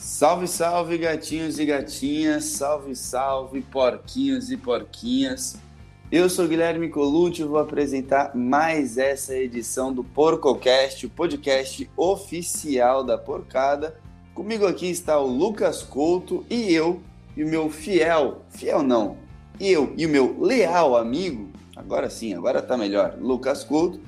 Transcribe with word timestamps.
Salve, 0.00 0.48
salve, 0.48 0.96
gatinhos 0.96 1.58
e 1.58 1.66
gatinhas, 1.66 2.44
salve, 2.44 2.96
salve, 2.96 3.60
porquinhos 3.60 4.50
e 4.50 4.56
porquinhas. 4.56 5.58
Eu 6.10 6.30
sou 6.30 6.48
Guilherme 6.48 6.88
Colucci 6.88 7.42
e 7.42 7.44
vou 7.44 7.58
apresentar 7.58 8.34
mais 8.34 8.96
essa 8.96 9.36
edição 9.36 9.92
do 9.92 10.02
PorcoCast, 10.02 11.04
o 11.04 11.10
podcast 11.10 11.90
oficial 11.98 13.04
da 13.04 13.18
Porcada. 13.18 14.00
Comigo 14.32 14.66
aqui 14.66 14.88
está 14.88 15.18
o 15.20 15.26
Lucas 15.26 15.82
Couto 15.82 16.46
e 16.48 16.72
eu, 16.72 17.02
e 17.36 17.44
o 17.44 17.48
meu 17.48 17.68
fiel, 17.68 18.40
fiel 18.48 18.82
não, 18.82 19.18
eu 19.60 19.92
e 19.98 20.06
o 20.06 20.08
meu 20.08 20.34
leal 20.40 20.96
amigo, 20.96 21.50
agora 21.76 22.08
sim, 22.08 22.32
agora 22.32 22.62
tá 22.62 22.74
melhor, 22.74 23.18
Lucas 23.20 23.62
Couto, 23.62 24.00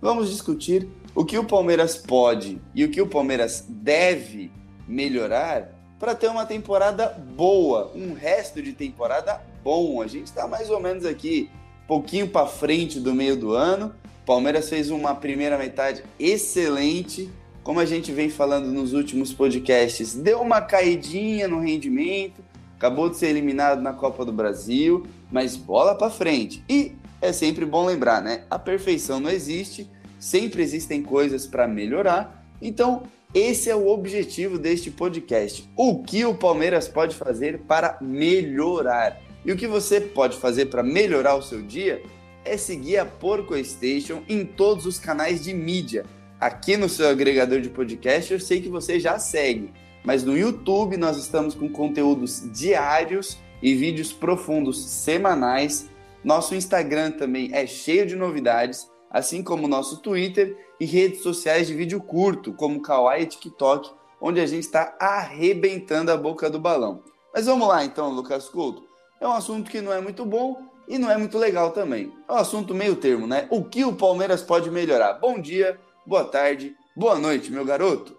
vamos 0.00 0.30
discutir 0.30 0.88
o 1.12 1.24
que 1.24 1.36
o 1.36 1.44
Palmeiras 1.44 1.96
pode 1.96 2.62
e 2.72 2.84
o 2.84 2.90
que 2.90 3.02
o 3.02 3.06
Palmeiras 3.08 3.66
deve 3.68 4.59
melhorar 4.86 5.72
para 5.98 6.14
ter 6.14 6.28
uma 6.28 6.46
temporada 6.46 7.08
boa, 7.08 7.92
um 7.94 8.14
resto 8.14 8.62
de 8.62 8.72
temporada 8.72 9.40
bom. 9.62 10.00
A 10.00 10.06
gente 10.06 10.26
está 10.26 10.48
mais 10.48 10.70
ou 10.70 10.80
menos 10.80 11.04
aqui, 11.04 11.50
pouquinho 11.86 12.28
para 12.28 12.46
frente 12.46 12.98
do 12.98 13.14
meio 13.14 13.36
do 13.36 13.52
ano. 13.52 13.94
Palmeiras 14.24 14.68
fez 14.68 14.90
uma 14.90 15.14
primeira 15.14 15.58
metade 15.58 16.02
excelente, 16.18 17.30
como 17.62 17.80
a 17.80 17.84
gente 17.84 18.12
vem 18.12 18.30
falando 18.30 18.66
nos 18.66 18.92
últimos 18.92 19.32
podcasts, 19.32 20.14
deu 20.14 20.40
uma 20.40 20.60
caidinha 20.60 21.46
no 21.46 21.60
rendimento, 21.60 22.42
acabou 22.76 23.10
de 23.10 23.16
ser 23.16 23.26
eliminado 23.26 23.82
na 23.82 23.92
Copa 23.92 24.24
do 24.24 24.32
Brasil, 24.32 25.06
mas 25.30 25.56
bola 25.56 25.94
para 25.94 26.08
frente. 26.08 26.64
E 26.68 26.92
é 27.20 27.32
sempre 27.32 27.66
bom 27.66 27.84
lembrar, 27.84 28.22
né? 28.22 28.44
A 28.48 28.58
perfeição 28.58 29.20
não 29.20 29.30
existe, 29.30 29.90
sempre 30.18 30.62
existem 30.62 31.02
coisas 31.02 31.46
para 31.46 31.68
melhorar. 31.68 32.46
Então, 32.62 33.02
esse 33.32 33.70
é 33.70 33.76
o 33.76 33.88
objetivo 33.88 34.58
deste 34.58 34.90
podcast. 34.90 35.68
O 35.76 36.02
que 36.02 36.24
o 36.24 36.34
Palmeiras 36.34 36.88
pode 36.88 37.14
fazer 37.14 37.60
para 37.60 37.96
melhorar? 38.00 39.20
E 39.44 39.52
o 39.52 39.56
que 39.56 39.68
você 39.68 40.00
pode 40.00 40.36
fazer 40.36 40.66
para 40.66 40.82
melhorar 40.82 41.36
o 41.36 41.42
seu 41.42 41.62
dia 41.62 42.02
é 42.44 42.56
seguir 42.56 42.98
a 42.98 43.06
Porco 43.06 43.56
Station 43.64 44.22
em 44.28 44.44
todos 44.44 44.84
os 44.84 44.98
canais 44.98 45.44
de 45.44 45.54
mídia. 45.54 46.04
Aqui 46.40 46.76
no 46.76 46.88
seu 46.88 47.08
agregador 47.08 47.60
de 47.60 47.68
podcast 47.68 48.32
eu 48.32 48.40
sei 48.40 48.60
que 48.60 48.68
você 48.68 48.98
já 48.98 49.18
segue, 49.18 49.72
mas 50.02 50.24
no 50.24 50.36
YouTube 50.36 50.96
nós 50.96 51.16
estamos 51.16 51.54
com 51.54 51.68
conteúdos 51.68 52.42
diários 52.52 53.38
e 53.62 53.74
vídeos 53.74 54.12
profundos 54.12 54.84
semanais. 54.84 55.88
Nosso 56.24 56.54
Instagram 56.54 57.12
também 57.12 57.50
é 57.52 57.64
cheio 57.64 58.06
de 58.06 58.16
novidades, 58.16 58.88
assim 59.08 59.42
como 59.42 59.66
o 59.66 59.68
nosso 59.68 59.98
Twitter 59.98 60.56
e 60.80 60.86
redes 60.86 61.22
sociais 61.22 61.66
de 61.66 61.74
vídeo 61.74 62.00
curto, 62.00 62.54
como 62.54 62.80
Kawaii 62.80 63.24
e 63.24 63.26
TikTok, 63.26 63.90
onde 64.18 64.40
a 64.40 64.46
gente 64.46 64.64
está 64.64 64.96
arrebentando 64.98 66.10
a 66.10 66.16
boca 66.16 66.48
do 66.48 66.58
balão. 66.58 67.02
Mas 67.32 67.46
vamos 67.46 67.68
lá 67.68 67.84
então, 67.84 68.10
Lucas 68.10 68.48
Couto. 68.48 68.82
É 69.20 69.28
um 69.28 69.32
assunto 69.32 69.70
que 69.70 69.82
não 69.82 69.92
é 69.92 70.00
muito 70.00 70.24
bom 70.24 70.66
e 70.88 70.98
não 70.98 71.10
é 71.10 71.16
muito 71.16 71.38
legal 71.38 71.70
também. 71.70 72.12
É 72.26 72.32
um 72.32 72.36
assunto 72.36 72.74
meio 72.74 72.96
termo, 72.96 73.26
né? 73.26 73.46
O 73.50 73.62
que 73.62 73.84
o 73.84 73.94
Palmeiras 73.94 74.42
pode 74.42 74.70
melhorar? 74.70 75.14
Bom 75.14 75.38
dia, 75.38 75.78
boa 76.06 76.24
tarde, 76.24 76.74
boa 76.96 77.18
noite, 77.18 77.52
meu 77.52 77.64
garoto. 77.64 78.18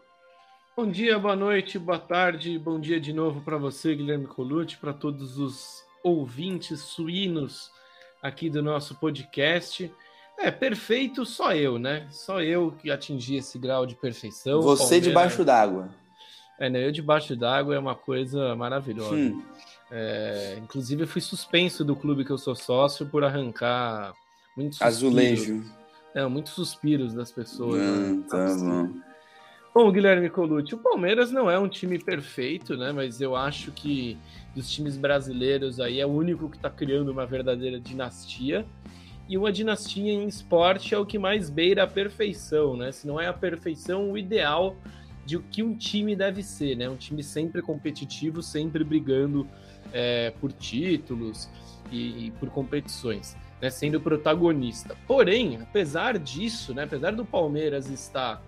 Bom 0.78 0.88
dia, 0.90 1.20
boa 1.20 1.36
noite, 1.36 1.78
boa 1.78 2.00
tarde, 2.00 2.58
bom 2.58 2.80
dia 2.80 3.00
de 3.00 3.12
novo 3.12 3.42
para 3.42 3.58
você, 3.58 3.94
Guilherme 3.94 4.26
Colucci, 4.26 4.78
para 4.78 4.94
todos 4.94 5.38
os 5.38 5.84
ouvintes 6.04 6.80
suínos 6.80 7.70
aqui 8.22 8.50
do 8.50 8.64
nosso 8.64 8.96
podcast. 8.96 9.92
É, 10.42 10.50
perfeito 10.50 11.26
só 11.26 11.54
eu, 11.54 11.78
né? 11.78 12.08
Só 12.10 12.42
eu 12.42 12.72
que 12.72 12.90
atingi 12.90 13.36
esse 13.36 13.60
grau 13.60 13.86
de 13.86 13.96
perfeição. 13.96 14.62
Você 14.62 14.84
Palmeiras... 14.84 15.08
debaixo 15.08 15.46
d'água. 15.46 15.90
É, 16.60 16.70
né? 16.70 16.86
Eu 16.86 16.92
debaixo 16.92 17.36
d'água 17.36 17.76
é 17.76 17.80
uma 17.80 17.96
coisa 17.96 18.56
maravilhosa. 18.56 19.16
Hum. 19.16 19.44
É, 19.92 20.58
inclusive, 20.62 21.04
eu 21.04 21.08
fui 21.08 21.22
suspenso 21.22 21.84
do 21.84 21.96
clube 21.96 22.26
que 22.26 22.32
eu 22.32 22.38
sou 22.38 22.56
sócio 22.56 23.06
por 23.06 23.24
arrancar 23.24 24.14
muitos 24.56 24.80
suspiros. 24.80 24.98
Azulejo. 24.98 25.64
É, 26.16 26.26
muitos 26.26 26.54
suspiros 26.54 27.14
das 27.14 27.32
pessoas. 27.32 27.82
Hum, 27.82 28.18
né? 28.18 28.24
Tá 28.30 28.56
bom. 28.56 28.90
Bom, 29.74 29.92
Guilherme 29.92 30.30
Colucci, 30.30 30.76
o 30.76 30.78
Palmeiras 30.78 31.32
não 31.32 31.50
é 31.50 31.58
um 31.58 31.70
time 31.70 31.98
perfeito, 31.98 32.76
né? 32.76 32.92
Mas 32.92 33.22
eu 33.22 33.36
acho 33.36 33.72
que 33.72 34.18
dos 34.54 34.70
times 34.70 34.98
brasileiros 34.98 35.80
aí 35.80 36.00
é 36.00 36.06
o 36.06 36.10
único 36.10 36.50
que 36.50 36.58
está 36.58 36.70
criando 36.70 37.10
uma 37.10 37.26
verdadeira 37.26 37.80
dinastia 37.80 38.66
e 39.32 39.38
uma 39.38 39.50
dinastia 39.50 40.12
em 40.12 40.28
esporte 40.28 40.94
é 40.94 40.98
o 40.98 41.06
que 41.06 41.18
mais 41.18 41.50
beira 41.50 41.84
a 41.84 41.88
perfeição, 41.88 42.76
né? 42.76 42.92
Se 42.92 43.08
não 43.08 43.18
é 43.18 43.28
a 43.28 43.34
perfeição, 43.34 44.12
o 44.12 44.18
ideal 44.18 44.76
de 45.26 45.38
o 45.38 45.42
que 45.42 45.64
um 45.64 45.74
time 45.74 46.18
deve 46.18 46.44
ser, 46.44 46.76
né? 46.76 46.90
Um 46.90 46.98
time 46.98 47.24
sempre 47.24 47.62
competitivo, 47.62 48.44
sempre 48.44 48.84
brigando 48.84 49.48
é, 49.94 50.32
por 50.32 50.52
títulos 50.52 51.50
e, 51.90 52.26
e 52.26 52.32
por 52.32 52.50
competições, 52.50 53.38
né? 53.62 53.70
Sendo 53.70 54.02
protagonista. 54.02 54.98
Porém, 55.08 55.60
apesar 55.62 56.20
disso, 56.20 56.74
né? 56.74 56.84
Apesar 56.84 57.12
do 57.12 57.24
Palmeiras 57.24 57.90
estar 57.90 58.44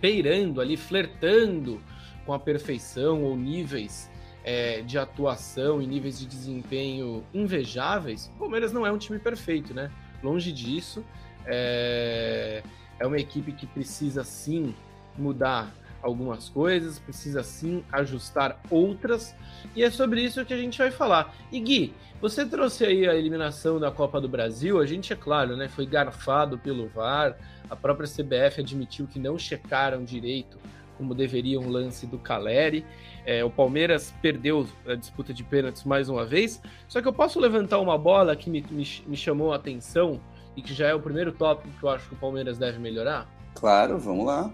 beirando 0.00 0.60
ali, 0.60 0.76
flertando 0.76 1.80
com 2.26 2.32
a 2.32 2.38
perfeição 2.40 3.22
ou 3.22 3.36
níveis 3.36 4.09
é, 4.44 4.82
de 4.82 4.98
atuação 4.98 5.82
e 5.82 5.86
níveis 5.86 6.18
de 6.18 6.26
desempenho 6.26 7.24
invejáveis, 7.32 8.30
o 8.36 8.38
Palmeiras 8.38 8.72
não 8.72 8.86
é 8.86 8.92
um 8.92 8.98
time 8.98 9.18
perfeito, 9.18 9.74
né? 9.74 9.90
Longe 10.22 10.52
disso. 10.52 11.04
É, 11.46 12.62
é 12.98 13.06
uma 13.06 13.18
equipe 13.18 13.52
que 13.52 13.66
precisa 13.66 14.22
sim 14.24 14.74
mudar 15.16 15.74
algumas 16.02 16.48
coisas, 16.48 16.98
precisa 16.98 17.42
sim 17.42 17.84
ajustar 17.92 18.58
outras, 18.70 19.34
e 19.76 19.82
é 19.82 19.90
sobre 19.90 20.22
isso 20.22 20.44
que 20.44 20.54
a 20.54 20.56
gente 20.56 20.78
vai 20.78 20.90
falar. 20.90 21.34
E 21.52 21.60
Gui, 21.60 21.94
você 22.20 22.46
trouxe 22.46 22.84
aí 22.84 23.06
a 23.06 23.14
eliminação 23.14 23.78
da 23.78 23.90
Copa 23.90 24.20
do 24.20 24.28
Brasil, 24.28 24.80
a 24.80 24.86
gente, 24.86 25.12
é 25.12 25.16
claro, 25.16 25.56
né, 25.56 25.68
foi 25.68 25.84
garfado 25.84 26.58
pelo 26.58 26.88
VAR, 26.88 27.36
a 27.68 27.76
própria 27.76 28.08
CBF 28.08 28.60
admitiu 28.60 29.06
que 29.06 29.18
não 29.18 29.38
checaram 29.38 30.02
direito 30.02 30.58
como 31.00 31.14
deveria 31.14 31.58
um 31.58 31.70
lance 31.70 32.06
do 32.06 32.18
Caleri. 32.18 32.84
É, 33.24 33.44
o 33.44 33.50
Palmeiras 33.50 34.14
perdeu 34.22 34.66
a 34.86 34.94
disputa 34.94 35.32
de 35.32 35.44
pênaltis 35.44 35.84
mais 35.84 36.08
uma 36.08 36.24
vez. 36.24 36.60
Só 36.88 37.00
que 37.00 37.08
eu 37.08 37.12
posso 37.12 37.38
levantar 37.38 37.78
uma 37.78 37.98
bola 37.98 38.34
que 38.34 38.48
me, 38.48 38.64
me, 38.70 38.86
me 39.06 39.16
chamou 39.16 39.52
a 39.52 39.56
atenção 39.56 40.20
e 40.56 40.62
que 40.62 40.74
já 40.74 40.88
é 40.88 40.94
o 40.94 41.00
primeiro 41.00 41.32
tópico 41.32 41.68
que 41.78 41.82
eu 41.82 41.90
acho 41.90 42.08
que 42.08 42.14
o 42.14 42.18
Palmeiras 42.18 42.58
deve 42.58 42.78
melhorar? 42.78 43.28
Claro, 43.54 43.98
vamos 43.98 44.26
lá. 44.26 44.50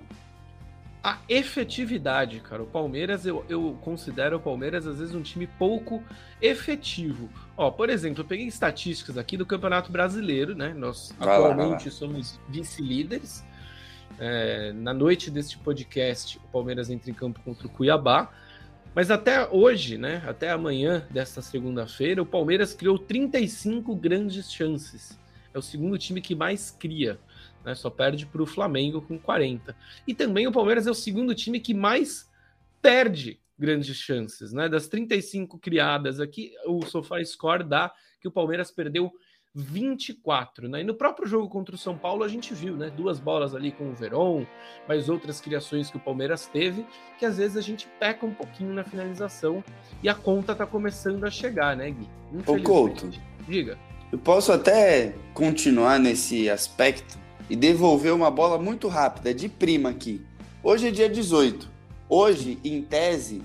A 1.02 1.18
efetividade, 1.28 2.40
cara. 2.40 2.64
O 2.64 2.66
Palmeiras, 2.66 3.24
eu, 3.24 3.44
eu 3.48 3.78
considero 3.80 4.38
o 4.38 4.40
Palmeiras 4.40 4.86
às 4.86 4.98
vezes 4.98 5.14
um 5.14 5.22
time 5.22 5.46
pouco 5.46 6.02
efetivo. 6.42 7.28
Ó, 7.56 7.70
por 7.70 7.88
exemplo, 7.88 8.22
eu 8.22 8.26
peguei 8.26 8.46
estatísticas 8.46 9.16
aqui 9.16 9.36
do 9.36 9.46
Campeonato 9.46 9.92
Brasileiro, 9.92 10.54
né? 10.56 10.74
Nós 10.74 11.14
vai 11.18 11.36
atualmente 11.36 11.84
lá, 11.84 11.90
somos 11.92 12.40
vice-líderes. 12.48 13.44
É, 14.18 14.72
na 14.72 14.92
noite 14.92 15.30
deste 15.30 15.58
podcast, 15.58 16.38
o 16.38 16.48
Palmeiras 16.48 16.90
entra 16.90 17.10
em 17.10 17.14
campo 17.14 17.40
contra 17.44 17.66
o 17.66 17.70
Cuiabá. 17.70 18.28
Mas 18.96 19.10
até 19.10 19.46
hoje, 19.50 19.98
né, 19.98 20.22
até 20.26 20.50
amanhã 20.50 21.06
desta 21.10 21.42
segunda-feira, 21.42 22.22
o 22.22 22.26
Palmeiras 22.26 22.72
criou 22.72 22.98
35 22.98 23.94
grandes 23.94 24.50
chances. 24.50 25.20
É 25.52 25.58
o 25.58 25.62
segundo 25.62 25.98
time 25.98 26.22
que 26.22 26.34
mais 26.34 26.70
cria, 26.70 27.20
né, 27.62 27.74
só 27.74 27.90
perde 27.90 28.24
para 28.24 28.42
o 28.42 28.46
Flamengo 28.46 29.02
com 29.02 29.18
40. 29.18 29.76
E 30.08 30.14
também 30.14 30.46
o 30.46 30.52
Palmeiras 30.52 30.86
é 30.86 30.90
o 30.90 30.94
segundo 30.94 31.34
time 31.34 31.60
que 31.60 31.74
mais 31.74 32.26
perde 32.80 33.38
grandes 33.58 33.94
chances. 33.96 34.54
Né? 34.54 34.66
Das 34.66 34.88
35 34.88 35.58
criadas 35.58 36.18
aqui, 36.18 36.54
o 36.64 36.82
Sofá 36.86 37.22
Score 37.22 37.64
dá 37.64 37.92
que 38.18 38.28
o 38.28 38.32
Palmeiras 38.32 38.70
perdeu 38.70 39.12
24, 39.56 40.68
né? 40.68 40.82
E 40.82 40.84
no 40.84 40.94
próprio 40.94 41.26
jogo 41.26 41.48
contra 41.48 41.74
o 41.74 41.78
São 41.78 41.96
Paulo 41.96 42.22
a 42.22 42.28
gente 42.28 42.52
viu, 42.52 42.76
né? 42.76 42.90
Duas 42.94 43.18
bolas 43.18 43.54
ali 43.54 43.72
com 43.72 43.88
o 43.88 43.94
Veron, 43.94 44.44
mas 44.86 45.08
outras 45.08 45.40
criações 45.40 45.90
que 45.90 45.96
o 45.96 46.00
Palmeiras 46.00 46.46
teve, 46.46 46.84
que 47.18 47.24
às 47.24 47.38
vezes 47.38 47.56
a 47.56 47.62
gente 47.62 47.88
peca 47.98 48.26
um 48.26 48.34
pouquinho 48.34 48.74
na 48.74 48.84
finalização 48.84 49.64
e 50.02 50.08
a 50.10 50.14
conta 50.14 50.54
tá 50.54 50.66
começando 50.66 51.24
a 51.24 51.30
chegar, 51.30 51.74
né, 51.74 51.90
Gui? 51.90 52.06
Ô 52.46 52.62
Couto, 52.62 53.08
diga. 53.48 53.78
Eu 54.12 54.18
posso 54.18 54.52
até 54.52 55.14
continuar 55.32 55.98
nesse 55.98 56.50
aspecto 56.50 57.18
e 57.48 57.56
devolver 57.56 58.12
uma 58.12 58.30
bola 58.30 58.58
muito 58.58 58.88
rápida, 58.88 59.32
de 59.32 59.48
prima 59.48 59.88
aqui. 59.88 60.20
Hoje 60.62 60.88
é 60.88 60.90
dia 60.90 61.08
18. 61.08 61.68
Hoje, 62.08 62.58
em 62.62 62.82
tese, 62.82 63.42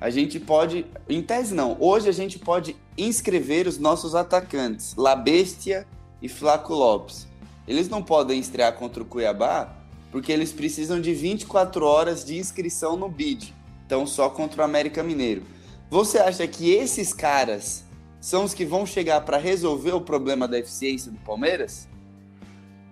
a 0.00 0.08
gente 0.08 0.38
pode. 0.38 0.86
Em 1.08 1.20
tese, 1.20 1.54
não. 1.54 1.76
Hoje 1.80 2.08
a 2.08 2.12
gente 2.12 2.38
pode 2.38 2.76
inscrever 2.98 3.66
os 3.66 3.78
nossos 3.78 4.14
atacantes, 4.14 4.94
La 4.96 5.14
Bestia 5.14 5.86
e 6.20 6.28
Flaco 6.28 6.74
Lopes. 6.74 7.28
Eles 7.66 7.88
não 7.88 8.02
podem 8.02 8.40
estrear 8.40 8.74
contra 8.74 9.02
o 9.02 9.06
Cuiabá 9.06 9.74
porque 10.10 10.32
eles 10.32 10.52
precisam 10.52 11.00
de 11.00 11.14
24 11.14 11.84
horas 11.84 12.24
de 12.24 12.36
inscrição 12.36 12.96
no 12.96 13.08
BID. 13.08 13.54
Então, 13.86 14.06
só 14.06 14.28
contra 14.28 14.62
o 14.62 14.64
América 14.64 15.02
Mineiro. 15.02 15.42
Você 15.90 16.18
acha 16.18 16.46
que 16.46 16.70
esses 16.70 17.12
caras 17.12 17.84
são 18.20 18.44
os 18.44 18.52
que 18.52 18.64
vão 18.64 18.84
chegar 18.84 19.20
para 19.22 19.38
resolver 19.38 19.92
o 19.92 20.00
problema 20.00 20.48
da 20.48 20.58
eficiência 20.58 21.10
do 21.10 21.18
Palmeiras? 21.18 21.88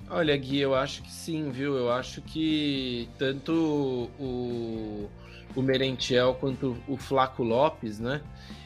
Olha, 0.08 0.36
Gui, 0.36 0.60
eu 0.60 0.74
acho 0.74 1.02
que 1.02 1.12
sim, 1.12 1.50
viu? 1.50 1.74
Eu 1.74 1.90
acho 1.90 2.22
que 2.22 3.08
tanto 3.18 4.08
o 4.20 5.08
o 5.56 5.62
Merentiel 5.62 6.34
quanto 6.34 6.76
o 6.86 6.96
Flaco 6.96 7.42
Lopes, 7.42 7.98
né? 7.98 8.20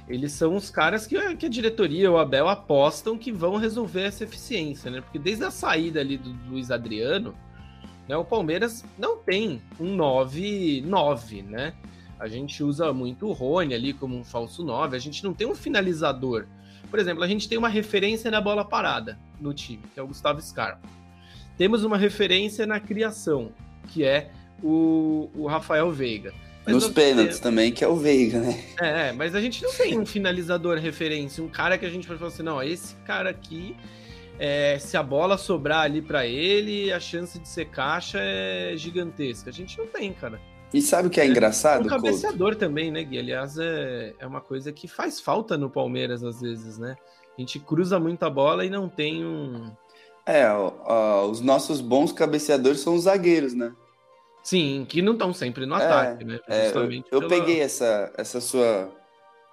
Eles 0.08 0.32
são 0.32 0.56
os 0.56 0.70
caras 0.70 1.06
que, 1.06 1.36
que 1.36 1.46
a 1.46 1.48
diretoria, 1.48 2.10
o 2.10 2.18
Abel, 2.18 2.48
apostam 2.48 3.16
que 3.16 3.30
vão 3.30 3.56
resolver 3.56 4.02
essa 4.02 4.24
eficiência, 4.24 4.90
né? 4.90 5.00
Porque 5.00 5.20
desde 5.20 5.44
a 5.44 5.52
saída 5.52 6.00
ali 6.00 6.18
do 6.18 6.30
Luiz 6.50 6.70
Adriano, 6.72 7.32
né, 8.08 8.16
o 8.16 8.24
Palmeiras 8.24 8.84
não 8.98 9.16
tem 9.16 9.62
um 9.78 9.96
9-9, 9.96 11.44
né? 11.44 11.74
A 12.18 12.26
gente 12.26 12.62
usa 12.62 12.92
muito 12.92 13.28
o 13.28 13.32
Rony 13.32 13.72
ali 13.72 13.92
como 13.94 14.16
um 14.16 14.24
falso 14.24 14.64
9, 14.64 14.96
a 14.96 14.98
gente 14.98 15.22
não 15.22 15.32
tem 15.32 15.46
um 15.46 15.54
finalizador. 15.54 16.46
Por 16.90 16.98
exemplo, 16.98 17.22
a 17.22 17.28
gente 17.28 17.48
tem 17.48 17.56
uma 17.56 17.68
referência 17.68 18.30
na 18.32 18.40
bola 18.40 18.64
parada 18.64 19.16
no 19.40 19.54
time, 19.54 19.84
que 19.94 20.00
é 20.00 20.02
o 20.02 20.08
Gustavo 20.08 20.42
Scarpa. 20.42 20.88
Temos 21.56 21.84
uma 21.84 21.96
referência 21.96 22.66
na 22.66 22.80
criação, 22.80 23.52
que 23.88 24.02
é 24.02 24.32
o, 24.60 25.30
o 25.34 25.46
Rafael 25.46 25.90
Veiga. 25.92 26.34
Mas 26.64 26.74
Nos 26.74 26.88
pênaltis 26.88 27.40
também, 27.40 27.72
que 27.72 27.82
é 27.82 27.88
o 27.88 27.96
Veiga, 27.96 28.38
né? 28.38 28.62
É, 28.80 29.12
mas 29.12 29.34
a 29.34 29.40
gente 29.40 29.62
não 29.62 29.72
tem 29.72 29.98
um 29.98 30.04
finalizador 30.04 30.78
referência, 30.78 31.42
um 31.42 31.48
cara 31.48 31.78
que 31.78 31.86
a 31.86 31.90
gente 31.90 32.06
pode 32.06 32.18
falar 32.18 32.30
assim, 32.30 32.42
não, 32.42 32.62
esse 32.62 32.94
cara 33.06 33.30
aqui, 33.30 33.74
é, 34.38 34.78
se 34.78 34.96
a 34.96 35.02
bola 35.02 35.38
sobrar 35.38 35.82
ali 35.82 36.02
para 36.02 36.26
ele, 36.26 36.92
a 36.92 37.00
chance 37.00 37.38
de 37.38 37.48
ser 37.48 37.66
caixa 37.66 38.18
é 38.20 38.74
gigantesca. 38.76 39.50
A 39.50 39.52
gente 39.52 39.78
não 39.78 39.86
tem, 39.86 40.12
cara. 40.12 40.40
E 40.72 40.80
sabe 40.80 41.08
o 41.08 41.10
que 41.10 41.20
é, 41.20 41.24
é 41.24 41.26
engraçado? 41.26 41.86
O 41.86 41.88
cabeceador 41.88 42.50
Couto? 42.50 42.58
também, 42.58 42.90
né, 42.90 43.02
Gui? 43.02 43.18
Aliás, 43.18 43.58
é, 43.58 44.14
é 44.18 44.26
uma 44.26 44.40
coisa 44.40 44.72
que 44.72 44.86
faz 44.86 45.20
falta 45.20 45.58
no 45.58 45.68
Palmeiras 45.68 46.22
às 46.22 46.40
vezes, 46.40 46.78
né? 46.78 46.96
A 47.36 47.40
gente 47.40 47.58
cruza 47.58 47.98
muita 47.98 48.30
bola 48.30 48.64
e 48.64 48.70
não 48.70 48.88
tem 48.88 49.24
um. 49.24 49.72
É, 50.24 50.48
ó, 50.48 50.72
ó, 50.84 51.26
os 51.26 51.40
nossos 51.40 51.80
bons 51.80 52.12
cabeceadores 52.12 52.80
são 52.80 52.94
os 52.94 53.02
zagueiros, 53.02 53.52
né? 53.54 53.72
Sim, 54.42 54.86
que 54.88 55.02
não 55.02 55.12
estão 55.12 55.32
sempre 55.34 55.66
no 55.66 55.76
é, 55.76 55.84
ataque, 55.84 56.24
né? 56.24 56.40
É, 56.48 56.68
eu, 56.68 56.90
eu 56.90 57.02
pela... 57.20 57.28
peguei 57.28 57.60
essa, 57.60 58.12
essa 58.16 58.40
sua 58.40 58.90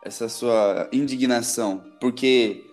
essa 0.04 0.30
sua 0.30 0.88
indignação, 0.94 1.84
porque 2.00 2.64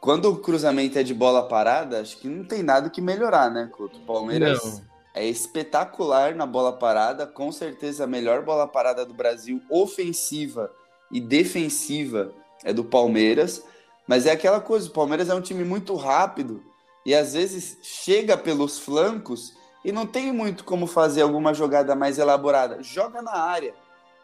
quando 0.00 0.26
o 0.26 0.36
cruzamento 0.36 0.98
é 0.98 1.02
de 1.02 1.12
bola 1.12 1.48
parada, 1.48 2.00
acho 2.00 2.18
que 2.18 2.28
não 2.28 2.44
tem 2.44 2.62
nada 2.62 2.88
que 2.88 3.00
melhorar, 3.00 3.50
né, 3.50 3.68
Couto? 3.72 3.98
O 3.98 4.06
Palmeiras 4.06 4.62
não. 4.62 4.82
é 5.14 5.26
espetacular 5.26 6.34
na 6.34 6.46
bola 6.46 6.72
parada, 6.72 7.26
com 7.26 7.50
certeza 7.50 8.04
a 8.04 8.06
melhor 8.06 8.42
bola 8.42 8.66
parada 8.66 9.04
do 9.04 9.12
Brasil, 9.12 9.60
ofensiva 9.68 10.70
e 11.10 11.20
defensiva, 11.20 12.32
é 12.62 12.72
do 12.72 12.84
Palmeiras. 12.84 13.64
Mas 14.06 14.24
é 14.24 14.30
aquela 14.30 14.60
coisa, 14.60 14.88
o 14.88 14.92
Palmeiras 14.92 15.28
é 15.28 15.34
um 15.34 15.40
time 15.40 15.64
muito 15.64 15.94
rápido 15.94 16.62
e 17.04 17.14
às 17.14 17.34
vezes 17.34 17.78
chega 17.82 18.38
pelos 18.38 18.78
flancos 18.78 19.52
e 19.84 19.92
não 19.92 20.06
tem 20.06 20.32
muito 20.32 20.64
como 20.64 20.86
fazer 20.86 21.22
alguma 21.22 21.54
jogada 21.54 21.94
mais 21.94 22.18
elaborada. 22.18 22.82
Joga 22.82 23.22
na 23.22 23.32
área. 23.32 23.74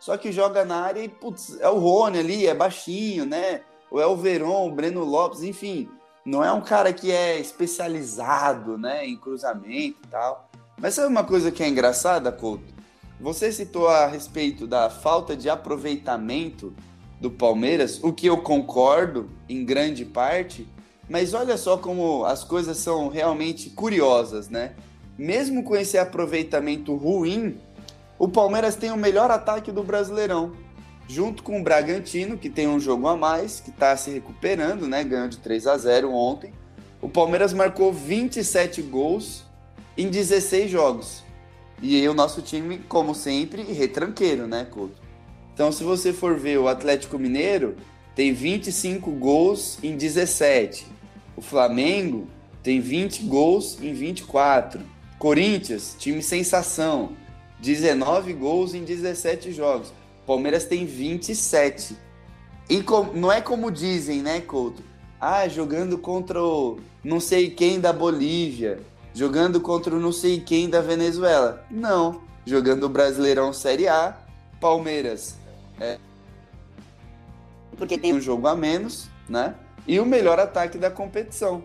Só 0.01 0.17
que 0.17 0.33
joga 0.33 0.65
na 0.65 0.77
área 0.77 1.01
e, 1.01 1.09
putz, 1.09 1.59
é 1.61 1.69
o 1.69 1.79
Rony 1.79 2.19
ali, 2.19 2.47
é 2.47 2.55
baixinho, 2.55 3.25
né? 3.25 3.63
Ou 3.91 4.01
é 4.01 4.07
o 4.07 4.17
Veron, 4.17 4.69
o 4.69 4.71
Breno 4.71 5.05
Lopes, 5.05 5.43
enfim. 5.43 5.89
Não 6.25 6.45
é 6.45 6.53
um 6.53 6.61
cara 6.61 6.93
que 6.93 7.11
é 7.11 7.39
especializado, 7.39 8.77
né, 8.79 9.07
em 9.07 9.17
cruzamento 9.17 9.99
e 10.05 10.09
tal. 10.11 10.49
Mas 10.81 10.95
sabe 10.95 11.09
uma 11.09 11.25
coisa 11.25 11.51
que 11.51 11.63
é 11.63 11.69
engraçada, 11.69 12.33
Couto? 12.33 12.75
Você 13.21 13.53
citou 13.53 13.89
a 13.89 14.07
respeito 14.07 14.67
da 14.67 14.91
falta 14.91 15.37
de 15.37 15.49
aproveitamento 15.49 16.75
do 17.21 17.31
Palmeiras, 17.31 18.03
o 18.03 18.13
que 18.13 18.27
eu 18.27 18.39
concordo 18.39 19.31
em 19.49 19.65
grande 19.65 20.05
parte, 20.05 20.69
mas 21.09 21.33
olha 21.33 21.57
só 21.57 21.77
como 21.77 22.25
as 22.25 22.43
coisas 22.43 22.77
são 22.79 23.09
realmente 23.09 23.71
curiosas, 23.71 24.49
né? 24.49 24.75
Mesmo 25.19 25.63
com 25.63 25.77
esse 25.77 25.97
aproveitamento 25.97 26.95
ruim, 26.95 27.59
o 28.19 28.29
Palmeiras 28.29 28.77
tem 28.77 28.91
o 28.91 28.97
melhor 28.97 29.31
ataque 29.31 29.71
do 29.71 29.83
Brasileirão. 29.83 30.53
Junto 31.07 31.43
com 31.43 31.61
o 31.61 31.63
Bragantino, 31.63 32.39
que 32.39 32.49
tem 32.49 32.67
um 32.67 32.81
jogo 32.81 33.07
a 33.09 33.17
mais, 33.17 33.61
que 33.61 33.71
está 33.71 33.97
se 33.97 34.11
recuperando, 34.11 34.89
né? 34.89 35.05
Ganhou 35.05 35.29
de 35.29 35.37
3 35.39 35.67
a 35.67 35.77
0 35.77 36.11
ontem. 36.13 36.53
O 37.03 37.09
Palmeiras 37.09 37.53
marcou 37.53 37.93
27 37.93 38.81
gols 38.81 39.45
em 39.97 40.09
16 40.09 40.71
jogos. 40.71 41.23
E 41.83 42.09
o 42.09 42.15
nosso 42.15 42.41
time, 42.41 42.79
como 42.89 43.15
sempre, 43.15 43.63
retranqueiro, 43.63 44.47
né, 44.47 44.67
Couto? 44.71 45.03
Então, 45.53 45.71
se 45.71 45.85
você 45.85 46.13
for 46.13 46.37
ver 46.39 46.59
o 46.59 46.67
Atlético 46.67 47.19
Mineiro, 47.19 47.77
tem 48.15 48.33
25 48.33 49.11
gols 49.11 49.79
em 49.83 49.97
17. 49.97 50.87
O 51.37 51.43
Flamengo 51.43 52.27
tem 52.63 52.81
20 52.81 53.25
gols 53.25 53.79
em 53.83 53.93
24. 53.93 54.81
Corinthians, 55.25 55.97
time 55.99 56.23
sensação, 56.23 57.17
19 57.59 58.35
gols 58.35 58.75
em 58.75 58.85
17 58.85 59.53
jogos. 59.53 59.91
Palmeiras 60.27 60.67
tem 60.67 60.85
27. 60.85 61.97
E 62.69 62.83
com, 62.83 63.05
não 63.05 63.33
é 63.33 63.41
como 63.41 63.71
dizem, 63.71 64.21
né, 64.21 64.43
Couto? 64.43 64.83
Ah, 65.19 65.49
jogando 65.49 65.97
contra 65.97 66.45
o 66.45 66.79
não 67.03 67.21
sei 67.21 67.49
quem 67.49 67.81
da 67.81 67.91
Bolívia, 67.91 68.81
jogando 69.15 69.63
contra 69.63 69.97
o 69.97 69.99
não 69.99 70.13
sei 70.13 70.41
quem 70.41 70.69
da 70.69 70.83
Venezuela. 70.83 71.65
Não, 71.71 72.21
jogando 72.45 72.85
o 72.85 72.91
Brasileirão 72.91 73.51
Série 73.51 73.89
A, 73.89 74.19
Palmeiras 74.61 75.37
é, 75.81 75.99
porque 77.79 77.97
tem 77.97 78.13
um 78.13 78.21
jogo 78.21 78.47
a 78.47 78.55
menos, 78.55 79.09
né? 79.27 79.55
E 79.87 79.99
o 79.99 80.05
melhor 80.05 80.39
ataque 80.39 80.77
da 80.77 80.91
competição 80.91 81.63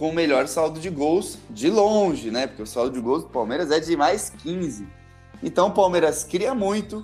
com 0.00 0.08
o 0.08 0.14
melhor 0.14 0.48
saldo 0.48 0.80
de 0.80 0.88
gols 0.88 1.36
de 1.50 1.68
longe, 1.68 2.30
né? 2.30 2.46
Porque 2.46 2.62
o 2.62 2.66
saldo 2.66 2.94
de 2.94 3.00
gols 3.02 3.22
do 3.22 3.28
Palmeiras 3.28 3.70
é 3.70 3.78
de 3.78 3.94
mais 3.98 4.30
15. 4.30 4.88
Então 5.42 5.68
o 5.68 5.72
Palmeiras 5.72 6.24
cria 6.24 6.54
muito, 6.54 7.00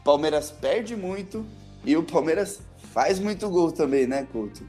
o 0.00 0.04
Palmeiras 0.04 0.50
perde 0.50 0.96
muito 0.96 1.46
e 1.84 1.96
o 1.96 2.02
Palmeiras 2.02 2.60
faz 2.92 3.20
muito 3.20 3.48
gol 3.48 3.70
também, 3.70 4.04
né, 4.04 4.26
Couto? 4.32 4.66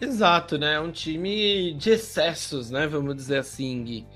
Exato, 0.00 0.56
né? 0.56 0.74
É 0.74 0.80
um 0.80 0.92
time 0.92 1.74
de 1.74 1.90
excessos, 1.90 2.70
né? 2.70 2.86
Vamos 2.86 3.16
dizer 3.16 3.38
assim, 3.38 3.82
Gui. 3.82 4.06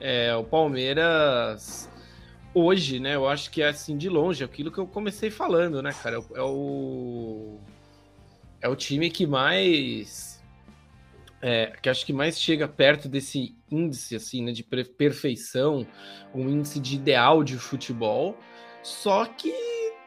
É, 0.00 0.34
o 0.34 0.42
Palmeiras 0.42 1.88
hoje, 2.52 2.98
né? 2.98 3.14
Eu 3.14 3.28
acho 3.28 3.48
que 3.48 3.62
é 3.62 3.68
assim 3.68 3.96
de 3.96 4.08
longe, 4.08 4.42
aquilo 4.42 4.72
que 4.72 4.78
eu 4.78 4.88
comecei 4.88 5.30
falando, 5.30 5.80
né, 5.80 5.92
cara? 6.02 6.16
É 6.34 6.42
o 6.42 7.58
é 8.60 8.68
o 8.68 8.74
time 8.74 9.08
que 9.08 9.24
mais 9.24 10.33
é, 11.46 11.74
que 11.82 11.90
acho 11.90 12.06
que 12.06 12.12
mais 12.14 12.40
chega 12.40 12.66
perto 12.66 13.06
desse 13.06 13.54
índice 13.70 14.16
assim, 14.16 14.42
né, 14.42 14.50
de 14.50 14.64
perfeição, 14.64 15.86
um 16.34 16.48
índice 16.48 16.80
de 16.80 16.94
ideal 16.94 17.44
de 17.44 17.58
futebol, 17.58 18.34
só 18.82 19.26
que 19.26 19.52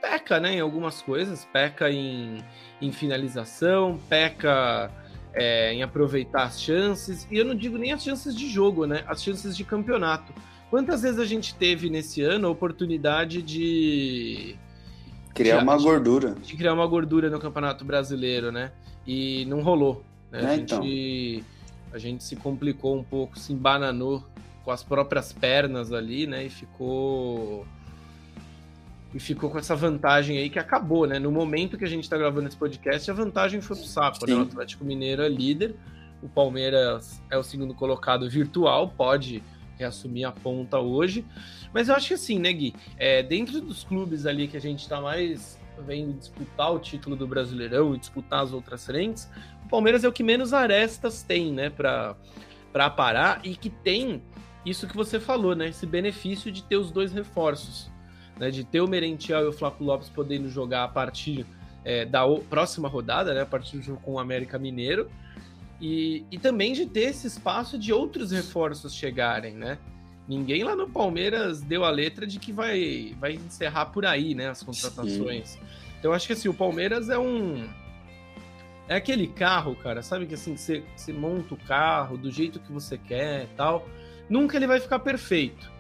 peca, 0.02 0.40
né, 0.40 0.56
em 0.56 0.60
algumas 0.60 1.00
coisas, 1.00 1.46
peca 1.54 1.92
em, 1.92 2.44
em 2.82 2.92
finalização, 2.92 4.00
peca 4.10 4.90
é, 5.32 5.74
em 5.74 5.84
aproveitar 5.84 6.46
as 6.46 6.60
chances, 6.60 7.28
e 7.30 7.38
eu 7.38 7.46
não 7.46 7.54
digo 7.54 7.78
nem 7.78 7.92
as 7.92 8.04
chances 8.04 8.36
de 8.36 8.50
jogo, 8.50 8.88
né, 8.88 9.04
as 9.06 9.22
chances 9.22 9.56
de 9.56 9.64
campeonato. 9.64 10.34
Quantas 10.72 11.04
vezes 11.04 11.20
a 11.20 11.26
gente 11.26 11.54
teve 11.54 11.88
nesse 11.88 12.24
ano 12.24 12.48
a 12.48 12.50
oportunidade 12.50 13.44
de 13.44 14.56
criar 15.36 15.58
de, 15.58 15.64
uma 15.64 15.78
gordura, 15.78 16.36
de 16.42 16.56
criar 16.56 16.74
uma 16.74 16.88
gordura 16.88 17.30
no 17.30 17.40
Campeonato 17.40 17.86
Brasileiro, 17.86 18.52
né? 18.52 18.74
E 19.06 19.46
não 19.46 19.62
rolou. 19.62 20.04
Né? 20.32 20.42
É, 20.42 20.46
a, 20.46 20.56
gente, 20.56 20.74
então. 20.74 21.46
a 21.94 21.98
gente 21.98 22.24
se 22.24 22.36
complicou 22.36 22.98
um 22.98 23.04
pouco, 23.04 23.38
se 23.38 23.54
embananou 23.54 24.24
com 24.64 24.72
as 24.72 24.84
próprias 24.84 25.32
pernas 25.32 25.94
ali, 25.94 26.28
né? 26.28 26.46
E 26.46 26.50
ficou. 26.50 27.66
E 29.14 29.20
ficou 29.20 29.50
com 29.50 29.58
essa 29.58 29.76
vantagem 29.76 30.38
aí 30.38 30.50
que 30.50 30.60
acabou, 30.60 31.08
né? 31.08 31.18
No 31.18 31.32
momento 31.32 31.78
que 31.78 31.86
a 31.86 31.88
gente 31.88 32.04
está 32.04 32.18
gravando 32.18 32.48
esse 32.48 32.58
podcast, 32.58 33.10
a 33.10 33.14
vantagem 33.14 33.62
foi 33.62 33.78
pro 33.78 33.86
saco, 33.86 34.28
né? 34.28 34.36
O 34.36 34.42
Atlético 34.42 34.84
Mineiro 34.84 35.22
é 35.22 35.30
líder, 35.30 35.76
o 36.22 36.28
Palmeiras 36.28 37.22
é 37.32 37.38
o 37.38 37.44
segundo 37.44 37.74
colocado 37.74 38.30
virtual, 38.30 38.90
pode 38.90 39.42
reassumir 39.78 40.28
a 40.28 40.32
ponta 40.32 40.80
hoje. 40.80 41.26
Mas 41.74 41.88
eu 41.88 41.96
acho 41.96 42.10
que 42.10 42.14
assim, 42.16 42.38
né, 42.38 42.52
Gui? 42.52 42.76
É, 42.98 43.24
dentro 43.24 43.62
dos 43.62 43.84
clubes 43.84 44.26
ali 44.26 44.48
que 44.48 44.58
a 44.58 44.62
gente 44.62 44.82
está 44.82 45.00
mais 45.00 45.58
vendo 45.86 46.18
disputar 46.18 46.74
o 46.74 46.80
título 46.80 47.16
do 47.16 47.28
Brasileirão 47.28 47.94
e 47.96 48.00
disputar 48.00 48.44
as 48.44 48.52
outras 48.52 48.86
frentes, 48.86 49.30
o 49.68 49.70
Palmeiras 49.70 50.06
é 50.06 50.08
o 50.08 50.14
que 50.14 50.24
menos 50.24 50.54
arestas 50.54 51.22
tem, 51.22 51.52
né, 51.52 51.70
para 51.70 52.90
parar 52.92 53.42
e 53.44 53.54
que 53.54 53.70
tem 53.70 54.24
isso 54.66 54.88
que 54.88 54.96
você 54.96 55.20
falou, 55.20 55.54
né, 55.54 55.68
esse 55.68 55.86
benefício 55.86 56.50
de 56.50 56.64
ter 56.64 56.78
os 56.78 56.90
dois 56.90 57.12
reforços, 57.12 57.92
né, 58.40 58.50
de 58.50 58.64
ter 58.64 58.80
o 58.80 58.88
Merentiel 58.88 59.44
e 59.44 59.48
o 59.48 59.52
Flávio 59.52 59.86
Lopes 59.86 60.08
podendo 60.08 60.50
jogar 60.50 60.86
a 60.86 60.88
partir 60.88 61.46
é, 61.84 62.06
da 62.06 62.26
próxima 62.50 62.88
rodada, 62.88 63.34
né, 63.34 63.42
a 63.42 63.46
partir 63.46 63.76
do 63.76 63.84
jogo 63.84 64.00
com 64.02 64.14
o 64.14 64.20
América 64.20 64.58
Mineiro, 64.58 65.12
e, 65.82 66.26
e 66.32 66.40
também 66.40 66.72
de 66.72 66.86
ter 66.86 67.10
esse 67.10 67.28
espaço 67.28 67.78
de 67.78 67.92
outros 67.92 68.32
reforços 68.32 68.96
chegarem, 68.96 69.54
né? 69.54 69.78
Ninguém 70.28 70.64
lá 70.64 70.76
no 70.76 70.90
Palmeiras 70.90 71.62
deu 71.62 71.84
a 71.86 71.90
letra 71.90 72.26
de 72.26 72.40
que 72.40 72.52
vai, 72.52 73.16
vai 73.20 73.34
encerrar 73.34 73.88
por 73.88 74.06
aí, 74.06 74.34
né, 74.34 74.50
as 74.50 74.64
contratações. 74.64 75.50
Sim. 75.50 75.60
Então 76.00 76.14
acho 76.14 76.26
que 76.26 76.34
assim, 76.34 76.48
o 76.48 76.54
Palmeiras 76.54 77.10
é 77.10 77.20
um 77.20 77.68
é 78.88 78.96
aquele 78.96 79.28
carro, 79.28 79.76
cara, 79.76 80.02
sabe 80.02 80.26
que 80.26 80.34
assim, 80.34 80.56
você, 80.56 80.84
você 80.96 81.12
monta 81.12 81.54
o 81.54 81.58
carro 81.58 82.18
do 82.18 82.32
jeito 82.32 82.60
que 82.60 82.72
você 82.72 82.98
quer 82.98 83.44
e 83.44 83.56
tal. 83.56 83.88
Nunca 84.30 84.58
ele 84.58 84.68
vai 84.68 84.80
ficar 84.80 85.00
perfeito. 85.00 85.72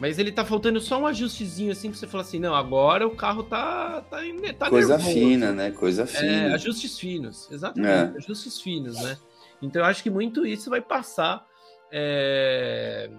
Mas 0.00 0.18
ele 0.18 0.30
tá 0.30 0.44
faltando 0.44 0.80
só 0.80 1.00
um 1.00 1.06
ajustezinho 1.06 1.72
assim 1.72 1.90
pra 1.90 1.98
você 1.98 2.06
falar 2.06 2.22
assim, 2.22 2.38
não, 2.38 2.54
agora 2.54 3.06
o 3.06 3.16
carro 3.16 3.42
tá. 3.42 4.02
tá, 4.02 4.18
tá 4.56 4.70
Coisa 4.70 4.96
nervoso. 4.96 5.14
fina, 5.14 5.52
né? 5.52 5.70
Coisa 5.72 6.02
é, 6.02 6.06
fina. 6.06 6.32
É, 6.32 6.54
ajustes 6.54 6.98
finos, 6.98 7.50
exatamente. 7.50 8.14
É. 8.14 8.18
Ajustes 8.18 8.60
finos, 8.60 9.02
né? 9.02 9.18
Então 9.60 9.82
eu 9.82 9.86
acho 9.86 10.02
que 10.02 10.10
muito 10.10 10.46
isso 10.46 10.70
vai 10.70 10.80
passar 10.80 11.44
é... 11.90 13.10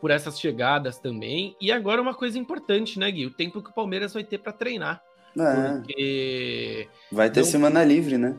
por 0.00 0.10
essas 0.10 0.40
chegadas 0.40 0.98
também. 0.98 1.54
E 1.60 1.70
agora 1.70 2.00
uma 2.00 2.14
coisa 2.14 2.38
importante, 2.38 2.98
né, 2.98 3.10
Gui? 3.10 3.26
O 3.26 3.34
tempo 3.34 3.62
que 3.62 3.68
o 3.68 3.74
Palmeiras 3.74 4.14
vai 4.14 4.24
ter 4.24 4.38
para 4.38 4.52
treinar. 4.52 5.02
É. 5.38 5.72
Porque. 5.76 6.88
Vai 7.10 7.30
ter 7.30 7.40
não... 7.40 7.46
semana 7.46 7.84
livre, 7.84 8.18
né? 8.18 8.36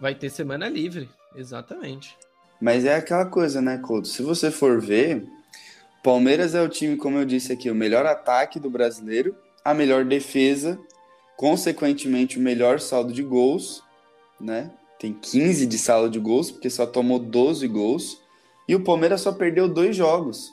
Vai 0.00 0.14
ter 0.14 0.30
semana 0.30 0.68
livre, 0.68 1.08
exatamente. 1.34 2.16
Mas 2.60 2.84
é 2.84 2.94
aquela 2.94 3.26
coisa, 3.26 3.60
né, 3.60 3.78
Couto? 3.78 4.08
Se 4.08 4.22
você 4.22 4.50
for 4.50 4.80
ver, 4.80 5.26
Palmeiras 6.02 6.54
é 6.54 6.62
o 6.62 6.68
time, 6.68 6.96
como 6.96 7.18
eu 7.18 7.24
disse 7.24 7.52
aqui, 7.52 7.70
o 7.70 7.74
melhor 7.74 8.06
ataque 8.06 8.60
do 8.60 8.70
brasileiro, 8.70 9.34
a 9.64 9.74
melhor 9.74 10.04
defesa, 10.04 10.78
consequentemente 11.36 12.38
o 12.38 12.42
melhor 12.42 12.80
saldo 12.80 13.12
de 13.12 13.22
gols, 13.22 13.82
né? 14.40 14.70
Tem 14.98 15.12
15 15.12 15.66
de 15.66 15.78
saldo 15.78 16.08
de 16.08 16.18
gols, 16.18 16.50
porque 16.50 16.70
só 16.70 16.86
tomou 16.86 17.18
12 17.18 17.66
gols. 17.68 18.20
E 18.68 18.74
o 18.74 18.82
Palmeiras 18.82 19.20
só 19.20 19.32
perdeu 19.32 19.68
dois 19.68 19.94
jogos. 19.94 20.50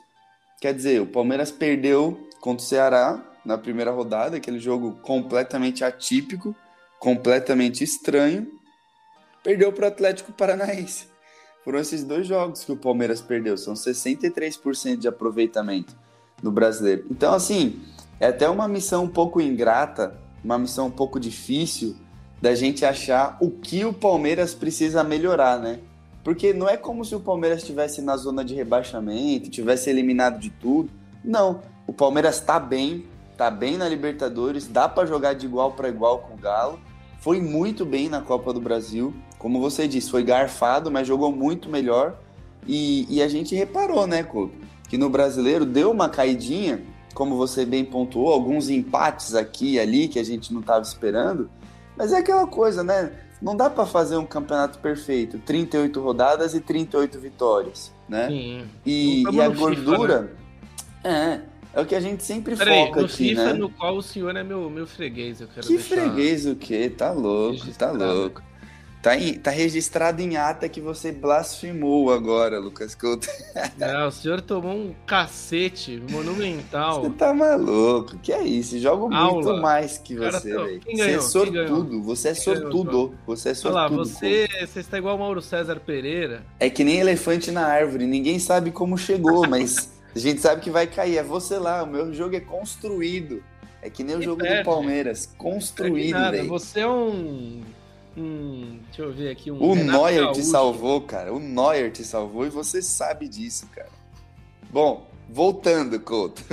Quer 0.60 0.74
dizer, 0.74 1.02
o 1.02 1.08
Palmeiras 1.08 1.52
perdeu 1.52 2.28
contra 2.42 2.63
o 2.63 2.68
Ceará 2.68 3.24
na 3.45 3.57
primeira 3.57 3.91
rodada, 3.91 4.38
aquele 4.38 4.59
jogo 4.59 4.97
completamente 5.01 5.83
atípico, 5.83 6.55
completamente 7.00 7.83
estranho. 7.83 8.47
Perdeu 9.43 9.71
para 9.73 9.85
o 9.85 9.88
Atlético 9.88 10.31
Paranaense. 10.31 11.07
Foram 11.63 11.79
esses 11.79 12.03
dois 12.03 12.27
jogos 12.27 12.63
que 12.63 12.71
o 12.71 12.77
Palmeiras 12.77 13.21
perdeu. 13.21 13.57
São 13.57 13.73
63% 13.73 14.97
de 14.97 15.07
aproveitamento 15.07 15.95
no 16.41 16.51
brasileiro. 16.51 17.05
Então, 17.09 17.33
assim, 17.33 17.81
é 18.19 18.27
até 18.27 18.50
uma 18.50 18.67
missão 18.67 19.05
um 19.05 19.09
pouco 19.09 19.41
ingrata, 19.41 20.17
uma 20.43 20.57
missão 20.57 20.88
um 20.88 20.91
pouco 20.91 21.19
difícil 21.19 21.95
da 22.41 22.53
gente 22.53 22.85
achar 22.85 23.38
o 23.39 23.50
que 23.50 23.85
o 23.85 23.93
Palmeiras 23.93 24.53
precisa 24.53 25.03
melhorar, 25.03 25.59
né? 25.59 25.79
Porque 26.23 26.53
não 26.53 26.67
é 26.67 26.75
como 26.75 27.03
se 27.03 27.15
o 27.15 27.19
Palmeiras 27.19 27.59
estivesse 27.59 28.01
na 28.01 28.17
zona 28.17 28.43
de 28.43 28.53
rebaixamento, 28.53 29.50
tivesse 29.50 29.89
eliminado 29.89 30.39
de 30.39 30.50
tudo. 30.50 30.89
Não, 31.23 31.62
o 31.88 31.93
Palmeiras 31.93 32.35
está 32.35 32.59
bem, 32.59 33.05
tá 33.38 33.50
bem 33.50 33.78
na 33.78 33.88
Libertadores, 33.88 34.68
dá 34.68 34.88
para 34.88 35.08
jogar 35.08 35.34
de 35.34 35.46
igual 35.46 35.72
para 35.72 35.90
igual 35.90 36.20
com 36.20 36.36
o 36.36 36.38
Galo. 36.38 36.80
Foi 37.20 37.40
muito 37.40 37.86
bem 37.86 38.10
na 38.10 38.22
Copa 38.22 38.52
do 38.52 38.60
Brasil, 38.60 39.13
como 39.44 39.60
você 39.60 39.90
disse, 39.90 40.10
foi 40.10 40.24
garfado, 40.24 40.90
mas 40.90 41.06
jogou 41.06 41.30
muito 41.30 41.70
melhor. 41.70 42.16
E, 42.66 43.06
e 43.10 43.22
a 43.22 43.28
gente 43.28 43.54
reparou, 43.54 44.08
né, 44.08 44.24
Couto, 44.24 44.56
que 44.88 44.98
no 44.98 45.10
brasileiro 45.10 45.66
deu 45.66 45.92
uma 45.92 46.08
caidinha, 46.08 46.82
como 47.13 47.36
você 47.36 47.66
bem 47.66 47.84
pontuou, 47.84 48.32
alguns 48.32 48.70
empates 48.70 49.36
aqui 49.36 49.74
e 49.74 49.80
ali 49.82 50.08
que 50.08 50.18
a 50.18 50.24
gente 50.24 50.54
não 50.54 50.62
estava 50.62 50.82
esperando. 50.82 51.50
Mas 51.98 52.13
é 52.13 52.20
aquela 52.20 52.48
coisa, 52.48 52.84
né? 52.84 53.12
Não 53.42 53.54
dá 53.54 53.70
para 53.70 53.86
fazer 53.86 54.16
um 54.16 54.25
campeonato 54.25 54.80
perfeito, 54.80 55.38
38 55.40 56.00
rodadas 56.00 56.54
e 56.54 56.62
38 56.62 57.20
vitórias, 57.20 57.92
né? 58.08 58.30
Sim. 58.30 58.66
E, 58.86 59.24
e 59.30 59.42
a 59.42 59.50
gordura. 59.50 60.22
FIFA, 60.22 61.10
né? 61.10 61.40
É, 61.44 61.52
é 61.74 61.82
o 61.82 61.86
que 61.86 61.96
a 61.96 62.00
gente 62.00 62.24
sempre 62.24 62.56
Peraí, 62.56 62.86
foca 62.88 63.00
no 63.01 63.06
aqui, 63.08 63.30
FIFA, 63.30 63.46
né? 63.46 63.53
no 63.53 63.70
qual 63.70 63.98
o 63.98 64.01
senhor 64.01 64.36
é 64.36 64.44
meu, 64.44 64.70
meu 64.70 64.86
freguês, 64.88 65.42
eu 65.42 65.48
quero 65.48 65.65
Que 65.65 65.77
deixar... 65.77 65.96
freguês 65.96 66.46
o 66.46 66.56
quê? 66.56 66.89
Tá 66.96 67.12
louco, 67.12 67.65
tá 67.77 67.92
louco. 67.92 68.42
Tá, 69.03 69.18
em, 69.18 69.34
tá 69.34 69.51
registrado 69.51 70.22
em 70.22 70.38
ata 70.38 70.70
que 70.70 70.80
você 70.80 71.12
blasfemou 71.12 72.10
agora, 72.13 72.58
Lucas 72.58 72.96
Couto. 72.96 73.27
Não, 73.77 74.08
o 74.08 74.12
senhor 74.12 74.39
tomou 74.39 74.72
um 74.74 74.96
cacete 75.06 76.01
monumental. 76.10 77.01
Você 77.01 77.10
tá 77.10 77.34
maluco? 77.34 78.18
Que 78.20 78.32
é 78.32 78.42
isso? 78.44 78.80
Jogo 78.80 79.13
Aula. 79.13 79.34
muito 79.44 79.62
mais 79.62 79.98
que 79.98 80.15
você, 80.15 80.56
velho. 80.58 80.82
Você 80.89 81.01
é 81.01 81.20
sortudo, 81.20 82.01
você 82.01 82.30
é 82.30 82.34
sortudo. 82.34 83.13
Você 83.27 83.50
é 83.50 83.53
sortudo. 83.53 83.77
Olha 83.77 83.89
lá, 83.89 83.94
você, 83.94 84.48
você 84.65 84.80
está 84.80 84.98
igual 84.98 85.18
o 85.18 85.20
Mauro 85.20 85.42
César 85.42 85.82
Pereira. 85.82 86.42
É 86.58 86.70
que 86.70 86.86
nem 86.86 87.00
elefante 87.00 87.51
na 87.51 87.65
árvore, 87.65 88.06
ninguém 88.08 88.39
sabe 88.39 88.72
como 88.72 88.98
chegou, 88.98 89.46
mas 89.50 89.92
a 90.15 90.20
gente 90.20 90.41
sabe 90.41 90.62
que 90.62 90.70
vai 90.70 90.88
cair. 90.88 91.17
É 91.17 91.24
você 91.24 91.58
lá, 91.58 91.84
o 91.84 91.88
meu 91.88 92.13
jogo 92.13 92.36
é 92.36 92.39
construído. 92.39 93.43
É 93.82 93.89
que 93.89 94.03
nem 94.03 94.15
o 94.15 94.22
jogo 94.22 94.41
do 94.41 94.63
Palmeiras, 94.63 95.29
construído, 95.38 96.17
é 96.17 96.32
velho. 96.32 96.50
Você 96.50 96.79
é 96.79 96.88
um 96.88 97.62
deixa 98.15 99.01
eu 99.01 99.13
ver 99.13 99.32
aqui. 99.32 99.51
Um 99.51 99.62
o 99.62 99.74
Renato 99.74 99.98
Neuer 99.98 100.22
Gaúcho. 100.22 100.41
te 100.41 100.46
salvou, 100.46 101.01
cara. 101.01 101.34
O 101.34 101.39
Neuer 101.39 101.91
te 101.91 102.03
salvou 102.03 102.46
e 102.46 102.50
você 102.50 102.82
sabe 102.82 103.27
disso, 103.27 103.67
cara. 103.74 103.89
Bom, 104.70 105.08
voltando, 105.29 106.00
Couto. 106.00 106.43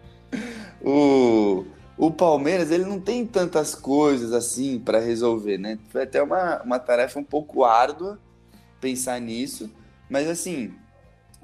o, 0.82 1.64
o 1.96 2.10
Palmeiras, 2.10 2.70
ele 2.70 2.84
não 2.84 3.00
tem 3.00 3.26
tantas 3.26 3.74
coisas 3.74 4.32
assim 4.32 4.78
para 4.78 4.98
resolver, 4.98 5.58
né? 5.58 5.78
Foi 5.90 6.02
até 6.02 6.22
uma, 6.22 6.62
uma 6.62 6.78
tarefa 6.78 7.18
um 7.18 7.24
pouco 7.24 7.64
árdua 7.64 8.18
pensar 8.80 9.20
nisso. 9.20 9.70
Mas, 10.08 10.28
assim, 10.28 10.74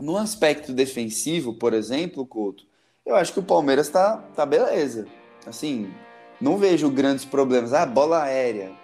no 0.00 0.16
aspecto 0.16 0.73
defensivo, 0.73 1.54
por 1.54 1.75
exemplo, 1.75 2.26
Couto, 2.26 2.64
eu 3.04 3.16
acho 3.16 3.33
que 3.33 3.40
o 3.40 3.45
Palmeiras 3.45 3.88
tá, 3.88 4.19
tá 4.35 4.47
beleza. 4.47 5.07
Assim, 5.47 5.90
não 6.40 6.59
vejo 6.59 6.90
grandes 6.90 7.25
problemas. 7.25 7.73
Ah, 7.73 7.87
bola 7.87 8.23
aérea 8.23 8.80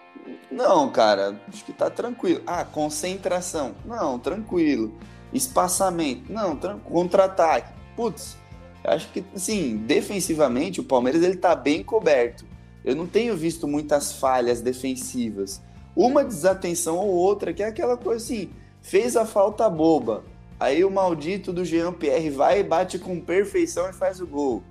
não, 0.51 0.91
cara, 0.91 1.39
acho 1.49 1.65
que 1.65 1.73
tá 1.73 1.91
tranquilo. 1.91 2.43
Ah, 2.47 2.65
concentração. 2.65 3.75
Não, 3.85 4.19
tranquilo. 4.19 4.93
Espaçamento. 5.33 6.33
Não, 6.33 6.57
contra-ataque. 6.57 7.73
Putz, 7.95 8.37
acho 8.85 9.11
que, 9.13 9.25
assim, 9.35 9.77
defensivamente 9.79 10.81
o 10.81 10.85
Palmeiras 10.85 11.23
ele 11.23 11.37
tá 11.37 11.55
bem 11.55 11.83
coberto. 11.83 12.45
Eu 12.85 12.95
não 12.95 13.07
tenho 13.07 13.37
visto 13.37 13.67
muitas 13.67 14.13
falhas 14.13 14.61
defensivas. 14.61 15.61
Uma 15.95 16.25
desatenção 16.25 16.99
ou 16.99 17.09
outra, 17.09 17.53
que 17.53 17.63
é 17.63 17.67
aquela 17.67 17.97
coisa 17.97 18.25
assim, 18.25 18.51
fez 18.83 19.17
a 19.17 19.25
falta 19.27 19.69
boba. 19.69 20.25
Aí 20.59 20.85
o 20.85 20.91
maldito 20.91 21.53
do 21.53 21.65
Jean 21.65 21.93
Pierre 21.93 22.31
vai 22.31 22.61
e 22.61 22.65
bate 22.65 22.99
com 22.99 23.21
perfeição 23.21 23.89
e 23.91 23.93
faz 23.93 24.21
o 24.21 24.27
gol. 24.27 24.63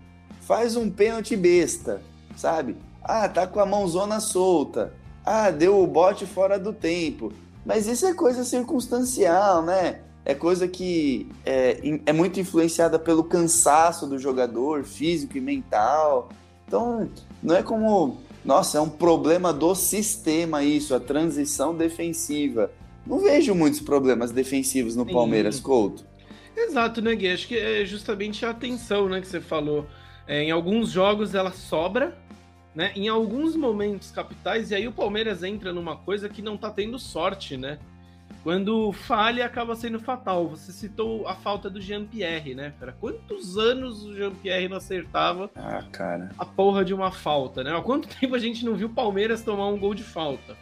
Faz 0.41 0.75
um 0.75 0.89
pênalti 0.89 1.35
besta, 1.35 2.01
sabe? 2.35 2.75
Ah, 3.03 3.29
tá 3.29 3.45
com 3.45 3.59
a 3.59 3.65
mãozona 3.65 4.19
solta 4.19 4.93
ah, 5.25 5.49
deu 5.49 5.81
o 5.81 5.87
bote 5.87 6.25
fora 6.25 6.59
do 6.59 6.71
tempo. 6.71 7.33
Mas 7.65 7.87
isso 7.87 8.05
é 8.05 8.13
coisa 8.13 8.43
circunstancial, 8.43 9.63
né? 9.63 10.01
É 10.23 10.35
coisa 10.35 10.67
que 10.67 11.27
é, 11.43 11.79
é 12.05 12.13
muito 12.13 12.39
influenciada 12.39 12.99
pelo 12.99 13.23
cansaço 13.23 14.05
do 14.05 14.19
jogador, 14.19 14.83
físico 14.83 15.37
e 15.37 15.41
mental. 15.41 16.29
Então, 16.67 17.09
não 17.41 17.55
é 17.55 17.63
como, 17.63 18.17
nossa, 18.43 18.77
é 18.77 18.81
um 18.81 18.89
problema 18.89 19.51
do 19.51 19.73
sistema 19.73 20.63
isso, 20.63 20.93
a 20.93 20.99
transição 20.99 21.75
defensiva. 21.75 22.71
Não 23.05 23.19
vejo 23.19 23.53
muitos 23.53 23.79
problemas 23.79 24.31
defensivos 24.31 24.95
no 24.95 25.05
Sim. 25.05 25.13
Palmeiras, 25.13 25.59
Couto. 25.59 26.05
Exato, 26.55 27.01
né, 27.01 27.13
Gui? 27.15 27.27
Acho 27.29 27.47
que 27.47 27.57
é 27.57 27.85
justamente 27.85 28.45
a 28.45 28.49
atenção 28.49 29.09
né, 29.09 29.21
que 29.21 29.27
você 29.27 29.41
falou. 29.41 29.85
É, 30.27 30.41
em 30.43 30.51
alguns 30.51 30.89
jogos 30.89 31.35
ela 31.35 31.51
sobra, 31.51 32.17
né? 32.73 32.91
Em 32.95 33.07
alguns 33.07 33.55
momentos 33.55 34.11
capitais, 34.11 34.71
e 34.71 34.75
aí 34.75 34.87
o 34.87 34.91
Palmeiras 34.91 35.43
entra 35.43 35.71
numa 35.71 35.95
coisa 35.95 36.27
que 36.27 36.41
não 36.41 36.57
tá 36.57 36.69
tendo 36.69 36.97
sorte, 36.97 37.55
né? 37.55 37.77
Quando 38.43 38.91
falha, 38.91 39.45
acaba 39.45 39.75
sendo 39.75 39.99
fatal. 39.99 40.47
Você 40.49 40.71
citou 40.71 41.27
a 41.27 41.35
falta 41.35 41.69
do 41.69 41.81
Jean-Pierre, 41.81 42.53
né, 42.53 42.73
cara? 42.79 42.91
Quantos 42.99 43.57
anos 43.57 44.03
o 44.03 44.13
Jean-Pierre 44.13 44.67
não 44.67 44.77
acertava 44.77 45.49
ah, 45.55 45.83
cara. 45.91 46.29
a 46.37 46.45
porra 46.45 46.85
de 46.85 46.93
uma 46.93 47.11
falta, 47.11 47.63
né? 47.63 47.75
Há 47.75 47.81
quanto 47.81 48.07
tempo 48.07 48.35
a 48.35 48.39
gente 48.39 48.63
não 48.63 48.75
viu 48.75 48.87
o 48.87 48.93
Palmeiras 48.93 49.41
tomar 49.41 49.67
um 49.67 49.79
gol 49.79 49.95
de 49.95 50.03
falta? 50.03 50.55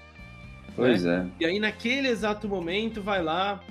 Pois 0.75 1.03
né? 1.03 1.29
é. 1.39 1.43
E 1.43 1.45
aí, 1.45 1.59
naquele 1.59 2.07
exato 2.07 2.47
momento, 2.47 3.01
vai 3.01 3.21
lá, 3.21 3.61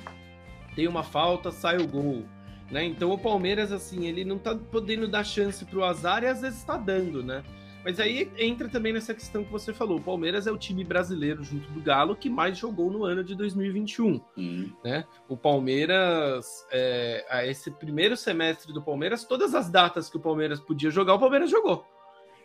tem 0.74 0.86
uma 0.86 1.02
falta, 1.02 1.50
sai 1.50 1.78
o 1.78 1.86
gol. 1.86 2.24
Né? 2.70 2.84
Então 2.84 3.10
o 3.10 3.18
Palmeiras, 3.18 3.70
assim, 3.70 4.06
ele 4.06 4.24
não 4.24 4.38
tá 4.38 4.54
podendo 4.54 5.06
dar 5.06 5.24
chance 5.24 5.62
pro 5.66 5.84
azar 5.84 6.22
e 6.22 6.26
às 6.26 6.40
vezes 6.40 6.64
tá 6.64 6.78
dando, 6.78 7.22
né? 7.22 7.44
Mas 7.84 7.98
aí 7.98 8.30
entra 8.38 8.68
também 8.68 8.92
nessa 8.92 9.12
questão 9.12 9.44
que 9.44 9.50
você 9.50 9.74
falou. 9.74 9.98
O 9.98 10.02
Palmeiras 10.02 10.46
é 10.46 10.52
o 10.52 10.56
time 10.56 10.84
brasileiro, 10.84 11.42
junto 11.42 11.68
do 11.70 11.80
Galo, 11.80 12.14
que 12.14 12.30
mais 12.30 12.56
jogou 12.56 12.90
no 12.90 13.04
ano 13.04 13.24
de 13.24 13.34
2021. 13.34 14.20
Uhum. 14.36 14.72
Né? 14.84 15.04
O 15.28 15.36
Palmeiras, 15.36 16.64
é, 16.70 17.26
a 17.28 17.44
esse 17.44 17.70
primeiro 17.72 18.16
semestre 18.16 18.72
do 18.72 18.80
Palmeiras, 18.80 19.24
todas 19.24 19.54
as 19.54 19.68
datas 19.68 20.08
que 20.08 20.16
o 20.16 20.20
Palmeiras 20.20 20.60
podia 20.60 20.90
jogar, 20.90 21.14
o 21.14 21.18
Palmeiras 21.18 21.50
jogou. 21.50 21.84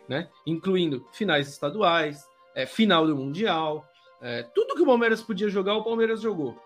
Né? 0.08 0.28
Incluindo 0.44 1.06
finais 1.12 1.48
estaduais, 1.48 2.26
é, 2.54 2.66
final 2.66 3.06
do 3.06 3.16
Mundial. 3.16 3.87
É, 4.20 4.42
tudo 4.54 4.74
que 4.74 4.82
o 4.82 4.86
Palmeiras 4.86 5.22
podia 5.22 5.48
jogar, 5.48 5.74
o 5.74 5.84
Palmeiras 5.84 6.20
jogou. 6.20 6.56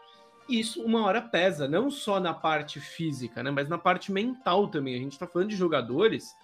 Isso 0.49 0.83
uma 0.83 1.05
hora 1.05 1.21
pesa, 1.21 1.69
não 1.69 1.91
só 1.91 2.19
na 2.19 2.35
parte 2.35 2.81
física, 2.81 3.43
né, 3.43 3.51
mas 3.51 3.69
na 3.69 3.79
parte 3.79 4.11
mental 4.11 4.69
também. 4.69 4.95
A 4.95 4.99
gente 4.99 5.13
está 5.13 5.27
falando 5.27 5.49
de 5.49 5.57
jogadores 5.57 6.35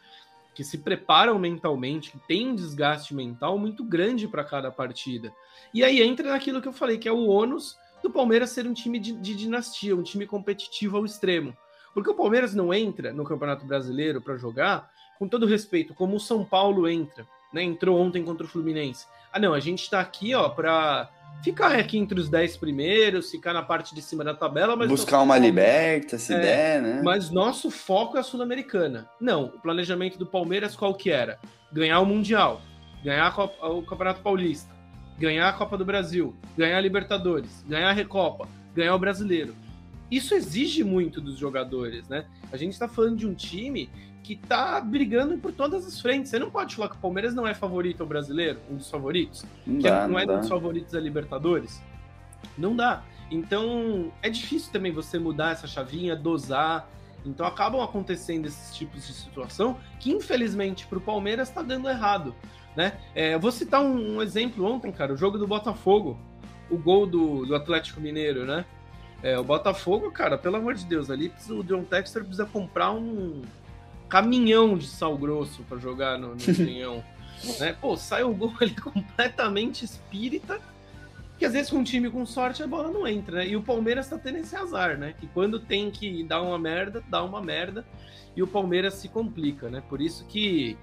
que 0.54 0.64
se 0.64 0.78
preparam 0.78 1.38
mentalmente, 1.38 2.10
que 2.10 2.18
tem 2.26 2.48
um 2.48 2.54
desgaste 2.54 3.14
mental 3.14 3.58
muito 3.58 3.84
grande 3.84 4.26
para 4.26 4.44
cada 4.44 4.70
partida. 4.70 5.32
E 5.72 5.84
aí 5.84 6.02
entra 6.02 6.30
naquilo 6.30 6.60
que 6.60 6.68
eu 6.68 6.72
falei, 6.72 6.98
que 6.98 7.08
é 7.08 7.12
o 7.12 7.26
ônus 7.26 7.76
do 8.02 8.10
Palmeiras 8.10 8.50
ser 8.50 8.66
um 8.66 8.74
time 8.74 8.98
de, 8.98 9.12
de 9.12 9.34
dinastia, 9.34 9.94
um 9.94 10.02
time 10.02 10.26
competitivo 10.26 10.96
ao 10.96 11.04
extremo. 11.04 11.56
Porque 11.94 12.10
o 12.10 12.14
Palmeiras 12.14 12.54
não 12.54 12.72
entra 12.72 13.12
no 13.12 13.24
Campeonato 13.24 13.66
Brasileiro 13.66 14.20
para 14.20 14.36
jogar, 14.36 14.90
com 15.18 15.28
todo 15.28 15.46
respeito, 15.46 15.94
como 15.94 16.16
o 16.16 16.20
São 16.20 16.44
Paulo 16.44 16.88
entra, 16.88 17.26
né? 17.52 17.62
Entrou 17.62 17.98
ontem 17.98 18.24
contra 18.24 18.46
o 18.46 18.48
Fluminense. 18.48 19.06
Ah, 19.38 19.40
não, 19.40 19.54
a 19.54 19.61
gente 19.61 19.83
está 19.83 20.00
aqui, 20.00 20.35
ó, 20.35 20.49
para 20.49 21.09
ficar 21.45 21.73
aqui 21.78 21.97
entre 21.97 22.18
os 22.18 22.28
10 22.28 22.57
primeiros, 22.57 23.30
ficar 23.30 23.52
na 23.52 23.62
parte 23.62 23.95
de 23.95 24.02
cima 24.02 24.25
da 24.25 24.35
tabela, 24.35 24.75
mas 24.75 24.88
buscar 24.88 25.21
uma 25.21 25.38
liberta, 25.38 26.18
se 26.18 26.35
é, 26.35 26.40
der, 26.40 26.83
né? 26.83 27.00
Mas 27.04 27.30
nosso 27.30 27.71
foco 27.71 28.16
é 28.16 28.21
a 28.21 28.23
Sul-Americana. 28.25 29.09
Não, 29.21 29.45
o 29.45 29.61
planejamento 29.61 30.18
do 30.18 30.26
Palmeiras 30.26 30.75
qual 30.75 30.92
que 30.92 31.09
era? 31.09 31.38
Ganhar 31.73 32.00
o 32.00 32.04
Mundial, 32.04 32.61
ganhar 33.04 33.33
o 33.38 33.83
Campeonato 33.83 34.23
Paulista, 34.23 34.75
ganhar 35.16 35.49
a 35.49 35.52
Copa 35.52 35.78
do 35.78 35.85
Brasil, 35.85 36.35
ganhar 36.57 36.78
a 36.78 36.80
Libertadores, 36.80 37.64
ganhar 37.68 37.90
a 37.90 37.92
Recopa, 37.92 38.49
ganhar 38.75 38.97
o 38.97 38.99
Brasileiro. 38.99 39.54
Isso 40.10 40.34
exige 40.34 40.82
muito 40.82 41.20
dos 41.20 41.36
jogadores, 41.36 42.08
né? 42.08 42.24
A 42.50 42.56
gente 42.56 42.72
está 42.72 42.88
falando 42.88 43.16
de 43.16 43.26
um 43.26 43.34
time 43.34 43.90
que 44.22 44.36
tá 44.36 44.80
brigando 44.80 45.38
por 45.38 45.52
todas 45.52 45.86
as 45.86 46.00
frentes. 46.00 46.30
Você 46.30 46.38
não 46.38 46.50
pode 46.50 46.76
falar 46.76 46.88
que 46.90 46.96
o 46.96 46.98
Palmeiras 46.98 47.34
não 47.34 47.46
é 47.46 47.54
favorito 47.54 48.02
ao 48.02 48.06
brasileiro, 48.06 48.60
um 48.70 48.76
dos 48.76 48.90
favoritos, 48.90 49.44
não, 49.66 49.78
dá, 49.80 50.02
não, 50.02 50.08
não 50.08 50.18
é 50.18 50.26
um 50.26 50.40
dos 50.40 50.48
favoritos 50.48 50.92
da 50.92 51.00
Libertadores. 51.00 51.82
Não 52.56 52.74
dá. 52.74 53.02
Então 53.30 54.12
é 54.22 54.30
difícil 54.30 54.72
também 54.72 54.92
você 54.92 55.18
mudar 55.18 55.52
essa 55.52 55.66
chavinha, 55.66 56.16
dosar. 56.16 56.88
Então 57.24 57.46
acabam 57.46 57.80
acontecendo 57.82 58.46
esses 58.46 58.76
tipos 58.76 59.06
de 59.06 59.12
situação 59.12 59.78
que, 59.98 60.10
infelizmente, 60.10 60.86
para 60.86 60.98
o 60.98 61.00
Palmeiras 61.00 61.48
está 61.48 61.62
dando 61.62 61.88
errado. 61.88 62.34
Né? 62.76 62.98
É, 63.14 63.34
eu 63.34 63.40
vou 63.40 63.50
citar 63.50 63.82
um, 63.82 64.16
um, 64.16 64.22
exemplo 64.22 64.64
ontem, 64.64 64.92
cara, 64.92 65.12
o 65.12 65.16
jogo 65.16 65.36
do 65.36 65.46
Botafogo, 65.46 66.16
o 66.70 66.78
gol 66.78 67.06
do, 67.06 67.44
do 67.44 67.54
Atlético 67.56 68.00
Mineiro, 68.00 68.44
né? 68.46 68.64
É, 69.22 69.38
o 69.38 69.44
Botafogo, 69.44 70.10
cara, 70.10 70.38
pelo 70.38 70.56
amor 70.56 70.75
de 70.75 70.84
Deus, 70.84 71.10
ali 71.10 71.32
o 71.50 71.62
John 71.62 71.82
Texter 71.82 72.22
precisa 72.22 72.46
comprar 72.46 72.92
um, 72.92 73.42
caminhão 74.08 74.76
de 74.76 74.87
sal 74.87 75.16
grosso 75.16 75.62
para 75.64 75.78
jogar 75.78 76.18
no, 76.18 76.34
no 76.34 76.37
canhão. 76.56 77.04
né? 77.60 77.76
Pô, 77.80 77.96
sai 77.96 78.25
um 78.25 78.32
gol 78.32 78.52
ali 78.60 78.75
completamente 78.80 79.84
espírita, 79.84 80.60
que 81.38 81.44
às 81.44 81.52
vezes 81.52 81.70
com 81.70 81.78
um 81.78 81.84
time 81.84 82.10
com 82.10 82.25
sorte 82.26 82.62
a 82.62 82.66
bola 82.66 82.90
não 82.90 83.06
entra, 83.06 83.37
né? 83.37 83.48
E 83.48 83.56
o 83.56 83.62
Palmeiras 83.62 84.08
tá 84.08 84.18
tendo 84.18 84.38
esse 84.38 84.56
azar, 84.56 84.96
né? 84.96 85.14
Que 85.18 85.26
quando 85.28 85.60
tem 85.60 85.90
que 85.90 86.25
dar 86.25 86.42
uma 86.42 86.58
merda, 86.58 87.02
dá 87.08 87.22
uma 87.22 87.40
merda, 87.40 87.84
e 88.34 88.42
o 88.42 88.46
Palmeiras 88.46 88.94
se 88.94 89.08
complica, 89.08 89.68
né? 89.68 89.82
Por 89.88 90.00
isso 90.00 90.25
que 90.26 90.76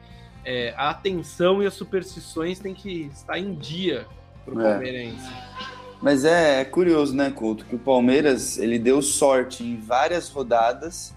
é, 0.46 0.74
a 0.77 0.92
atenção 0.92 1.62
e 1.62 1.65
as 1.65 1.74
superstições 1.74 2.60
têm 2.60 2.74
que 2.74 3.10
estar 3.13 3.38
em 3.38 3.56
dia 3.56 4.06
pro 4.46 4.62
é. 4.62 5.13
Mas 6.06 6.24
é, 6.24 6.62
é 6.62 6.66
curioso, 6.66 7.16
né, 7.16 7.32
Couto, 7.32 7.66
que 7.66 7.74
o 7.74 7.80
Palmeiras 7.80 8.60
ele 8.60 8.78
deu 8.78 9.02
sorte 9.02 9.64
em 9.64 9.78
várias 9.78 10.30
rodadas 10.30 11.16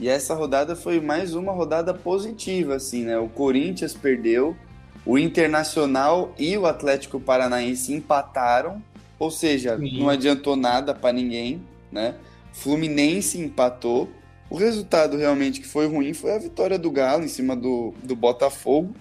e 0.00 0.08
essa 0.08 0.32
rodada 0.32 0.74
foi 0.74 0.98
mais 0.98 1.34
uma 1.34 1.52
rodada 1.52 1.92
positiva, 1.92 2.76
assim, 2.76 3.04
né? 3.04 3.18
O 3.18 3.28
Corinthians 3.28 3.92
perdeu, 3.92 4.56
o 5.04 5.18
Internacional 5.18 6.32
e 6.38 6.56
o 6.56 6.64
Atlético 6.64 7.20
Paranaense 7.20 7.92
empataram, 7.92 8.82
ou 9.18 9.30
seja, 9.30 9.76
Sim. 9.76 10.00
não 10.00 10.08
adiantou 10.08 10.56
nada 10.56 10.94
para 10.94 11.12
ninguém, 11.12 11.62
né? 11.92 12.14
Fluminense 12.54 13.38
empatou. 13.38 14.08
O 14.48 14.56
resultado 14.56 15.18
realmente 15.18 15.60
que 15.60 15.68
foi 15.68 15.86
ruim 15.86 16.14
foi 16.14 16.32
a 16.32 16.38
vitória 16.38 16.78
do 16.78 16.90
Galo 16.90 17.24
em 17.24 17.28
cima 17.28 17.54
do, 17.54 17.92
do 18.02 18.16
Botafogo, 18.16 18.94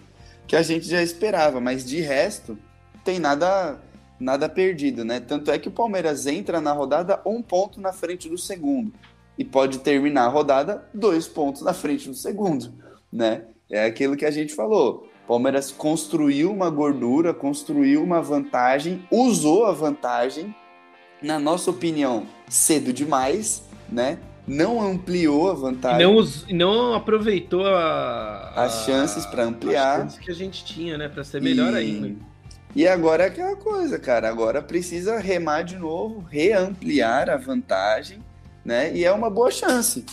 que 0.45 0.57
a 0.57 0.61
gente 0.61 0.85
já 0.85 1.01
esperava, 1.01 1.61
mas 1.61 1.85
de 1.85 2.01
resto, 2.01 2.59
tem 3.05 3.19
nada 3.19 3.79
nada 4.19 4.49
perdido, 4.49 5.05
né? 5.05 5.19
Tanto 5.19 5.49
é 5.49 5.57
que 5.57 5.69
o 5.69 5.71
Palmeiras 5.71 6.27
entra 6.27 6.59
na 6.59 6.73
rodada 6.73 7.21
um 7.25 7.41
ponto 7.41 7.79
na 7.79 7.93
frente 7.93 8.27
do 8.27 8.37
segundo 8.37 8.91
e 9.37 9.45
pode 9.45 9.79
terminar 9.79 10.25
a 10.25 10.29
rodada 10.29 10.83
dois 10.93 11.27
pontos 11.27 11.61
na 11.61 11.73
frente 11.73 12.09
do 12.09 12.15
segundo, 12.15 12.73
né? 13.11 13.45
É 13.71 13.85
aquilo 13.85 14.17
que 14.17 14.25
a 14.25 14.31
gente 14.31 14.53
falou. 14.53 15.07
Palmeiras 15.27 15.71
construiu 15.71 16.51
uma 16.51 16.69
gordura, 16.69 17.33
construiu 17.33 18.03
uma 18.03 18.19
vantagem, 18.21 19.05
usou 19.11 19.65
a 19.65 19.71
vantagem, 19.71 20.53
na 21.21 21.39
nossa 21.39 21.69
opinião, 21.69 22.25
cedo 22.47 22.91
demais, 22.91 23.63
né? 23.87 24.17
Não 24.47 24.81
ampliou 24.81 25.51
a 25.51 25.53
vantagem. 25.53 26.01
Não, 26.01 26.25
não 26.49 26.93
aproveitou 26.95 27.67
a, 27.67 28.51
as 28.55 28.85
chances 28.85 29.23
para 29.27 29.43
ampliar. 29.43 29.97
As 29.97 30.01
chances 30.01 30.19
que 30.19 30.31
a 30.31 30.33
gente 30.33 30.65
tinha, 30.65 30.97
né? 30.97 31.07
Para 31.07 31.23
ser 31.23 31.39
melhor 31.39 31.73
e... 31.73 31.77
ainda. 31.77 32.15
E 32.75 32.87
agora 32.87 33.23
é 33.23 33.27
aquela 33.27 33.55
coisa, 33.55 33.97
cara. 33.97 34.29
Agora 34.29 34.61
precisa 34.61 35.17
remar 35.17 35.63
de 35.63 35.77
novo, 35.77 36.25
reampliar 36.29 37.29
a 37.29 37.37
vantagem 37.37 38.23
né? 38.69 38.95
E 38.95 39.03
é 39.03 39.11
uma 39.11 39.29
boa 39.29 39.51
chance. 39.51 40.05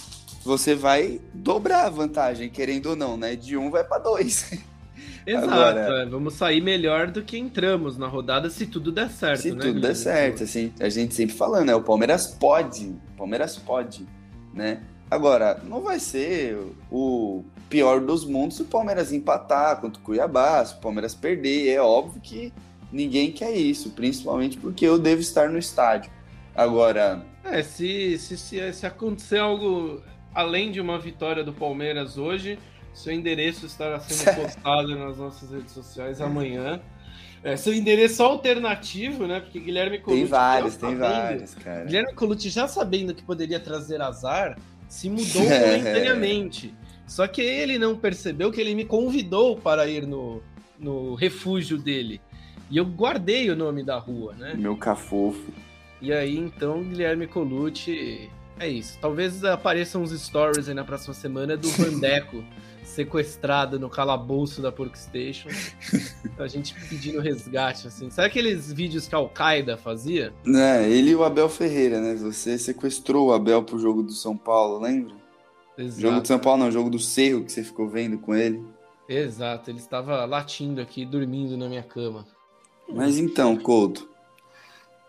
Você 0.44 0.74
vai 0.74 1.20
dobrar 1.34 1.86
a 1.86 1.90
vantagem, 1.90 2.48
querendo 2.48 2.86
ou 2.86 2.96
não, 2.96 3.16
né? 3.16 3.34
De 3.34 3.56
um 3.56 3.70
vai 3.70 3.84
para 3.84 3.98
dois. 3.98 4.52
Exato, 5.26 5.50
Agora, 5.50 6.02
é. 6.02 6.06
vamos 6.06 6.34
sair 6.34 6.60
melhor 6.60 7.08
do 7.08 7.20
que 7.20 7.36
entramos 7.36 7.98
na 7.98 8.06
rodada 8.06 8.48
se 8.48 8.64
tudo 8.64 8.92
der 8.92 9.10
certo. 9.10 9.42
Se 9.42 9.50
né, 9.50 9.60
tudo 9.60 9.80
der 9.80 9.96
certo, 9.96 10.44
assim, 10.44 10.72
a 10.78 10.88
gente 10.88 11.14
sempre 11.14 11.34
falando, 11.34 11.66
né? 11.66 11.74
O 11.74 11.82
Palmeiras 11.82 12.28
pode, 12.28 12.94
o 13.12 13.16
Palmeiras 13.16 13.56
pode, 13.56 14.06
né? 14.54 14.80
Agora, 15.10 15.60
não 15.64 15.80
vai 15.80 16.00
ser 16.00 16.58
o 16.90 17.44
pior 17.68 18.00
dos 18.00 18.24
mundos 18.24 18.56
se 18.56 18.62
o 18.62 18.66
Palmeiras 18.66 19.12
empatar 19.12 19.80
contra 19.80 20.00
o 20.00 20.04
Cuiabá, 20.04 20.64
se 20.64 20.74
o 20.74 20.78
Palmeiras 20.78 21.14
perder. 21.14 21.68
É 21.68 21.80
óbvio 21.80 22.20
que 22.20 22.52
ninguém 22.90 23.30
quer 23.30 23.52
isso, 23.52 23.90
principalmente 23.90 24.56
porque 24.56 24.84
eu 24.84 24.98
devo 24.98 25.20
estar 25.20 25.48
no 25.48 25.58
estádio. 25.58 26.10
Agora, 26.54 27.24
é, 27.44 27.62
se, 27.62 28.18
se, 28.18 28.36
se, 28.36 28.72
se 28.72 28.86
acontecer 28.86 29.38
algo 29.38 30.02
além 30.34 30.72
de 30.72 30.80
uma 30.80 30.98
vitória 30.98 31.44
do 31.44 31.52
Palmeiras 31.52 32.18
hoje, 32.18 32.58
seu 32.92 33.12
endereço 33.12 33.66
estará 33.66 34.00
sendo 34.00 34.34
postado 34.42 34.96
nas 34.96 35.18
nossas 35.18 35.50
redes 35.50 35.72
sociais 35.72 36.20
amanhã. 36.20 36.80
É, 37.44 37.56
seu 37.56 37.72
endereço 37.72 38.22
alternativo, 38.22 39.26
né? 39.26 39.38
Porque 39.38 39.60
Guilherme 39.60 39.98
Colucci. 39.98 40.22
Tem 40.22 40.30
vários, 40.30 40.76
tem 40.76 40.96
vários, 40.96 41.54
cara. 41.54 41.84
Guilherme 41.84 42.14
Colucci, 42.14 42.48
já 42.48 42.66
sabendo 42.66 43.14
que 43.14 43.22
poderia 43.22 43.60
trazer 43.60 44.00
azar, 44.00 44.58
se 44.88 45.08
mudou 45.08 45.42
momentaneamente. 45.48 46.74
Só 47.06 47.26
que 47.26 47.40
ele 47.40 47.78
não 47.78 47.96
percebeu 47.96 48.50
que 48.50 48.60
ele 48.60 48.74
me 48.74 48.84
convidou 48.84 49.56
para 49.56 49.86
ir 49.86 50.06
no, 50.06 50.42
no 50.78 51.14
refúgio 51.14 51.78
dele. 51.78 52.20
E 52.70 52.76
eu 52.76 52.84
guardei 52.84 53.48
o 53.50 53.56
nome 53.56 53.84
da 53.84 53.96
rua, 53.98 54.34
né? 54.34 54.54
Meu 54.56 54.76
cafofo. 54.76 55.52
E 56.00 56.12
aí, 56.12 56.36
então, 56.36 56.82
Guilherme 56.82 57.26
Colucci. 57.26 58.28
É 58.58 58.68
isso. 58.68 58.98
Talvez 59.00 59.44
apareçam 59.44 60.02
uns 60.02 60.10
stories 60.10 60.68
aí 60.68 60.74
na 60.74 60.84
próxima 60.84 61.14
semana 61.14 61.56
do 61.56 61.68
Vandeco 61.76 62.42
sequestrado 62.86 63.78
no 63.78 63.90
calabouço 63.90 64.62
da 64.62 64.70
Porkstation. 64.70 65.48
a 66.38 66.46
gente 66.46 66.74
pedindo 66.88 67.20
resgate, 67.20 67.86
assim. 67.86 68.08
Sabe 68.10 68.28
aqueles 68.28 68.72
vídeos 68.72 69.06
que 69.08 69.14
a 69.14 69.18
Al-Qaeda 69.18 69.76
fazia? 69.76 70.32
É, 70.46 70.88
ele 70.88 71.10
e 71.10 71.14
o 71.14 71.24
Abel 71.24 71.48
Ferreira, 71.48 72.00
né? 72.00 72.14
Você 72.14 72.56
sequestrou 72.56 73.28
o 73.28 73.32
Abel 73.32 73.62
pro 73.62 73.78
jogo 73.78 74.02
do 74.02 74.12
São 74.12 74.36
Paulo, 74.36 74.80
lembra? 74.80 75.14
Exato. 75.76 76.00
Jogo 76.00 76.20
do 76.20 76.26
São 76.26 76.38
Paulo 76.38 76.64
não, 76.64 76.70
jogo 76.70 76.88
do 76.88 76.98
Cerro 76.98 77.44
que 77.44 77.52
você 77.52 77.62
ficou 77.62 77.88
vendo 77.88 78.18
com 78.18 78.34
ele. 78.34 78.64
Exato, 79.08 79.70
ele 79.70 79.78
estava 79.78 80.24
latindo 80.24 80.80
aqui, 80.80 81.04
dormindo 81.04 81.56
na 81.56 81.68
minha 81.68 81.82
cama. 81.82 82.26
Mas 82.88 83.18
então, 83.18 83.56
Couto, 83.56 84.08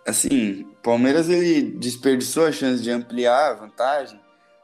assim, 0.05 0.61
o 0.61 0.75
Palmeiras 0.83 1.29
ele 1.29 1.71
desperdiçou 1.71 2.45
a 2.45 2.51
chance 2.51 2.81
de 2.81 2.91
ampliar 2.91 3.51
a 3.51 3.53
vantagem, 3.53 4.19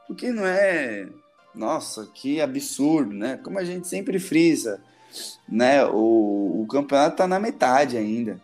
o 0.08 0.14
que 0.14 0.30
não 0.30 0.44
é, 0.44 1.08
nossa, 1.54 2.08
que 2.12 2.40
absurdo, 2.40 3.14
né? 3.14 3.38
Como 3.42 3.58
a 3.58 3.64
gente 3.64 3.86
sempre 3.86 4.18
frisa, 4.18 4.80
né? 5.48 5.84
O, 5.86 6.62
o 6.62 6.66
campeonato 6.68 7.16
tá 7.16 7.26
na 7.26 7.38
metade 7.38 7.96
ainda. 7.96 8.40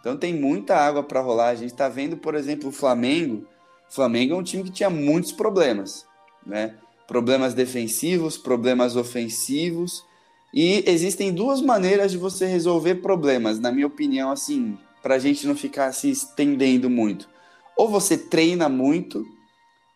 Então 0.00 0.16
tem 0.16 0.34
muita 0.34 0.76
água 0.76 1.02
para 1.02 1.20
rolar. 1.20 1.48
A 1.48 1.54
gente 1.54 1.72
está 1.72 1.88
vendo, 1.88 2.16
por 2.16 2.34
exemplo, 2.34 2.68
o 2.68 2.72
Flamengo. 2.72 3.46
O 3.90 3.94
Flamengo 3.94 4.34
é 4.34 4.36
um 4.36 4.42
time 4.42 4.64
que 4.64 4.70
tinha 4.70 4.90
muitos 4.90 5.32
problemas, 5.32 6.06
né? 6.46 6.74
Problemas 7.06 7.54
defensivos, 7.54 8.36
problemas 8.36 8.96
ofensivos. 8.96 10.04
E 10.52 10.84
existem 10.86 11.32
duas 11.32 11.60
maneiras 11.60 12.12
de 12.12 12.18
você 12.18 12.46
resolver 12.46 12.96
problemas, 12.96 13.58
na 13.58 13.72
minha 13.72 13.86
opinião, 13.86 14.30
assim, 14.30 14.78
para 15.02 15.16
a 15.16 15.18
gente 15.18 15.46
não 15.46 15.56
ficar 15.56 15.92
se 15.92 16.10
estendendo 16.10 16.88
muito. 16.88 17.28
Ou 17.76 17.88
você 17.88 18.16
treina 18.16 18.68
muito, 18.68 19.24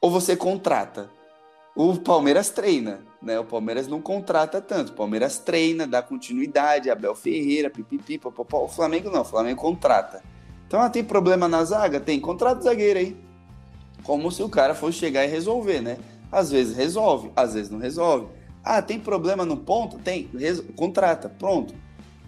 ou 0.00 0.10
você 0.10 0.36
contrata. 0.36 1.10
O 1.78 1.96
Palmeiras 1.96 2.50
treina, 2.50 3.02
né? 3.22 3.38
O 3.38 3.44
Palmeiras 3.44 3.86
não 3.86 4.02
contrata 4.02 4.60
tanto. 4.60 4.88
O 4.88 4.94
Palmeiras 4.94 5.38
treina, 5.38 5.86
dá 5.86 6.02
continuidade, 6.02 6.90
Abel 6.90 7.14
Ferreira, 7.14 7.70
pipipi, 7.70 8.18
popopó. 8.18 8.64
O 8.64 8.68
Flamengo 8.68 9.08
não, 9.10 9.20
o 9.20 9.24
Flamengo 9.24 9.60
contrata. 9.60 10.20
Então, 10.66 10.80
ah, 10.80 10.90
tem 10.90 11.04
problema 11.04 11.46
na 11.46 11.62
zaga? 11.62 12.00
Tem, 12.00 12.18
contrata 12.18 12.62
o 12.62 12.64
zagueiro 12.64 12.98
aí. 12.98 13.16
Como 14.02 14.28
se 14.32 14.42
o 14.42 14.48
cara 14.48 14.74
fosse 14.74 14.98
chegar 14.98 15.24
e 15.24 15.28
resolver, 15.28 15.80
né? 15.80 15.98
Às 16.32 16.50
vezes 16.50 16.76
resolve, 16.76 17.30
às 17.36 17.54
vezes 17.54 17.70
não 17.70 17.78
resolve. 17.78 18.26
Ah, 18.64 18.82
tem 18.82 18.98
problema 18.98 19.44
no 19.44 19.56
ponto? 19.56 19.98
Tem, 19.98 20.28
contrata, 20.74 21.28
pronto. 21.28 21.72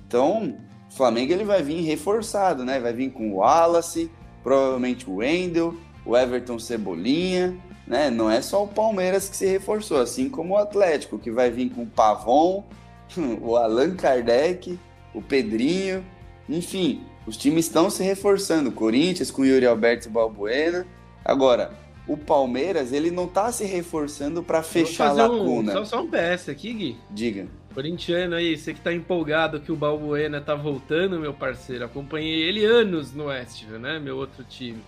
Então, 0.07 0.59
o 0.89 0.95
Flamengo 0.95 1.33
ele 1.33 1.45
vai 1.45 1.61
vir 1.61 1.81
reforçado, 1.81 2.65
né? 2.65 2.79
Vai 2.79 2.93
vir 2.93 3.11
com 3.11 3.33
o 3.33 3.39
Wallace, 3.39 4.13
provavelmente 4.45 5.11
o 5.11 5.17
Wendel, 5.17 5.75
o 6.07 6.17
Everton 6.17 6.61
Cebolinha, 6.61 7.61
né? 7.91 8.09
Não 8.09 8.31
é 8.31 8.41
só 8.41 8.63
o 8.63 8.69
Palmeiras 8.69 9.29
que 9.29 9.37
se 9.37 9.45
reforçou, 9.47 10.01
assim 10.01 10.31
como 10.31 10.55
o 10.55 10.57
Atlético, 10.57 11.19
que 11.19 11.29
vai 11.29 11.51
vir 11.51 11.71
com 11.71 11.83
o 11.83 11.87
Pavon, 11.87 12.65
o 13.43 13.57
Allan 13.57 13.97
Kardec, 13.97 14.79
o 15.13 15.21
Pedrinho, 15.21 16.07
enfim, 16.49 17.03
os 17.27 17.37
times 17.37 17.67
estão 17.67 17.91
se 17.91 18.05
reforçando. 18.05 18.71
Corinthians 18.71 19.33
com 19.33 19.43
o 19.43 19.45
Yuri 19.45 19.67
Alberto 19.67 20.07
e 20.07 20.11
Balbuena. 20.11 20.87
Agora, 21.25 21.73
o 22.07 22.17
Palmeiras, 22.17 22.93
ele 22.93 23.11
não 23.11 23.27
tá 23.27 23.51
se 23.51 23.65
reforçando 23.65 24.41
para 24.41 24.63
fechar 24.63 25.09
a 25.09 25.13
lacuna. 25.13 25.73
Um, 25.73 25.85
só, 25.85 25.85
só 25.85 26.03
um 26.03 26.09
PS 26.09 26.49
aqui, 26.49 26.73
Gui. 26.73 26.97
Diga. 27.11 27.49
Corintiano 27.75 28.37
aí, 28.37 28.57
você 28.57 28.73
que 28.73 28.81
tá 28.81 28.93
empolgado 28.93 29.61
que 29.61 29.73
o 29.73 29.77
Balbuena 29.77 30.41
tá 30.41 30.55
voltando, 30.55 31.19
meu 31.19 31.35
parceiro. 31.35 31.85
Acompanhei 31.85 32.41
ele 32.43 32.65
anos 32.65 33.13
no 33.13 33.27
West, 33.27 33.65
né? 33.65 33.99
Meu 33.99 34.17
outro 34.17 34.45
time. 34.45 34.81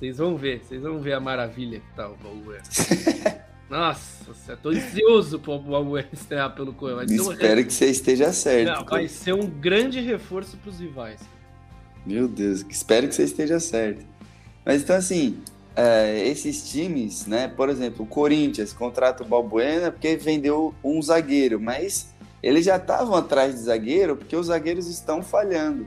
Vocês 0.00 0.16
vão 0.16 0.34
ver, 0.34 0.62
vocês 0.64 0.80
vão 0.80 0.98
ver 0.98 1.12
a 1.12 1.20
maravilha 1.20 1.78
que 1.78 1.94
tá 1.94 2.08
o 2.08 2.16
Balbuena. 2.16 2.62
Nossa, 3.68 4.32
eu 4.48 4.56
tô 4.56 4.70
ansioso 4.70 5.38
pro 5.38 5.58
Balbuena 5.58 6.08
estrear 6.10 6.54
pelo 6.54 6.72
Coelho. 6.72 7.04
Espero 7.04 7.60
um... 7.60 7.64
que 7.64 7.72
você 7.72 7.90
esteja 7.90 8.32
certo. 8.32 8.78
Não, 8.78 8.86
vai 8.86 9.06
ser 9.06 9.34
um 9.34 9.46
grande 9.46 10.00
reforço 10.00 10.56
pros 10.56 10.80
rivais. 10.80 11.20
Meu 12.06 12.26
Deus, 12.26 12.64
espero 12.70 13.08
que 13.08 13.14
você 13.14 13.24
esteja 13.24 13.60
certo. 13.60 14.02
Mas 14.64 14.82
então 14.82 14.96
assim, 14.96 15.38
é, 15.76 16.26
esses 16.26 16.70
times, 16.70 17.26
né? 17.26 17.46
Por 17.48 17.68
exemplo, 17.68 18.06
o 18.06 18.08
Corinthians 18.08 18.72
contrata 18.72 19.22
o 19.22 19.26
Balbuena 19.26 19.92
porque 19.92 20.16
vendeu 20.16 20.74
um 20.82 21.02
zagueiro, 21.02 21.60
mas 21.60 22.08
eles 22.42 22.64
já 22.64 22.76
estavam 22.76 23.14
atrás 23.14 23.54
de 23.54 23.60
zagueiro 23.60 24.16
porque 24.16 24.34
os 24.34 24.46
zagueiros 24.46 24.86
estão 24.86 25.22
falhando, 25.22 25.86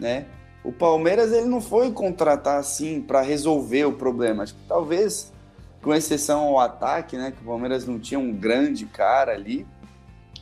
né? 0.00 0.26
O 0.64 0.72
Palmeiras 0.72 1.32
ele 1.32 1.46
não 1.46 1.60
foi 1.60 1.90
contratar 1.90 2.58
assim 2.58 3.00
para 3.00 3.20
resolver 3.20 3.84
o 3.84 3.92
problema. 3.92 4.44
Talvez, 4.68 5.32
com 5.82 5.92
exceção 5.92 6.42
ao 6.42 6.60
ataque, 6.60 7.16
né? 7.16 7.32
Que 7.32 7.42
o 7.42 7.46
Palmeiras 7.46 7.86
não 7.86 7.98
tinha 7.98 8.20
um 8.20 8.32
grande 8.32 8.86
cara 8.86 9.32
ali. 9.32 9.66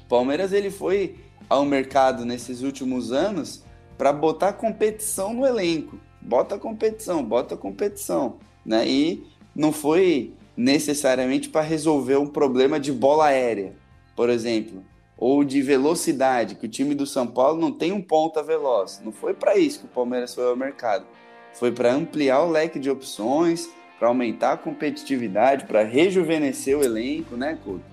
O 0.05 0.09
Palmeiras 0.09 0.53
ele 0.53 0.71
foi 0.71 1.17
ao 1.49 1.65
mercado 1.65 2.25
nesses 2.25 2.63
últimos 2.63 3.13
anos 3.13 3.65
para 3.97 4.13
botar 4.13 4.53
competição 4.53 5.33
no 5.33 5.47
elenco. 5.47 5.99
Bota 6.21 6.59
competição, 6.59 7.25
bota 7.25 7.57
competição 7.57 8.39
né? 8.65 8.87
E 8.87 9.27
não 9.55 9.73
foi 9.73 10.35
necessariamente 10.57 11.49
para 11.49 11.63
resolver 11.63 12.17
um 12.17 12.27
problema 12.27 12.79
de 12.79 12.93
bola 12.93 13.27
aérea, 13.27 13.75
por 14.15 14.29
exemplo, 14.29 14.85
ou 15.21 15.45
de 15.45 15.61
velocidade, 15.61 16.55
que 16.55 16.65
o 16.65 16.69
time 16.69 16.95
do 16.95 17.05
São 17.05 17.27
Paulo 17.27 17.61
não 17.61 17.71
tem 17.71 17.93
um 17.93 18.01
ponta 18.01 18.43
veloz. 18.43 19.03
Não 19.05 19.13
foi 19.13 19.35
para 19.35 19.59
isso 19.59 19.81
que 19.81 19.85
o 19.85 19.89
Palmeiras 19.89 20.35
foi 20.35 20.49
ao 20.49 20.57
mercado. 20.57 21.05
Foi 21.53 21.71
para 21.71 21.93
ampliar 21.93 22.43
o 22.43 22.51
leque 22.51 22.79
de 22.79 22.89
opções, 22.89 23.69
para 23.99 24.09
aumentar 24.09 24.53
a 24.53 24.57
competitividade, 24.57 25.67
para 25.67 25.85
rejuvenescer 25.85 26.79
o 26.79 26.83
elenco, 26.83 27.37
né, 27.37 27.59
Couto? 27.63 27.85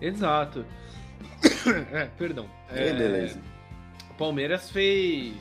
Exato. 0.00 0.64
É, 1.92 2.06
perdão. 2.18 2.46
É, 2.70 2.92
beleza. 2.92 3.38
O 4.10 4.14
Palmeiras 4.14 4.70
fez 4.70 5.34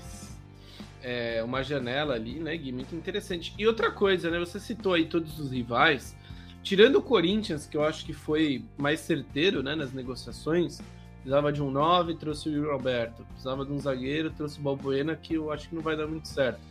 é, 1.02 1.41
uma 1.43 1.63
janela 1.63 2.15
ali, 2.15 2.39
né, 2.39 2.56
Gui? 2.58 2.74
Muito 2.74 2.93
interessante. 2.93 3.54
E 3.58 3.65
outra 3.65 3.91
coisa, 3.91 4.30
né? 4.30 4.39
Você 4.39 4.60
citou 4.60 4.93
aí 4.93 5.06
todos 5.06 5.39
os 5.39 5.52
rivais. 5.52 6.15
Tirando 6.63 6.95
o 6.95 7.02
Corinthians, 7.02 7.67
que 7.67 7.76
eu 7.76 7.84
acho 7.84 8.06
que 8.06 8.13
foi 8.13 8.63
mais 8.78 9.02
certeiro 9.02 9.62
né, 9.62 9.76
nas 9.76 9.91
negociações, 9.91 10.80
precisava 11.17 11.52
de 11.52 11.62
um 11.62 11.69
9, 11.69 12.15
trouxe 12.15 12.49
o 12.49 12.71
Roberto. 12.71 13.26
Precisava 13.26 13.65
de 13.65 13.71
um 13.73 13.80
zagueiro, 13.80 14.32
trouxe 14.32 14.60
o 14.60 14.62
Balbuena, 14.62 15.15
que 15.15 15.34
eu 15.34 15.52
acho 15.52 15.67
que 15.67 15.76
não 15.76 15.82
vai 15.82 15.97
dar 15.97 16.08
muito 16.08 16.28
certo. 16.28 16.62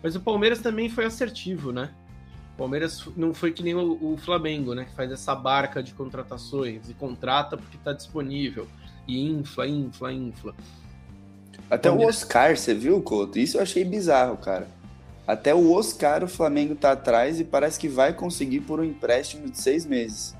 Mas 0.00 0.14
o 0.14 0.20
Palmeiras 0.20 0.60
também 0.60 0.88
foi 0.88 1.04
assertivo, 1.04 1.72
né? 1.72 1.90
O 2.54 2.58
Palmeiras 2.58 3.04
não 3.16 3.34
foi 3.34 3.50
que 3.52 3.62
nem 3.62 3.74
o, 3.74 4.12
o 4.12 4.16
Flamengo, 4.16 4.74
né? 4.74 4.84
Que 4.84 4.92
faz 4.94 5.10
essa 5.10 5.34
barca 5.34 5.82
de 5.82 5.92
contratações 5.92 6.88
e 6.88 6.94
contrata 6.94 7.56
porque 7.56 7.76
está 7.76 7.92
disponível. 7.92 8.68
E 9.08 9.28
infla, 9.28 9.66
infla, 9.66 10.12
infla. 10.12 10.54
Até 11.68 11.90
o 11.90 12.00
Oscar, 12.00 12.56
você 12.56 12.74
viu, 12.74 13.00
Couto? 13.02 13.38
Isso 13.38 13.56
eu 13.56 13.62
achei 13.62 13.84
bizarro, 13.84 14.36
cara. 14.36 14.68
Até 15.26 15.54
o 15.54 15.72
Oscar 15.72 16.24
o 16.24 16.28
Flamengo 16.28 16.74
tá 16.74 16.92
atrás 16.92 17.38
e 17.40 17.44
parece 17.44 17.78
que 17.78 17.88
vai 17.88 18.12
conseguir 18.12 18.60
por 18.60 18.80
um 18.80 18.84
empréstimo 18.84 19.48
de 19.48 19.58
seis 19.58 19.86
meses. 19.86 20.34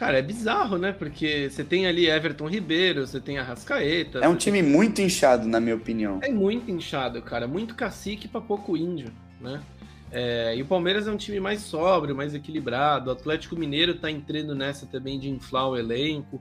Cara, 0.00 0.18
é 0.18 0.22
bizarro, 0.22 0.78
né? 0.78 0.92
Porque 0.92 1.50
você 1.50 1.62
tem 1.62 1.86
ali 1.86 2.08
Everton 2.08 2.48
Ribeiro, 2.48 3.06
você 3.06 3.20
tem 3.20 3.38
a 3.38 3.42
Rascaeta. 3.42 4.20
É 4.20 4.28
um 4.28 4.34
time 4.34 4.62
tem... 4.62 4.70
muito 4.70 5.02
inchado, 5.02 5.46
na 5.46 5.60
minha 5.60 5.76
opinião. 5.76 6.20
É 6.22 6.30
muito 6.30 6.70
inchado, 6.70 7.20
cara. 7.20 7.46
Muito 7.46 7.74
cacique 7.74 8.26
para 8.26 8.40
pouco 8.40 8.78
índio, 8.78 9.12
né? 9.38 9.60
É... 10.10 10.56
e 10.56 10.62
o 10.62 10.66
Palmeiras 10.66 11.06
é 11.06 11.10
um 11.10 11.18
time 11.18 11.38
mais 11.38 11.60
sóbrio, 11.60 12.16
mais 12.16 12.34
equilibrado. 12.34 13.10
O 13.10 13.12
Atlético 13.12 13.56
Mineiro 13.56 13.94
tá 13.94 14.10
entrando 14.10 14.54
nessa 14.54 14.86
também 14.86 15.18
de 15.18 15.28
inflar 15.28 15.68
o 15.68 15.76
elenco. 15.76 16.40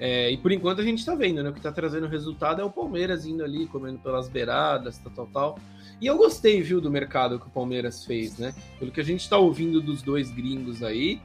É, 0.00 0.30
e 0.30 0.38
por 0.38 0.50
enquanto 0.50 0.80
a 0.80 0.82
gente 0.82 1.00
está 1.00 1.14
vendo, 1.14 1.42
né? 1.42 1.50
O 1.50 1.52
que 1.52 1.58
está 1.58 1.70
trazendo 1.70 2.06
resultado 2.08 2.62
é 2.62 2.64
o 2.64 2.70
Palmeiras 2.70 3.26
indo 3.26 3.44
ali, 3.44 3.66
comendo 3.66 3.98
pelas 3.98 4.30
beiradas, 4.30 4.96
tal, 4.96 5.12
tal, 5.12 5.26
tal. 5.26 5.58
E 6.00 6.06
eu 6.06 6.16
gostei, 6.16 6.62
viu, 6.62 6.80
do 6.80 6.90
mercado 6.90 7.38
que 7.38 7.46
o 7.46 7.50
Palmeiras 7.50 8.02
fez, 8.06 8.38
né? 8.38 8.54
Pelo 8.78 8.90
que 8.90 9.00
a 9.00 9.04
gente 9.04 9.20
está 9.20 9.36
ouvindo 9.36 9.78
dos 9.82 10.00
dois 10.00 10.30
gringos 10.30 10.82
aí, 10.82 11.20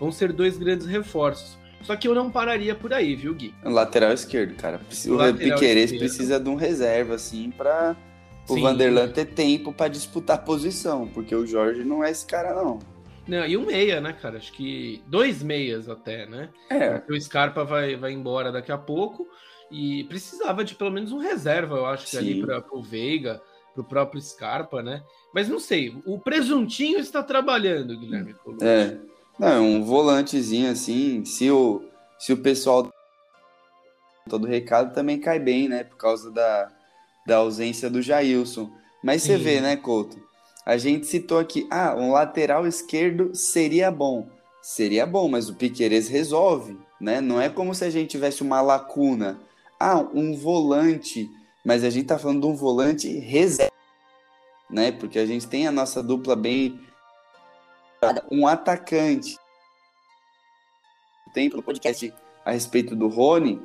vão 0.00 0.10
ser 0.10 0.32
dois 0.32 0.56
grandes 0.56 0.86
reforços. 0.86 1.58
Só 1.82 1.94
que 1.94 2.08
eu 2.08 2.14
não 2.14 2.30
pararia 2.30 2.74
por 2.74 2.94
aí, 2.94 3.14
viu, 3.14 3.34
Gui? 3.34 3.54
Lateral 3.62 4.14
esquerdo, 4.14 4.54
cara. 4.54 4.80
O, 5.06 5.14
o 5.16 5.34
Piqueires 5.34 5.92
precisa 5.92 6.40
de 6.40 6.48
um 6.48 6.54
reserva, 6.54 7.16
assim, 7.16 7.50
para 7.50 7.94
o 8.48 8.58
Vanderlan 8.58 9.08
ter 9.08 9.26
tempo 9.26 9.70
para 9.70 9.88
disputar 9.88 10.42
posição, 10.42 11.06
porque 11.06 11.36
o 11.36 11.46
Jorge 11.46 11.84
não 11.84 12.02
é 12.02 12.10
esse 12.10 12.24
cara, 12.24 12.54
não. 12.54 12.78
Não, 13.26 13.46
e 13.46 13.56
um 13.56 13.64
meia, 13.64 14.00
né, 14.00 14.12
cara? 14.12 14.36
Acho 14.36 14.52
que 14.52 15.02
dois 15.06 15.42
meias 15.42 15.88
até, 15.88 16.26
né? 16.26 16.50
É. 16.70 16.98
Porque 16.98 17.12
o 17.12 17.20
Scarpa 17.20 17.64
vai, 17.64 17.96
vai 17.96 18.12
embora 18.12 18.52
daqui 18.52 18.70
a 18.70 18.78
pouco 18.78 19.26
e 19.70 20.04
precisava 20.04 20.64
de 20.64 20.74
pelo 20.74 20.90
menos 20.90 21.10
um 21.10 21.18
reserva, 21.18 21.76
eu 21.76 21.86
acho, 21.86 22.06
que 22.10 22.16
ali 22.16 22.40
para 22.44 22.64
o 22.70 22.82
Veiga, 22.82 23.40
para 23.72 23.80
o 23.80 23.84
próprio 23.84 24.20
Scarpa, 24.20 24.82
né? 24.82 25.02
Mas 25.34 25.48
não 25.48 25.58
sei, 25.58 25.96
o 26.04 26.18
presuntinho 26.18 26.98
está 26.98 27.22
trabalhando, 27.22 27.98
Guilherme. 27.98 28.34
Colucci. 28.34 28.64
É. 28.64 28.98
Não, 29.38 29.66
um 29.66 29.82
volantezinho 29.82 30.70
assim, 30.70 31.24
se 31.24 31.50
o, 31.50 31.82
se 32.18 32.32
o 32.32 32.36
pessoal 32.36 32.88
todo 34.28 34.46
recado 34.46 34.94
também 34.94 35.18
cai 35.18 35.38
bem, 35.38 35.68
né? 35.68 35.84
Por 35.84 35.96
causa 35.96 36.30
da, 36.30 36.70
da 37.26 37.36
ausência 37.36 37.90
do 37.90 38.00
Jailson. 38.00 38.70
Mas 39.02 39.22
Sim. 39.22 39.32
você 39.32 39.38
vê, 39.38 39.60
né, 39.60 39.76
Couto? 39.76 40.23
A 40.64 40.76
gente 40.76 41.06
citou 41.06 41.38
aqui, 41.38 41.66
ah, 41.70 41.94
um 41.94 42.12
lateral 42.12 42.66
esquerdo 42.66 43.34
seria 43.34 43.90
bom. 43.90 44.28
Seria 44.62 45.06
bom, 45.06 45.28
mas 45.28 45.50
o 45.50 45.54
Piqueires 45.54 46.08
resolve, 46.08 46.78
né? 46.98 47.20
Não 47.20 47.38
é 47.38 47.50
como 47.50 47.74
se 47.74 47.84
a 47.84 47.90
gente 47.90 48.08
tivesse 48.08 48.42
uma 48.42 48.62
lacuna. 48.62 49.38
Ah, 49.78 49.98
um 49.98 50.34
volante, 50.34 51.28
mas 51.64 51.84
a 51.84 51.90
gente 51.90 52.06
tá 52.06 52.18
falando 52.18 52.40
de 52.40 52.46
um 52.46 52.56
volante 52.56 53.08
reserva, 53.08 53.72
né? 54.70 54.90
Porque 54.90 55.18
a 55.18 55.26
gente 55.26 55.46
tem 55.46 55.66
a 55.66 55.72
nossa 55.72 56.02
dupla 56.02 56.34
bem 56.34 56.80
um 58.30 58.46
atacante. 58.46 59.36
Tem 61.32 61.50
podcast 61.50 62.12
a 62.44 62.52
respeito 62.52 62.94
do 62.94 63.08
Rony, 63.08 63.60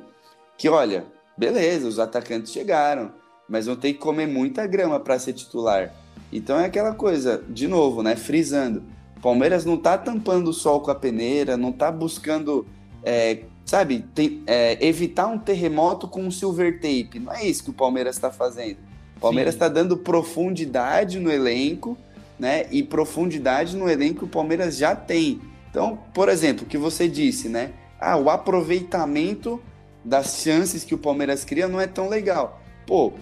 que 0.58 0.68
olha, 0.68 1.06
beleza, 1.36 1.86
os 1.86 1.98
atacantes 1.98 2.52
chegaram, 2.52 3.14
mas 3.48 3.66
vão 3.66 3.76
ter 3.76 3.92
que 3.92 3.98
comer 3.98 4.26
muita 4.26 4.66
grama 4.66 4.98
para 4.98 5.18
ser 5.18 5.32
titular. 5.32 5.94
Então 6.32 6.58
é 6.58 6.66
aquela 6.66 6.94
coisa, 6.94 7.42
de 7.48 7.66
novo, 7.66 8.02
né? 8.02 8.16
Frisando. 8.16 8.82
Palmeiras 9.20 9.64
não 9.64 9.76
tá 9.76 9.98
tampando 9.98 10.48
o 10.48 10.52
sol 10.52 10.80
com 10.80 10.90
a 10.90 10.94
peneira, 10.94 11.56
não 11.56 11.72
tá 11.72 11.92
buscando, 11.92 12.66
é, 13.02 13.40
sabe, 13.64 14.04
tem, 14.14 14.42
é, 14.46 14.78
evitar 14.84 15.26
um 15.26 15.38
terremoto 15.38 16.08
com 16.08 16.22
um 16.22 16.30
silver 16.30 16.76
tape. 16.76 17.18
Não 17.18 17.32
é 17.32 17.44
isso 17.44 17.64
que 17.64 17.70
o 17.70 17.74
Palmeiras 17.74 18.16
está 18.16 18.30
fazendo. 18.30 18.78
O 19.16 19.20
Palmeiras 19.20 19.54
está 19.54 19.68
dando 19.68 19.98
profundidade 19.98 21.18
no 21.18 21.30
elenco, 21.30 21.98
né? 22.38 22.66
E 22.70 22.82
profundidade 22.82 23.76
no 23.76 23.88
elenco 23.88 24.20
que 24.20 24.24
o 24.24 24.28
Palmeiras 24.28 24.76
já 24.78 24.96
tem. 24.96 25.40
Então, 25.70 25.98
por 26.14 26.30
exemplo, 26.30 26.64
o 26.64 26.66
que 26.66 26.78
você 26.78 27.06
disse, 27.06 27.48
né? 27.48 27.72
Ah, 28.00 28.16
o 28.16 28.30
aproveitamento 28.30 29.60
das 30.02 30.40
chances 30.42 30.82
que 30.82 30.94
o 30.94 30.98
Palmeiras 30.98 31.44
cria 31.44 31.68
não 31.68 31.78
é 31.78 31.86
tão 31.86 32.08
legal. 32.08 32.62
Pô, 32.86 33.12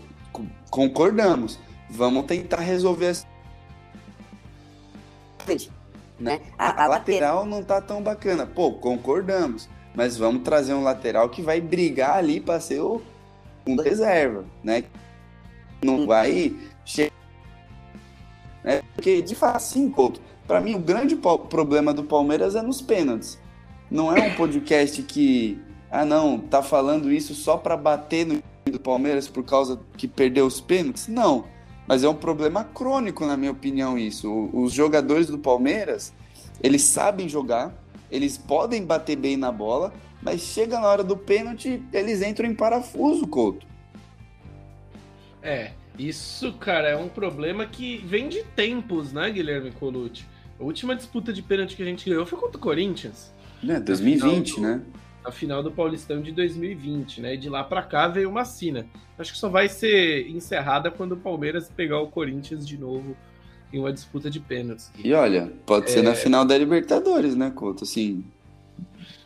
concordamos. 0.70 1.58
Vamos 1.90 2.26
tentar 2.26 2.60
resolver 2.60 3.06
essa. 3.06 3.26
Né? 6.20 6.40
A, 6.58 6.84
a 6.84 6.86
lateral 6.86 7.46
não 7.46 7.62
tá 7.62 7.80
tão 7.80 8.02
bacana. 8.02 8.46
Pô, 8.46 8.72
concordamos. 8.72 9.68
Mas 9.94 10.16
vamos 10.16 10.42
trazer 10.42 10.74
um 10.74 10.82
lateral 10.82 11.28
que 11.28 11.40
vai 11.40 11.60
brigar 11.60 12.16
ali 12.16 12.40
para 12.40 12.60
ser 12.60 12.80
o 12.80 13.00
segundo 13.58 13.82
reserva, 13.82 14.44
né? 14.62 14.84
Não 15.82 16.06
vai 16.06 16.54
chegar. 16.84 17.12
Né? 18.62 18.82
Porque, 18.94 19.22
de 19.22 19.34
fato, 19.34 19.60
sim, 19.60 19.90
Couto. 19.90 20.20
Para 20.46 20.60
mim, 20.60 20.74
o 20.74 20.78
grande 20.78 21.16
problema 21.16 21.92
do 21.92 22.04
Palmeiras 22.04 22.54
é 22.54 22.62
nos 22.62 22.80
pênaltis. 22.80 23.38
Não 23.90 24.14
é 24.14 24.28
um 24.28 24.34
podcast 24.34 25.02
que, 25.02 25.60
ah, 25.90 26.04
não, 26.04 26.38
tá 26.38 26.62
falando 26.62 27.10
isso 27.10 27.34
só 27.34 27.56
para 27.56 27.76
bater 27.76 28.26
no 28.26 28.42
do 28.70 28.78
Palmeiras 28.78 29.26
por 29.26 29.42
causa 29.44 29.80
que 29.96 30.06
perdeu 30.06 30.46
os 30.46 30.60
pênaltis. 30.60 31.08
Não 31.08 31.44
mas 31.88 32.04
é 32.04 32.08
um 32.08 32.14
problema 32.14 32.64
crônico, 32.64 33.24
na 33.24 33.34
minha 33.34 33.50
opinião, 33.50 33.96
isso. 33.96 34.50
Os 34.52 34.74
jogadores 34.74 35.28
do 35.28 35.38
Palmeiras, 35.38 36.12
eles 36.62 36.82
sabem 36.82 37.26
jogar, 37.26 37.74
eles 38.10 38.36
podem 38.36 38.84
bater 38.84 39.16
bem 39.16 39.38
na 39.38 39.50
bola, 39.50 39.94
mas 40.22 40.42
chega 40.42 40.78
na 40.78 40.86
hora 40.86 41.02
do 41.02 41.16
pênalti, 41.16 41.82
eles 41.90 42.20
entram 42.20 42.46
em 42.46 42.54
parafuso, 42.54 43.26
Couto. 43.26 43.66
É, 45.42 45.70
isso, 45.98 46.52
cara, 46.54 46.88
é 46.88 46.96
um 46.96 47.08
problema 47.08 47.64
que 47.64 47.96
vem 48.06 48.28
de 48.28 48.44
tempos, 48.44 49.10
né, 49.12 49.30
Guilherme 49.30 49.72
Colucci? 49.72 50.26
A 50.60 50.64
última 50.64 50.94
disputa 50.94 51.32
de 51.32 51.40
pênalti 51.40 51.74
que 51.74 51.82
a 51.82 51.86
gente 51.86 52.06
ganhou 52.06 52.26
foi 52.26 52.38
contra 52.38 52.58
o 52.58 52.60
Corinthians. 52.60 53.32
É, 53.66 53.80
2020, 53.80 54.56
do, 54.56 54.60
né? 54.60 54.82
A 55.24 55.32
final 55.32 55.62
do 55.62 55.70
Paulistão 55.70 56.22
de 56.22 56.32
2020, 56.32 57.20
né? 57.20 57.34
E 57.34 57.36
de 57.36 57.48
lá 57.48 57.62
para 57.64 57.82
cá 57.82 58.08
veio 58.08 58.30
uma 58.30 58.44
sina. 58.44 58.86
Acho 59.18 59.32
que 59.32 59.38
só 59.38 59.48
vai 59.48 59.68
ser 59.68 60.28
encerrada 60.28 60.90
quando 60.90 61.12
o 61.12 61.16
Palmeiras 61.16 61.70
pegar 61.74 62.00
o 62.00 62.08
Corinthians 62.08 62.66
de 62.66 62.78
novo 62.78 63.16
em 63.72 63.78
uma 63.78 63.92
disputa 63.92 64.30
de 64.30 64.40
pênaltis. 64.40 64.90
E 65.02 65.12
olha, 65.12 65.52
pode 65.66 65.86
é... 65.86 65.88
ser 65.88 66.02
na 66.02 66.14
final 66.14 66.44
da 66.44 66.56
Libertadores, 66.56 67.34
né, 67.34 67.50
Couto? 67.50 67.84
Assim, 67.84 68.24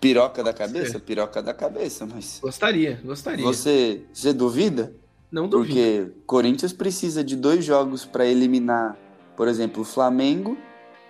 piroca 0.01 0.43
da 0.43 0.53
cabeça? 0.53 0.99
Piroca 0.99 1.43
da 1.43 1.55
cabeça, 1.55 2.07
mas... 2.07 2.41
Gostaria, 2.43 3.01
gostaria. 3.05 3.45
Você, 3.45 4.03
você 4.13 4.33
duvida? 4.33 4.93
Não 5.31 5.49
duvido. 5.49 5.75
Porque 5.75 6.13
Corinthians 6.27 6.73
precisa 6.73 7.23
de 7.23 7.37
dois 7.37 7.65
jogos 7.65 8.05
para 8.05 8.27
eliminar, 8.27 8.97
por 9.37 9.49
exemplo, 9.49 9.83
o 9.83 9.85
Flamengo, 9.85 10.59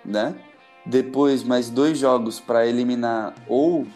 né? 0.05 0.35
Depois 0.85 1.43
mais 1.43 1.71
dois 1.71 1.99
jogos 1.99 2.39
para 2.39 2.67
eliminar 2.67 3.35
ou 3.49 3.87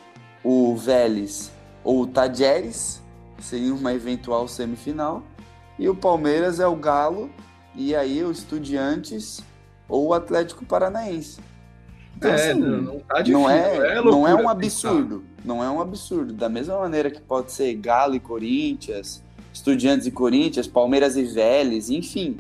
o 0.49 0.77
Vélez 0.77 1.51
ou 1.83 2.03
o 2.03 2.07
Tajeres, 2.07 3.03
seria 3.41 3.75
uma 3.75 3.93
eventual 3.93 4.47
semifinal. 4.47 5.25
E 5.77 5.89
o 5.89 5.95
Palmeiras 5.95 6.61
é 6.61 6.67
o 6.69 6.77
Galo 6.77 7.29
e 7.75 7.97
aí 7.97 8.23
o 8.23 8.31
Estudiantes 8.31 9.43
ou 9.89 10.07
o 10.07 10.15
Atlético 10.15 10.65
Paranaense. 10.65 11.41
Então, 12.17 12.31
é, 12.31 12.35
assim, 12.35 12.61
não, 12.61 13.01
tá 13.01 13.21
difícil, 13.23 13.41
não, 13.41 13.51
é, 13.51 13.99
é 13.99 14.03
não 14.03 14.29
é 14.29 14.35
um 14.37 14.49
absurdo. 14.49 15.25
Não 15.45 15.65
é 15.65 15.69
um 15.69 15.81
absurdo. 15.81 16.33
Da 16.33 16.49
mesma 16.49 16.79
maneira 16.79 17.11
que 17.11 17.21
pode 17.21 17.51
ser 17.51 17.75
Galo 17.75 18.15
e 18.15 18.21
Corinthians, 18.21 19.23
Estudiantes 19.53 20.07
e 20.07 20.13
Corinthians, 20.13 20.69
Palmeiras 20.69 21.17
e 21.17 21.25
Vélez, 21.25 21.91
enfim. 21.91 22.39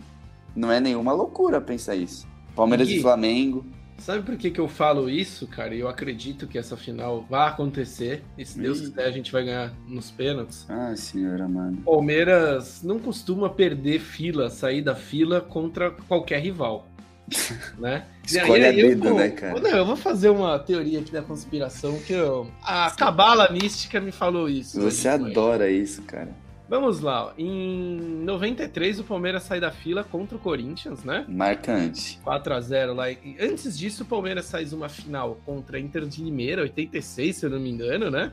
Não 0.54 0.70
é 0.70 0.78
nenhuma 0.78 1.12
loucura 1.12 1.60
pensar 1.60 1.96
isso. 1.96 2.24
Palmeiras 2.54 2.88
e, 2.88 2.98
e 2.98 3.02
Flamengo. 3.02 3.66
Sabe 3.98 4.22
por 4.22 4.36
que, 4.36 4.50
que 4.50 4.60
eu 4.60 4.68
falo 4.68 5.08
isso, 5.08 5.46
cara? 5.46 5.74
Eu 5.74 5.88
acredito 5.88 6.46
que 6.46 6.58
essa 6.58 6.76
final 6.76 7.26
vai 7.28 7.48
acontecer. 7.48 8.22
E 8.36 8.44
se 8.44 8.58
Deus 8.58 8.80
quiser, 8.80 9.04
a 9.04 9.10
gente 9.10 9.32
vai 9.32 9.44
ganhar 9.44 9.72
nos 9.86 10.10
pênaltis. 10.10 10.66
Ah, 10.68 10.94
senhor 10.94 11.40
amado. 11.40 11.78
Palmeiras 11.78 12.82
não 12.82 12.98
costuma 12.98 13.48
perder 13.48 13.98
fila, 13.98 14.48
sair 14.50 14.82
da 14.82 14.94
fila 14.94 15.40
contra 15.40 15.90
qualquer 15.90 16.40
rival. 16.40 16.88
né? 17.78 18.04
Escolhe 18.24 18.64
a 18.64 18.70
dedo, 18.70 19.14
né, 19.14 19.30
cara? 19.30 19.60
Não, 19.60 19.70
eu 19.70 19.84
vou 19.84 19.96
fazer 19.96 20.28
uma 20.28 20.58
teoria 20.58 21.00
aqui 21.00 21.10
da 21.10 21.22
conspiração 21.22 21.98
que 21.98 22.12
eu, 22.12 22.48
a 22.62 22.90
cabala 22.92 23.50
mística 23.50 24.00
me 24.00 24.12
falou 24.12 24.48
isso. 24.48 24.80
Você 24.80 25.08
adora 25.08 25.68
isso, 25.68 26.02
cara. 26.02 26.45
Vamos 26.68 27.00
lá, 27.00 27.32
em 27.38 27.96
93 28.24 28.98
o 28.98 29.04
Palmeiras 29.04 29.44
sai 29.44 29.60
da 29.60 29.70
fila 29.70 30.02
contra 30.02 30.36
o 30.36 30.40
Corinthians, 30.40 31.04
né? 31.04 31.24
Marcante. 31.28 32.18
4 32.24 32.54
a 32.54 32.60
0 32.60 32.94
lá. 32.94 33.10
E 33.10 33.36
antes 33.40 33.78
disso 33.78 34.02
o 34.02 34.06
Palmeiras 34.06 34.50
faz 34.50 34.72
uma 34.72 34.88
final 34.88 35.38
contra 35.46 35.76
a 35.76 35.80
Inter 35.80 36.06
de 36.06 36.24
Limeira, 36.24 36.62
86, 36.62 37.36
se 37.36 37.46
eu 37.46 37.50
não 37.50 37.60
me 37.60 37.70
engano, 37.70 38.10
né? 38.10 38.32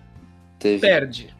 Teve. 0.57 0.81
Perde. 0.81 1.35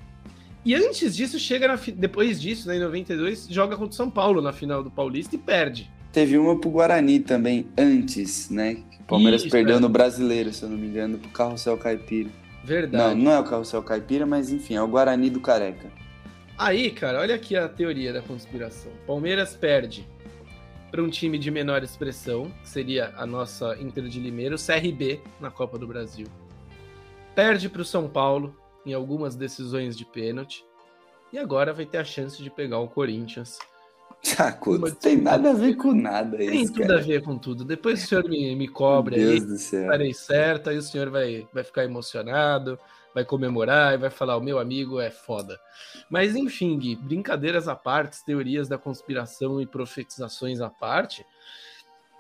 E 0.64 0.76
antes 0.76 1.16
disso 1.16 1.40
chega 1.40 1.68
na 1.68 1.80
depois 1.96 2.40
disso, 2.40 2.68
né, 2.68 2.78
em 2.78 2.80
92, 2.80 3.48
joga 3.50 3.76
contra 3.76 3.92
o 3.92 3.96
São 3.96 4.10
Paulo 4.10 4.42
na 4.42 4.54
final 4.54 4.84
do 4.84 4.92
Paulista 4.92 5.36
e 5.36 5.40
perde. 5.40 5.90
Teve 6.12 6.38
uma 6.38 6.60
pro 6.60 6.70
Guarani 6.70 7.20
também 7.20 7.68
antes, 7.76 8.52
né? 8.52 8.78
O 9.00 9.04
Palmeiras 9.04 9.42
Isso, 9.42 9.52
perdeu 9.52 9.78
é. 9.78 9.80
no 9.80 9.90
Brasileiro, 9.90 10.54
se 10.54 10.64
eu 10.64 10.70
não 10.70 10.78
me 10.78 10.88
engano, 10.88 11.18
pro 11.18 11.30
Carrossel 11.30 11.76
Caipira. 11.76 12.30
Verdade. 12.64 13.16
Não, 13.16 13.26
não 13.26 13.32
é 13.32 13.40
o 13.40 13.44
Carrossel 13.44 13.82
Caipira, 13.82 14.26
mas 14.26 14.52
enfim, 14.52 14.76
é 14.76 14.82
o 14.82 14.88
Guarani 14.88 15.30
do 15.30 15.42
Careca. 15.42 16.03
Aí, 16.58 16.92
cara, 16.92 17.20
olha 17.20 17.36
aqui 17.36 17.56
a 17.56 17.68
teoria 17.68 18.14
da 18.14 18.22
conspiração. 18.22 18.92
Palmeiras 19.08 19.56
perde 19.56 20.08
para 20.92 21.02
um 21.02 21.10
time 21.10 21.40
de 21.40 21.50
menor 21.50 21.84
expressão, 21.84 22.52
que 22.62 22.70
seria 22.70 23.12
a 23.18 23.26
nossa 23.26 23.76
Inter 23.82 24.04
de 24.04 24.20
Limeira, 24.20 24.56
o 24.56 24.60
CRB 24.60 25.20
na 25.40 25.50
Copa 25.50 25.78
do 25.78 25.88
Brasil. 25.88 26.28
Perde 27.34 27.68
para 27.68 27.82
o 27.82 27.86
São 27.86 28.08
Paulo 28.08 28.56
em 28.86 28.94
algumas 28.94 29.36
decisões 29.36 29.98
de 29.98 30.06
pênalti. 30.06 30.64
E 31.32 31.40
agora 31.40 31.74
vai 31.74 31.86
ter 31.86 31.98
a 31.98 32.04
chance 32.04 32.42
de 32.44 32.50
pegar 32.52 32.78
o 32.78 32.88
Corinthians. 32.88 33.58
Saco, 34.22 34.78
não 34.78 34.92
tem 34.92 35.18
nada 35.18 35.50
a 35.50 35.54
ver 35.54 35.76
com 35.76 35.92
nada 35.94 36.42
isso, 36.42 36.52
Tem 36.52 36.68
tudo 36.68 36.88
cara. 36.88 37.00
a 37.00 37.02
ver 37.02 37.24
com 37.24 37.38
tudo. 37.40 37.66
Depois 37.66 38.04
o 38.04 38.08
senhor 38.08 38.30
me, 38.30 38.56
me 38.56 38.68
cobre 38.68 39.18
Meu 39.18 39.32
aí, 39.32 39.40
Deus 39.40 39.62
céu. 39.62 39.82
estarei 39.82 40.14
aí 40.70 40.78
o 40.78 40.82
senhor 40.82 41.10
vai, 41.10 41.48
vai 41.52 41.64
ficar 41.64 41.84
emocionado, 41.84 42.78
vai 43.14 43.24
comemorar 43.24 43.94
e 43.94 43.98
vai 43.98 44.10
falar: 44.10 44.38
o 44.38 44.42
meu 44.42 44.60
amigo 44.60 45.00
é 45.00 45.12
foda. 45.12 45.60
Mas 46.10 46.36
enfim, 46.36 46.78
Gui, 46.78 46.96
brincadeiras 46.96 47.68
à 47.68 47.76
parte, 47.76 48.24
teorias 48.26 48.68
da 48.68 48.78
conspiração 48.78 49.62
e 49.62 49.66
profetizações 49.66 50.62
à 50.62 50.70
parte. 50.70 51.26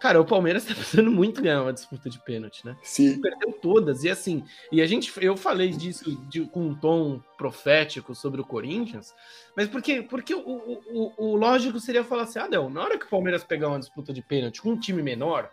Cara, 0.04 0.20
o 0.20 0.26
Palmeiras 0.26 0.66
tá 0.68 0.76
precisando 0.76 1.10
muito 1.10 1.42
ganhar 1.42 1.62
uma 1.62 1.72
disputa 1.72 2.10
de 2.10 2.20
pênalti, 2.20 2.66
né? 2.66 2.76
Sim. 2.84 3.22
Perdeu 3.22 3.54
todas. 3.54 4.04
E 4.04 4.10
assim, 4.10 4.44
e 4.70 4.82
a 4.82 4.86
gente, 4.86 5.14
eu 5.24 5.38
falei 5.38 5.70
disso 5.70 6.18
de, 6.28 6.42
com 6.42 6.68
um 6.68 6.76
tom 6.76 7.22
profético 7.38 8.14
sobre 8.14 8.42
o 8.42 8.46
Corinthians, 8.46 9.14
mas 9.56 9.70
porque, 9.70 10.02
porque 10.02 10.36
o, 10.36 10.42
o, 10.42 11.14
o, 11.18 11.36
lógico 11.38 11.80
seria 11.80 12.04
falar 12.04 12.24
assim: 12.24 12.40
ah, 12.40 12.50
não, 12.50 12.70
na 12.70 12.84
hora 12.84 13.00
que 13.00 13.06
o 13.06 13.10
Palmeiras 13.10 13.46
pegar 13.46 13.70
uma 13.70 13.80
disputa 13.80 14.12
de 14.12 14.22
pênalti 14.22 14.62
com 14.62 14.72
um 14.72 14.80
time 14.80 15.02
menor, 15.02 15.50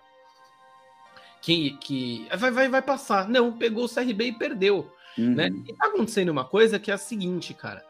que, 1.40 1.78
que 1.78 2.28
vai, 2.36 2.50
vai, 2.50 2.68
vai 2.68 2.82
passar. 2.82 3.28
Não, 3.28 3.56
pegou 3.56 3.84
o 3.84 3.88
CRB 3.88 4.24
e 4.24 4.32
perdeu. 4.32 4.90
Uhum. 5.18 5.34
Né? 5.34 5.50
E 5.68 5.74
tá 5.74 5.86
acontecendo 5.86 6.30
uma 6.30 6.44
coisa 6.44 6.78
que 6.78 6.90
é 6.90 6.94
a 6.94 6.98
seguinte, 6.98 7.54
cara. 7.54 7.84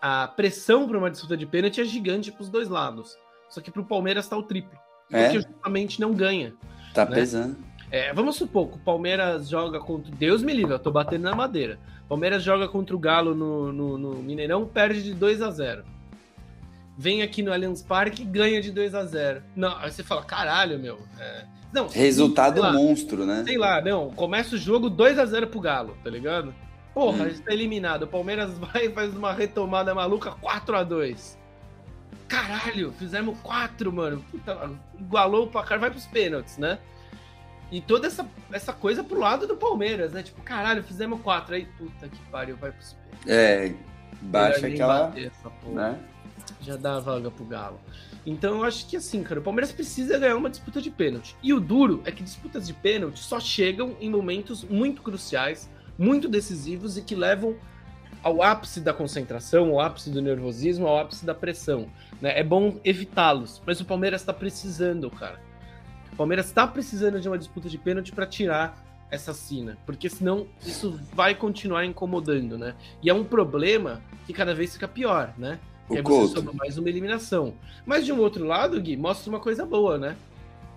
A 0.00 0.28
pressão 0.28 0.88
para 0.88 0.98
uma 0.98 1.10
disputa 1.10 1.36
de 1.36 1.46
pênalti 1.46 1.80
é 1.80 1.84
gigante 1.84 2.32
para 2.32 2.42
os 2.42 2.48
dois 2.48 2.68
lados. 2.68 3.18
Só 3.48 3.60
que 3.60 3.70
para 3.70 3.82
o 3.82 3.84
Palmeiras 3.84 4.28
tá 4.28 4.36
o 4.36 4.42
triplo. 4.42 4.78
É? 5.10 5.24
Porque 5.24 5.40
justamente 5.40 6.00
não 6.00 6.14
ganha. 6.14 6.54
Tá 6.94 7.04
né? 7.04 7.14
pesando. 7.14 7.56
É, 7.90 8.12
vamos 8.14 8.36
supor 8.36 8.68
que 8.68 8.76
o 8.76 8.80
Palmeiras 8.80 9.48
joga 9.48 9.80
contra. 9.80 10.14
Deus 10.14 10.42
me 10.42 10.54
livre, 10.54 10.72
eu 10.72 10.78
tô 10.78 10.92
batendo 10.92 11.22
na 11.22 11.34
madeira. 11.34 11.78
Palmeiras 12.08 12.42
joga 12.42 12.68
contra 12.68 12.94
o 12.94 12.98
Galo 12.98 13.34
no, 13.34 13.72
no, 13.72 13.98
no 13.98 14.14
Mineirão, 14.22 14.66
perde 14.66 15.02
de 15.02 15.14
2 15.14 15.42
a 15.42 15.50
0 15.50 15.84
Vem 16.96 17.22
aqui 17.22 17.42
no 17.42 17.52
Allianz 17.52 17.82
Parque 17.82 18.22
e 18.22 18.24
ganha 18.24 18.60
de 18.60 18.70
2 18.70 18.94
a 18.94 19.04
0 19.04 19.42
Não, 19.56 19.76
aí 19.78 19.90
você 19.90 20.02
fala, 20.02 20.22
caralho, 20.22 20.78
meu. 20.78 20.98
É... 21.18 21.46
Não, 21.72 21.88
Resultado 21.88 22.60
lá, 22.60 22.72
monstro, 22.72 23.24
né? 23.24 23.44
Sei 23.46 23.56
lá, 23.56 23.80
não. 23.80 24.10
Começa 24.10 24.56
o 24.56 24.58
jogo 24.58 24.90
2 24.90 25.18
a 25.18 25.26
0 25.26 25.46
pro 25.46 25.60
Galo, 25.60 25.96
tá 26.02 26.10
ligado? 26.10 26.52
Porra, 26.92 27.24
hum. 27.24 27.28
está 27.28 27.52
eliminado. 27.52 28.02
O 28.04 28.06
Palmeiras 28.08 28.58
vai 28.58 28.86
e 28.86 28.90
faz 28.90 29.14
uma 29.14 29.32
retomada 29.32 29.94
maluca 29.94 30.32
4 30.32 30.76
a 30.76 30.82
2 30.82 31.38
Caralho, 32.30 32.92
fizemos 32.92 33.36
4, 33.40 33.92
mano. 33.92 34.24
Puta, 34.30 34.70
igualou 34.98 35.46
o 35.46 35.48
placar, 35.48 35.80
vai 35.80 35.90
pros 35.90 36.06
pênaltis, 36.06 36.58
né? 36.58 36.78
E 37.72 37.80
toda 37.80 38.06
essa, 38.06 38.26
essa 38.52 38.72
coisa 38.72 39.02
pro 39.02 39.18
lado 39.18 39.48
do 39.48 39.56
Palmeiras, 39.56 40.12
né? 40.12 40.22
Tipo, 40.22 40.40
caralho, 40.42 40.82
fizemos 40.82 41.20
4. 41.20 41.56
Aí, 41.56 41.66
puta 41.76 42.08
que 42.08 42.18
pariu, 42.30 42.56
vai 42.56 42.70
pros 42.70 42.92
pênaltis. 42.92 43.28
É, 43.28 43.74
baixa 44.22 44.66
aquela. 44.66 45.12
Né? 45.66 45.98
Já 46.60 46.76
dá 46.76 46.96
a 46.96 47.00
vaga 47.00 47.30
pro 47.32 47.44
Galo. 47.44 47.80
Então 48.26 48.58
eu 48.58 48.64
acho 48.64 48.86
que 48.86 48.96
assim, 48.96 49.22
cara, 49.22 49.40
o 49.40 49.42
Palmeiras 49.42 49.72
precisa 49.72 50.18
ganhar 50.18 50.36
uma 50.36 50.50
disputa 50.50 50.80
de 50.80 50.90
pênalti. 50.90 51.36
E 51.42 51.52
o 51.52 51.60
duro 51.60 52.02
é 52.04 52.12
que 52.12 52.22
disputas 52.22 52.66
de 52.66 52.74
pênalti 52.74 53.20
só 53.20 53.40
chegam 53.40 53.96
em 54.00 54.10
momentos 54.10 54.64
muito 54.64 55.02
cruciais, 55.02 55.70
muito 55.98 56.28
decisivos 56.28 56.96
e 56.96 57.02
que 57.02 57.14
levam 57.14 57.56
ao 58.22 58.42
ápice 58.42 58.80
da 58.80 58.92
concentração, 58.92 59.70
ao 59.70 59.80
ápice 59.80 60.10
do 60.10 60.20
nervosismo, 60.20 60.86
ao 60.86 60.98
ápice 60.98 61.24
da 61.24 61.34
pressão. 61.34 61.88
Né? 62.20 62.38
É 62.38 62.44
bom 62.44 62.78
evitá-los, 62.84 63.62
mas 63.66 63.80
o 63.80 63.84
Palmeiras 63.84 64.20
está 64.20 64.32
precisando, 64.32 65.10
cara. 65.10 65.40
O 66.12 66.16
Palmeiras 66.16 66.46
está 66.46 66.66
precisando 66.66 67.20
de 67.20 67.28
uma 67.28 67.38
disputa 67.38 67.68
de 67.68 67.78
pênalti 67.78 68.12
para 68.12 68.26
tirar 68.26 68.84
essa 69.10 69.32
sina, 69.32 69.76
porque 69.84 70.08
senão 70.08 70.46
isso 70.64 70.98
vai 71.12 71.34
continuar 71.34 71.84
incomodando, 71.84 72.56
né? 72.56 72.76
E 73.02 73.10
é 73.10 73.14
um 73.14 73.24
problema 73.24 74.00
que 74.26 74.32
cada 74.32 74.54
vez 74.54 74.74
fica 74.74 74.86
pior, 74.86 75.34
né? 75.36 75.58
O 75.90 75.96
é 75.96 76.02
você 76.02 76.34
soma 76.34 76.52
mais 76.52 76.78
uma 76.78 76.88
eliminação. 76.88 77.52
Mas 77.84 78.06
de 78.06 78.12
um 78.12 78.20
outro 78.20 78.44
lado, 78.44 78.80
Gui, 78.80 78.96
mostra 78.96 79.28
uma 79.28 79.40
coisa 79.40 79.66
boa, 79.66 79.98
né? 79.98 80.16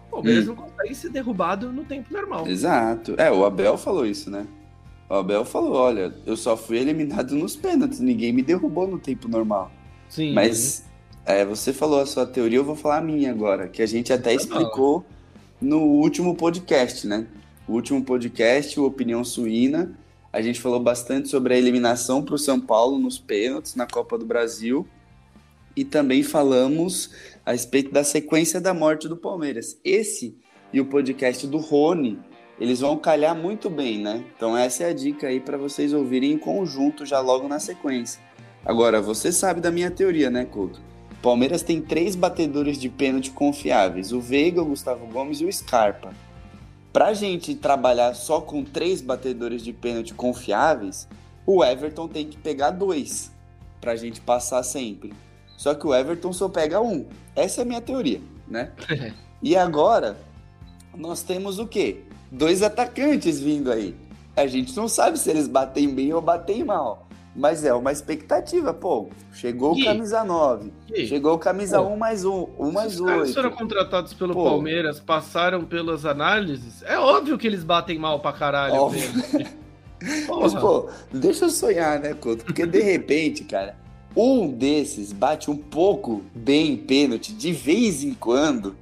O 0.07 0.15
Palmeiras 0.15 0.45
hum. 0.45 0.47
não 0.47 0.55
consegue 0.55 0.95
ser 0.95 1.09
derrubado 1.09 1.71
no 1.71 1.83
tempo 1.83 2.11
normal. 2.11 2.47
Exato. 2.47 3.13
É, 3.17 3.31
o 3.31 3.45
Abel 3.45 3.77
falou 3.77 4.05
isso, 4.05 4.31
né? 4.31 4.47
O 5.07 5.13
Abel 5.13 5.45
falou: 5.45 5.73
olha, 5.73 6.13
eu 6.25 6.35
só 6.35 6.57
fui 6.57 6.79
eliminado 6.79 7.35
nos 7.35 7.55
pênaltis, 7.55 7.99
ninguém 7.99 8.33
me 8.33 8.41
derrubou 8.41 8.87
no 8.87 8.97
tempo 8.97 9.27
normal. 9.27 9.71
Sim. 10.09 10.33
Mas 10.33 10.85
é, 11.25 11.45
você 11.45 11.71
falou 11.71 11.99
a 11.99 12.05
sua 12.05 12.25
teoria, 12.25 12.57
eu 12.57 12.63
vou 12.63 12.75
falar 12.75 12.97
a 12.97 13.01
minha 13.01 13.29
agora, 13.29 13.67
que 13.67 13.81
a 13.81 13.85
gente 13.85 14.11
até 14.11 14.33
explicou 14.33 15.05
no 15.61 15.81
último 15.81 16.35
podcast, 16.35 17.05
né? 17.05 17.27
O 17.67 17.73
último 17.73 18.03
podcast, 18.03 18.79
o 18.79 18.85
Opinião 18.85 19.23
Suína, 19.23 19.91
a 20.31 20.41
gente 20.41 20.59
falou 20.59 20.79
bastante 20.79 21.29
sobre 21.29 21.53
a 21.53 21.57
eliminação 21.57 22.23
para 22.23 22.33
o 22.33 22.39
São 22.39 22.59
Paulo 22.59 22.97
nos 22.97 23.19
pênaltis 23.19 23.75
na 23.75 23.85
Copa 23.85 24.17
do 24.17 24.25
Brasil 24.25 24.87
e 25.75 25.83
também 25.83 26.23
falamos 26.23 27.11
a 27.45 27.51
respeito 27.51 27.91
da 27.91 28.03
sequência 28.03 28.61
da 28.61 28.73
morte 28.73 29.07
do 29.07 29.17
Palmeiras. 29.17 29.77
Esse 29.83 30.37
e 30.71 30.79
o 30.79 30.85
podcast 30.85 31.45
do 31.47 31.57
Rony, 31.57 32.19
eles 32.59 32.79
vão 32.79 32.97
calhar 32.97 33.35
muito 33.35 33.69
bem, 33.69 33.99
né? 33.99 34.23
Então 34.35 34.57
essa 34.57 34.83
é 34.83 34.89
a 34.89 34.93
dica 34.93 35.27
aí 35.27 35.39
para 35.39 35.57
vocês 35.57 35.93
ouvirem 35.93 36.31
em 36.31 36.37
conjunto 36.37 37.05
já 37.05 37.19
logo 37.19 37.47
na 37.47 37.59
sequência. 37.59 38.21
Agora, 38.65 39.01
você 39.01 39.31
sabe 39.31 39.59
da 39.59 39.69
minha 39.69 39.91
teoria, 39.91 40.29
né, 40.29 40.45
Couto? 40.45 40.79
Palmeiras 41.21 41.63
tem 41.63 41.81
três 41.81 42.15
batedores 42.15 42.77
de 42.77 42.89
pênalti 42.89 43.31
confiáveis: 43.31 44.11
o 44.11 44.19
Veiga, 44.19 44.61
o 44.61 44.65
Gustavo 44.65 45.05
Gomes 45.07 45.41
e 45.41 45.45
o 45.45 45.51
Scarpa. 45.51 46.13
Pra 46.91 47.13
gente 47.13 47.55
trabalhar 47.55 48.13
só 48.13 48.39
com 48.39 48.63
três 48.63 49.01
batedores 49.01 49.63
de 49.63 49.73
pênalti 49.73 50.13
confiáveis, 50.13 51.07
o 51.45 51.63
Everton 51.63 52.07
tem 52.07 52.27
que 52.27 52.37
pegar 52.37 52.71
dois 52.71 53.31
pra 53.81 53.95
gente 53.95 54.21
passar 54.21 54.63
sempre. 54.63 55.11
Só 55.57 55.73
que 55.73 55.87
o 55.87 55.93
Everton 55.93 56.33
só 56.33 56.49
pega 56.49 56.81
um. 56.81 57.05
Essa 57.35 57.61
é 57.61 57.63
a 57.63 57.65
minha 57.65 57.81
teoria, 57.81 58.21
né? 58.47 58.71
e 59.41 59.55
agora, 59.55 60.17
nós 60.95 61.23
temos 61.23 61.59
o 61.59 61.67
quê? 61.67 62.01
Dois 62.31 62.61
atacantes 62.61 63.39
vindo 63.39 63.71
aí. 63.71 63.95
A 64.35 64.47
gente 64.47 64.75
não 64.75 64.87
sabe 64.87 65.17
se 65.19 65.29
eles 65.29 65.47
batem 65.47 65.93
bem 65.93 66.11
ou 66.13 66.21
batem 66.21 66.63
mal. 66.63 67.07
Mas 67.35 67.65
é 67.65 67.73
uma 67.73 67.91
expectativa, 67.91 68.73
pô. 68.73 69.09
Chegou 69.31 69.73
o 69.73 69.83
camisa 69.83 70.23
9. 70.23 70.71
Chegou 71.07 71.33
o 71.33 71.39
camisa 71.39 71.81
pô, 71.81 71.89
1 71.89 71.97
mais 71.97 72.25
1, 72.25 72.47
1 72.59 72.71
mais 72.71 72.99
8. 72.99 73.21
Os 73.23 73.33
foram 73.33 73.51
contratados 73.51 74.13
pelo 74.13 74.33
pô. 74.33 74.43
Palmeiras, 74.43 74.99
passaram 74.99 75.65
pelas 75.65 76.05
análises. 76.05 76.83
É 76.83 76.97
óbvio 76.97 77.37
que 77.37 77.47
eles 77.47 77.63
batem 77.63 77.97
mal 77.97 78.19
pra 78.19 78.33
caralho. 78.33 78.91
Mas, 80.27 80.53
pô, 80.53 80.89
deixa 81.11 81.45
eu 81.45 81.49
sonhar, 81.49 81.99
né, 81.99 82.13
Couto? 82.13 82.43
Porque 82.43 82.65
de 82.65 82.81
repente, 82.81 83.45
cara, 83.45 83.75
um 84.15 84.47
desses 84.47 85.11
bate 85.11 85.49
um 85.49 85.57
pouco 85.57 86.21
bem 86.33 86.77
pênalti 86.77 87.33
de 87.33 87.51
vez 87.51 88.03
em 88.03 88.13
quando, 88.13 88.75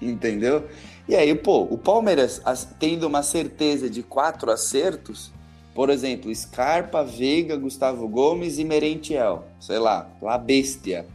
entendeu? 0.00 0.64
E 1.08 1.14
aí, 1.14 1.34
pô, 1.34 1.62
o 1.62 1.78
Palmeiras 1.78 2.42
tendo 2.78 3.06
uma 3.06 3.22
certeza 3.22 3.88
de 3.88 4.02
quatro 4.02 4.50
acertos, 4.50 5.30
por 5.74 5.90
exemplo, 5.90 6.34
Scarpa, 6.34 7.04
Veiga, 7.04 7.56
Gustavo 7.56 8.08
Gomes 8.08 8.58
e 8.58 8.64
Merentiel, 8.64 9.44
sei 9.60 9.78
lá, 9.78 10.08
La 10.22 10.38
Bestia. 10.38 11.06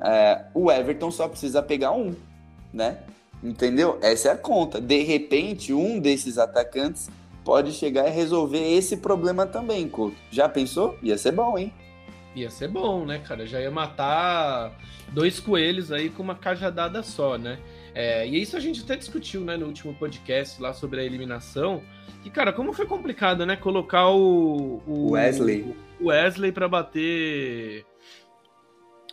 É, 0.00 0.44
o 0.54 0.70
Everton 0.70 1.10
só 1.10 1.28
precisa 1.28 1.62
pegar 1.62 1.92
um, 1.92 2.14
né? 2.72 2.98
Entendeu? 3.42 3.98
Essa 4.02 4.28
é 4.28 4.32
a 4.32 4.36
conta. 4.36 4.80
De 4.80 5.02
repente, 5.02 5.72
um 5.72 5.98
desses 5.98 6.38
atacantes 6.38 7.08
pode 7.44 7.72
chegar 7.72 8.08
e 8.08 8.10
resolver 8.10 8.76
esse 8.76 8.96
problema 8.96 9.46
também, 9.46 9.88
Couto. 9.88 10.16
Já 10.30 10.48
pensou? 10.48 10.96
Ia 11.02 11.16
ser 11.16 11.32
bom, 11.32 11.58
hein? 11.58 11.72
Ia 12.34 12.48
ser 12.48 12.68
bom, 12.68 13.04
né, 13.04 13.18
cara? 13.18 13.44
Já 13.46 13.60
ia 13.60 13.70
matar 13.70 14.72
dois 15.12 15.40
coelhos 15.40 15.90
aí 15.90 16.08
com 16.08 16.22
uma 16.22 16.34
cajadada 16.34 17.02
só, 17.02 17.36
né? 17.36 17.58
É, 17.92 18.26
e 18.26 18.40
isso 18.40 18.56
a 18.56 18.60
gente 18.60 18.82
até 18.82 18.94
discutiu, 18.94 19.40
né, 19.40 19.56
no 19.56 19.66
último 19.66 19.92
podcast 19.94 20.62
lá 20.62 20.72
sobre 20.72 21.00
a 21.00 21.04
eliminação. 21.04 21.82
Que, 22.22 22.30
cara, 22.30 22.52
como 22.52 22.72
foi 22.72 22.86
complicado, 22.86 23.44
né? 23.44 23.56
Colocar 23.56 24.08
o. 24.10 24.80
o 24.86 25.12
Wesley. 25.12 25.74
O 26.00 26.06
Wesley 26.08 26.52
para 26.52 26.68
bater. 26.68 27.84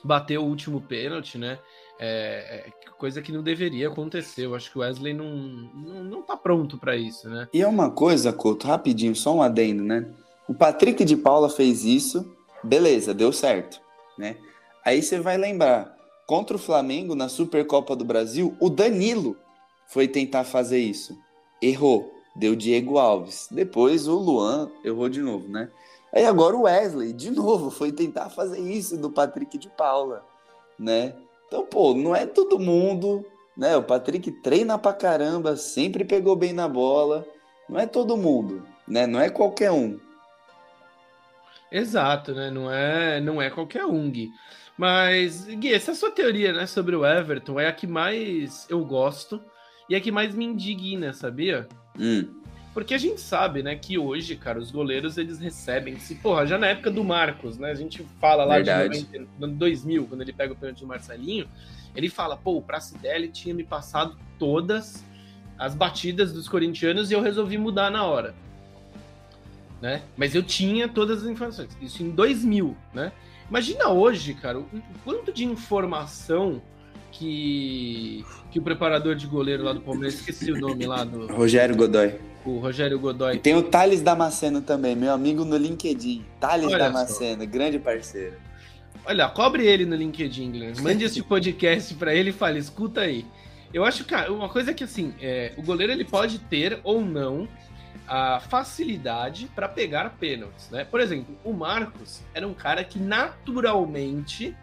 Bater 0.03 0.37
o 0.37 0.43
último 0.43 0.79
pênalti, 0.79 1.37
né? 1.37 1.57
É, 1.99 2.67
é, 2.67 2.91
coisa 2.97 3.21
que 3.21 3.31
não 3.31 3.41
deveria 3.41 3.87
acontecer. 3.87 4.45
Eu 4.45 4.53
acho 4.53 4.71
que 4.71 4.77
o 4.77 4.81
Wesley 4.81 5.13
não, 5.13 5.35
não, 5.35 6.03
não 6.03 6.21
tá 6.21 6.37
pronto 6.37 6.77
para 6.77 6.95
isso, 6.95 7.27
né? 7.29 7.47
E 7.51 7.61
é 7.61 7.67
uma 7.67 7.89
coisa, 7.89 8.31
Couto, 8.31 8.67
rapidinho, 8.67 9.15
só 9.15 9.35
um 9.35 9.41
adendo, 9.41 9.83
né? 9.83 10.07
O 10.47 10.53
Patrick 10.53 11.03
de 11.03 11.17
Paula 11.17 11.49
fez 11.49 11.83
isso 11.83 12.36
Beleza, 12.63 13.13
deu 13.13 13.31
certo, 13.31 13.81
né? 14.17 14.37
Aí 14.83 15.01
você 15.01 15.19
vai 15.19 15.37
lembrar, 15.37 15.95
contra 16.25 16.55
o 16.55 16.59
Flamengo 16.59 17.15
na 17.15 17.29
Supercopa 17.29 17.95
do 17.95 18.05
Brasil, 18.05 18.55
o 18.59 18.69
Danilo 18.69 19.37
foi 19.87 20.07
tentar 20.07 20.43
fazer 20.43 20.79
isso. 20.79 21.17
Errou, 21.61 22.13
deu 22.35 22.55
Diego 22.55 22.97
Alves. 22.97 23.47
Depois 23.51 24.07
o 24.07 24.15
Luan 24.15 24.69
errou 24.83 25.09
de 25.09 25.21
novo, 25.21 25.47
né? 25.47 25.69
Aí 26.13 26.25
agora 26.25 26.55
o 26.55 26.61
Wesley, 26.61 27.13
de 27.13 27.31
novo, 27.31 27.69
foi 27.69 27.91
tentar 27.91 28.29
fazer 28.29 28.59
isso 28.59 28.97
do 28.97 29.09
Patrick 29.09 29.57
de 29.57 29.69
Paula, 29.69 30.23
né? 30.79 31.13
Então, 31.47 31.65
pô, 31.65 31.93
não 31.93 32.15
é 32.15 32.25
todo 32.25 32.59
mundo, 32.59 33.25
né? 33.55 33.75
O 33.77 33.83
Patrick 33.83 34.31
treina 34.31 34.77
pra 34.77 34.93
caramba, 34.93 35.55
sempre 35.55 36.03
pegou 36.03 36.35
bem 36.35 36.53
na 36.53 36.67
bola. 36.67 37.25
Não 37.69 37.79
é 37.79 37.85
todo 37.85 38.17
mundo, 38.17 38.63
né? 38.87 39.05
Não 39.05 39.19
é 39.19 39.29
qualquer 39.29 39.71
um. 39.71 39.99
Exato, 41.71 42.33
né? 42.33 42.49
Não 42.49 42.71
é, 42.71 43.19
não 43.19 43.41
é 43.41 43.49
qualquer 43.49 43.85
um, 43.85 44.09
Gui. 44.09 44.31
Mas, 44.77 45.45
Gui, 45.45 45.73
essa 45.73 45.93
sua 45.95 46.11
teoria 46.11 46.53
né, 46.53 46.65
sobre 46.65 46.95
o 46.95 47.05
Everton 47.05 47.59
é 47.59 47.67
a 47.67 47.73
que 47.73 47.87
mais 47.87 48.67
eu 48.69 48.83
gosto 48.85 49.41
e 49.89 49.95
é 49.95 49.97
a 49.97 50.01
que 50.01 50.11
mais 50.11 50.35
me 50.35 50.45
indigna, 50.45 51.13
sabia? 51.13 51.67
Hum. 51.99 52.41
Porque 52.73 52.93
a 52.93 52.97
gente 52.97 53.19
sabe, 53.19 53.63
né, 53.63 53.75
que 53.75 53.97
hoje, 53.97 54.35
cara, 54.35 54.59
os 54.59 54.69
goleiros 54.69 55.17
eles 55.17 55.39
recebem, 55.39 55.97
se 55.97 56.13
porra, 56.15 56.45
já 56.45 56.59
na 56.59 56.67
época 56.67 56.91
do 56.91 57.03
Marcos, 57.03 57.57
né, 57.57 57.71
a 57.71 57.75
gente 57.75 58.05
fala 58.21 58.45
lá 58.45 58.57
Verdade. 58.57 59.03
de 59.03 59.19
90, 59.39 59.47
2000, 59.55 60.05
quando 60.05 60.21
ele 60.21 60.31
pega 60.31 60.53
o 60.53 60.55
pênalti 60.55 60.81
do 60.81 60.87
Marcelinho, 60.87 61.49
ele 61.95 62.07
fala, 62.07 62.37
pô, 62.37 62.57
o 62.57 62.61
Pracidelli 62.61 63.29
tinha 63.29 63.55
me 63.55 63.63
passado 63.63 64.15
todas 64.37 65.03
as 65.57 65.73
batidas 65.73 66.31
dos 66.31 66.47
corintianos 66.47 67.09
e 67.09 67.15
eu 67.15 67.21
resolvi 67.21 67.57
mudar 67.57 67.89
na 67.89 68.05
hora 68.05 68.35
né? 69.81 70.01
Mas 70.15 70.35
eu 70.35 70.43
tinha 70.43 70.87
todas 70.87 71.23
as 71.23 71.29
informações. 71.29 71.69
Isso 71.81 72.03
em 72.03 72.09
2000, 72.09 72.75
né? 72.93 73.11
Imagina 73.49 73.89
hoje, 73.89 74.33
cara, 74.33 74.59
o 74.59 74.67
quanto 75.03 75.31
de 75.31 75.45
informação 75.45 76.61
que, 77.11 78.25
que 78.51 78.59
o 78.59 78.61
preparador 78.61 79.15
de 79.15 79.25
goleiro 79.25 79.63
lá 79.63 79.73
do 79.73 79.81
Palmeiras, 79.81 80.15
esqueci 80.15 80.51
o 80.51 80.59
nome 80.59 80.85
lá 80.85 81.03
do. 81.03 81.27
Rogério 81.27 81.75
Godoy. 81.75 82.15
O 82.45 82.59
Rogério 82.59 82.99
Godoy. 82.99 83.35
E 83.35 83.39
tem 83.39 83.55
o 83.55 83.63
Thales 83.63 84.01
Damasceno 84.01 84.61
também, 84.61 84.95
meu 84.95 85.11
amigo 85.13 85.43
no 85.43 85.57
LinkedIn. 85.57 86.25
Thales 86.39 86.67
Olha 86.67 86.77
Damasceno, 86.77 87.43
só. 87.43 87.49
grande 87.49 87.79
parceiro. 87.79 88.35
Olha, 89.05 89.27
cobre 89.29 89.65
ele 89.65 89.85
no 89.85 89.95
LinkedIn, 89.95 90.51
Guilherme. 90.51 90.79
Mande 90.83 91.05
esse 91.05 91.23
podcast 91.23 91.93
para 91.93 92.13
ele 92.13 92.31
e 92.31 92.33
fale, 92.33 92.59
escuta 92.59 93.01
aí. 93.01 93.25
Eu 93.73 93.83
acho 93.83 94.05
que 94.05 94.13
uma 94.29 94.49
coisa 94.49 94.71
é 94.71 94.73
que 94.73 94.83
assim, 94.83 95.13
é, 95.21 95.53
o 95.57 95.61
goleiro 95.61 95.91
ele 95.91 96.05
pode 96.05 96.39
ter 96.39 96.79
ou 96.83 97.01
não 97.01 97.47
a 98.07 98.39
facilidade 98.39 99.49
para 99.53 99.67
pegar 99.67 100.09
pênaltis, 100.11 100.69
né? 100.69 100.85
Por 100.85 101.01
exemplo, 101.01 101.37
o 101.43 101.51
Marcos 101.51 102.21
era 102.33 102.47
um 102.47 102.53
cara 102.53 102.83
que 102.83 102.97
naturalmente 102.97 104.55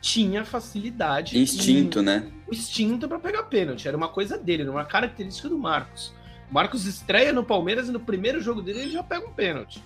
tinha 0.00 0.44
facilidade. 0.44 1.38
Instinto, 1.38 2.00
em... 2.00 2.02
né? 2.02 2.26
O 2.46 2.54
instinto 2.54 3.06
para 3.08 3.18
pegar 3.18 3.42
pênalti. 3.44 3.86
Era 3.86 3.96
uma 3.96 4.08
coisa 4.08 4.38
dele, 4.38 4.62
era 4.62 4.70
uma 4.70 4.84
característica 4.84 5.48
do 5.48 5.58
Marcos. 5.58 6.14
O 6.50 6.54
Marcos 6.54 6.86
estreia 6.86 7.32
no 7.32 7.44
Palmeiras 7.44 7.88
e 7.88 7.92
no 7.92 8.00
primeiro 8.00 8.40
jogo 8.40 8.62
dele 8.62 8.80
ele 8.80 8.90
já 8.90 9.02
pega 9.02 9.26
um 9.26 9.32
pênalti. 9.32 9.82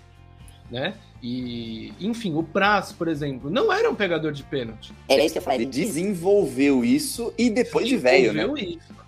Né? 0.71 0.95
E, 1.23 1.93
enfim, 2.01 2.35
o 2.35 2.43
Praz, 2.43 2.93
por 2.93 3.09
exemplo, 3.09 3.51
não 3.51 3.73
era 3.73 3.91
um 3.91 3.95
pegador 3.95 4.33
de 4.33 4.43
pênalti. 4.43 4.93
Era 5.09 5.23
isso 5.23 5.35
que 5.35 5.39
eu 5.39 5.43
falei. 5.43 5.61
Ele 5.61 5.67
desenvolveu 5.67 6.85
isso 6.85 7.35
e 7.37 7.51
depois 7.51 7.89
de 7.89 7.97
velho, 7.97 8.33
né? 8.33 8.47
Isso 8.61 9.02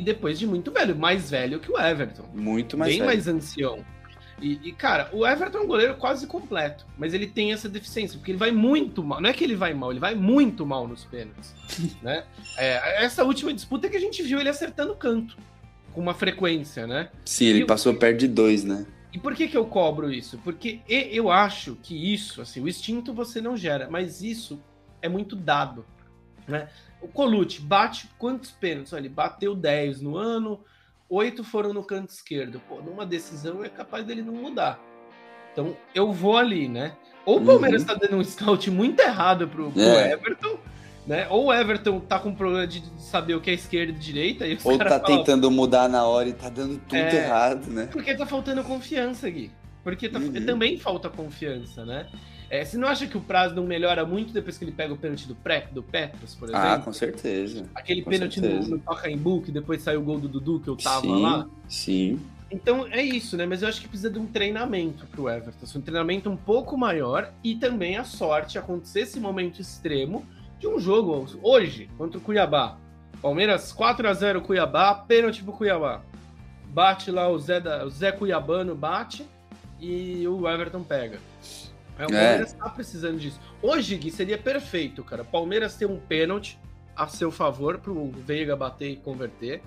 e 0.00 0.02
depois 0.02 0.38
de 0.38 0.46
muito 0.46 0.72
velho, 0.72 0.96
mais 0.96 1.30
velho 1.30 1.60
que 1.60 1.70
o 1.70 1.78
Everton. 1.78 2.24
Muito 2.32 2.76
mais 2.78 2.90
Bem 2.90 3.00
velho. 3.00 3.06
mais 3.06 3.28
ancião. 3.28 3.84
E, 4.40 4.58
e, 4.64 4.72
cara, 4.72 5.10
o 5.12 5.26
Everton 5.26 5.58
é 5.58 5.60
um 5.60 5.66
goleiro 5.66 5.94
quase 5.96 6.26
completo, 6.26 6.86
mas 6.96 7.12
ele 7.12 7.26
tem 7.26 7.52
essa 7.52 7.68
deficiência, 7.68 8.16
porque 8.18 8.30
ele 8.30 8.38
vai 8.38 8.50
muito 8.50 9.04
mal. 9.04 9.20
Não 9.20 9.28
é 9.28 9.34
que 9.34 9.44
ele 9.44 9.54
vai 9.54 9.74
mal, 9.74 9.90
ele 9.90 10.00
vai 10.00 10.14
muito 10.14 10.64
mal 10.64 10.88
nos 10.88 11.04
pênaltis. 11.04 11.54
né? 12.00 12.24
É, 12.56 13.04
essa 13.04 13.22
última 13.24 13.52
disputa 13.52 13.86
é 13.86 13.90
que 13.90 13.96
a 13.98 14.00
gente 14.00 14.22
viu 14.22 14.40
ele 14.40 14.48
acertando 14.48 14.94
canto, 14.94 15.36
com 15.92 16.00
uma 16.00 16.14
frequência, 16.14 16.86
né? 16.86 17.10
Sim, 17.26 17.44
ele 17.44 17.60
e 17.60 17.66
passou 17.66 17.92
eu... 17.92 17.98
perto 17.98 18.20
de 18.20 18.28
dois, 18.28 18.64
né? 18.64 18.86
E 19.12 19.18
por 19.18 19.34
que, 19.34 19.48
que 19.48 19.56
eu 19.56 19.66
cobro 19.66 20.10
isso? 20.10 20.38
Porque 20.38 20.80
eu 20.88 21.30
acho 21.30 21.76
que 21.82 22.14
isso, 22.14 22.40
assim, 22.40 22.62
o 22.62 22.68
instinto 22.68 23.12
você 23.12 23.42
não 23.42 23.54
gera, 23.54 23.90
mas 23.90 24.22
isso 24.22 24.62
é 25.02 25.10
muito 25.10 25.36
dado. 25.36 25.84
Né? 26.48 26.68
O 27.00 27.08
Colucci 27.08 27.60
bate 27.60 28.08
quantos 28.18 28.50
pênaltis? 28.50 28.92
Ele 28.92 29.08
bateu 29.08 29.54
10 29.54 30.00
no 30.00 30.16
ano, 30.16 30.60
oito 31.08 31.42
foram 31.42 31.72
no 31.72 31.82
canto 31.82 32.10
esquerdo. 32.10 32.60
Pô, 32.68 32.80
numa 32.80 33.04
decisão 33.04 33.64
é 33.64 33.68
capaz 33.68 34.04
dele 34.04 34.22
não 34.22 34.34
mudar. 34.34 34.78
Então 35.52 35.76
eu 35.94 36.12
vou 36.12 36.36
ali, 36.36 36.68
né? 36.68 36.96
Ou 37.24 37.38
o 37.38 37.44
Palmeiras 37.44 37.82
está 37.82 37.94
uhum. 37.94 37.98
dando 37.98 38.16
um 38.16 38.24
scout 38.24 38.70
muito 38.70 39.00
errado 39.00 39.46
pro, 39.48 39.70
pro 39.70 39.82
é. 39.82 40.12
Everton, 40.12 40.58
né? 41.06 41.26
Ou 41.28 41.46
o 41.46 41.52
Everton 41.52 42.00
tá 42.00 42.18
com 42.18 42.34
problema 42.34 42.66
de 42.66 42.82
saber 42.98 43.34
o 43.34 43.40
que 43.40 43.50
é 43.50 43.54
esquerda 43.54 43.92
e 43.92 43.96
direita. 43.96 44.46
E 44.46 44.58
Ou 44.62 44.78
tá 44.78 45.00
falam, 45.00 45.04
tentando 45.04 45.50
mudar 45.50 45.88
na 45.88 46.04
hora 46.04 46.28
e 46.28 46.32
tá 46.32 46.48
dando 46.48 46.78
tudo 46.78 46.96
é, 46.96 47.16
errado, 47.16 47.66
né? 47.66 47.88
Porque 47.90 48.14
tá 48.14 48.24
faltando 48.26 48.62
confiança, 48.62 49.28
Gui. 49.28 49.50
Porque 49.82 50.08
tá, 50.08 50.18
uhum. 50.18 50.44
também 50.44 50.78
falta 50.78 51.08
confiança, 51.08 51.84
né? 51.84 52.06
É, 52.50 52.64
você 52.64 52.76
não 52.76 52.88
acha 52.88 53.06
que 53.06 53.16
o 53.16 53.20
prazo 53.20 53.54
não 53.54 53.64
melhora 53.64 54.04
muito 54.04 54.32
depois 54.32 54.58
que 54.58 54.64
ele 54.64 54.72
pega 54.72 54.92
o 54.92 54.96
pênalti 54.96 55.28
do, 55.28 55.36
Pre, 55.36 55.68
do 55.70 55.84
Petros, 55.84 56.34
por 56.34 56.48
ah, 56.48 56.58
exemplo? 56.58 56.68
Ah, 56.68 56.78
com 56.80 56.92
certeza. 56.92 57.70
Aquele 57.72 58.02
com 58.02 58.10
pênalti 58.10 58.40
certeza. 58.40 58.68
no, 58.68 58.76
no 58.76 58.82
Pacaembu, 58.82 59.40
que 59.40 59.52
depois 59.52 59.80
saiu 59.82 60.00
o 60.00 60.02
gol 60.02 60.18
do 60.18 60.28
Dudu, 60.28 60.58
que 60.58 60.68
eu 60.68 60.76
tava 60.76 61.02
sim, 61.02 61.22
lá. 61.22 61.46
Sim. 61.68 62.20
Então 62.50 62.88
é 62.90 63.00
isso, 63.00 63.36
né? 63.36 63.46
Mas 63.46 63.62
eu 63.62 63.68
acho 63.68 63.80
que 63.80 63.86
precisa 63.86 64.10
de 64.10 64.18
um 64.18 64.26
treinamento 64.26 65.06
pro 65.06 65.28
Everton. 65.28 65.78
Um 65.78 65.80
treinamento 65.80 66.28
um 66.28 66.36
pouco 66.36 66.76
maior 66.76 67.32
e 67.44 67.54
também 67.54 67.96
a 67.96 68.02
sorte 68.02 68.58
acontecer 68.58 69.02
esse 69.02 69.20
momento 69.20 69.60
extremo 69.60 70.26
de 70.58 70.66
um 70.66 70.80
jogo 70.80 71.26
hoje 71.44 71.88
contra 71.96 72.18
o 72.18 72.20
Cuiabá. 72.20 72.76
Palmeiras 73.22 73.72
4 73.72 74.08
a 74.08 74.12
0 74.12 74.42
Cuiabá, 74.42 74.94
pênalti 74.94 75.44
pro 75.44 75.52
Cuiabá. 75.52 76.02
bate 76.66 77.12
lá 77.12 77.28
o 77.28 77.38
Zé, 77.38 77.60
da, 77.60 77.84
o 77.84 77.90
Zé 77.90 78.10
Cuiabano, 78.10 78.74
bate 78.74 79.24
e 79.78 80.26
o 80.26 80.48
Everton 80.48 80.82
pega. 80.82 81.20
É, 81.98 82.04
o 82.04 82.08
Palmeiras 82.08 82.52
está 82.52 82.68
precisando 82.68 83.18
disso. 83.18 83.40
Hoje, 83.62 83.96
Gui, 83.96 84.10
seria 84.10 84.38
perfeito, 84.38 85.04
cara. 85.04 85.24
Palmeiras 85.24 85.76
ter 85.76 85.86
um 85.86 85.98
pênalti 85.98 86.58
a 86.96 87.06
seu 87.06 87.30
favor 87.30 87.78
para 87.78 87.92
o 87.92 88.10
Veiga 88.10 88.56
bater 88.56 88.90
e 88.90 88.96
converter, 88.96 89.62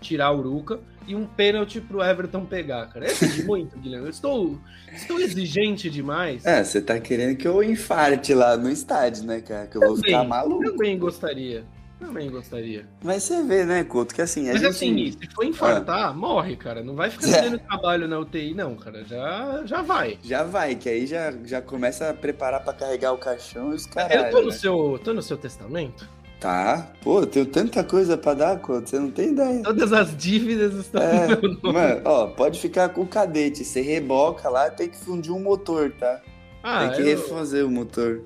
tirar 0.00 0.30
o 0.30 0.38
Uruca, 0.38 0.80
e 1.06 1.14
um 1.14 1.26
pênalti 1.26 1.80
para 1.80 1.96
o 1.96 2.04
Everton 2.04 2.44
pegar, 2.44 2.86
cara. 2.86 3.06
É 3.06 3.12
muito, 3.44 3.78
Guilherme. 3.78 4.06
Eu 4.06 4.10
estou, 4.10 4.58
estou 4.92 5.18
exigente 5.20 5.90
demais. 5.90 6.44
É, 6.44 6.62
você 6.62 6.80
tá 6.80 6.98
querendo 7.00 7.36
que 7.36 7.48
eu 7.48 7.62
infarte 7.62 8.34
lá 8.34 8.56
no 8.56 8.70
estádio, 8.70 9.24
né, 9.24 9.40
cara? 9.40 9.66
Que 9.66 9.76
eu 9.76 9.80
também, 9.80 9.94
vou 9.94 10.04
ficar 10.04 10.24
maluco. 10.24 10.64
Também 10.64 10.98
gostaria. 10.98 11.64
Também 11.98 12.30
gostaria. 12.30 12.86
Mas 13.02 13.24
você 13.24 13.42
vê, 13.42 13.64
né, 13.64 13.82
Couto, 13.82 14.14
que 14.14 14.22
assim. 14.22 14.46
Mas 14.46 14.60
gente... 14.60 14.66
assim, 14.66 15.12
se 15.12 15.34
for 15.34 15.44
infartar, 15.44 16.10
ah. 16.10 16.12
morre, 16.12 16.54
cara. 16.56 16.82
Não 16.82 16.94
vai 16.94 17.10
ficar 17.10 17.26
fazendo 17.26 17.58
trabalho 17.58 18.06
na 18.06 18.18
UTI, 18.20 18.54
não, 18.54 18.76
cara. 18.76 19.04
Já, 19.04 19.62
já 19.64 19.82
vai. 19.82 20.18
Já 20.22 20.44
vai, 20.44 20.76
que 20.76 20.88
aí 20.88 21.06
já, 21.06 21.32
já 21.44 21.60
começa 21.60 22.10
a 22.10 22.14
preparar 22.14 22.62
para 22.62 22.72
carregar 22.72 23.12
o 23.12 23.18
caixão 23.18 23.72
e 23.72 23.74
os 23.74 23.86
caras. 23.86 24.14
Eu 24.14 24.30
tô 24.30 24.40
no, 24.40 24.46
né? 24.48 24.52
seu, 24.52 25.00
tô 25.02 25.12
no 25.12 25.22
seu 25.22 25.36
testamento. 25.36 26.08
Tá, 26.38 26.92
pô, 27.02 27.20
eu 27.20 27.26
tenho 27.26 27.46
tanta 27.46 27.82
coisa 27.82 28.16
para 28.16 28.34
dar, 28.34 28.60
Couto, 28.60 28.88
você 28.88 28.98
não 29.00 29.10
tem 29.10 29.32
ideia. 29.32 29.60
Todas 29.64 29.92
as 29.92 30.16
dívidas 30.16 30.72
estão 30.74 31.02
é, 31.02 31.26
Mano, 31.62 32.02
ó, 32.04 32.26
pode 32.28 32.60
ficar 32.60 32.90
com 32.90 33.00
o 33.00 33.08
cadete. 33.08 33.64
Você 33.64 33.80
reboca 33.80 34.48
lá, 34.48 34.70
tem 34.70 34.88
que 34.88 34.96
fundir 34.96 35.32
um 35.32 35.40
motor, 35.40 35.90
tá? 35.98 36.22
Ah, 36.62 36.86
tem 36.86 36.96
que 36.96 37.00
eu... 37.00 37.06
refazer 37.06 37.66
o 37.66 37.70
motor. 37.70 38.22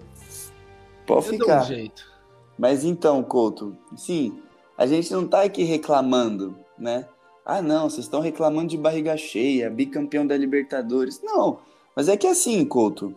Pode 1.06 1.26
eu 1.26 1.32
ficar. 1.32 1.54
Dou 1.54 1.64
um 1.64 1.68
jeito. 1.68 2.11
Mas 2.58 2.84
então, 2.84 3.22
Couto, 3.22 3.76
sim, 3.96 4.40
a 4.76 4.86
gente 4.86 5.12
não 5.12 5.26
tá 5.26 5.42
aqui 5.42 5.62
reclamando, 5.62 6.56
né? 6.78 7.06
Ah, 7.44 7.60
não, 7.60 7.90
vocês 7.90 8.04
estão 8.06 8.20
reclamando 8.20 8.68
de 8.68 8.78
barriga 8.78 9.16
cheia, 9.16 9.70
bicampeão 9.70 10.26
da 10.26 10.36
Libertadores. 10.36 11.20
Não, 11.22 11.58
mas 11.94 12.08
é 12.08 12.16
que 12.16 12.26
assim, 12.26 12.64
Couto, 12.64 13.14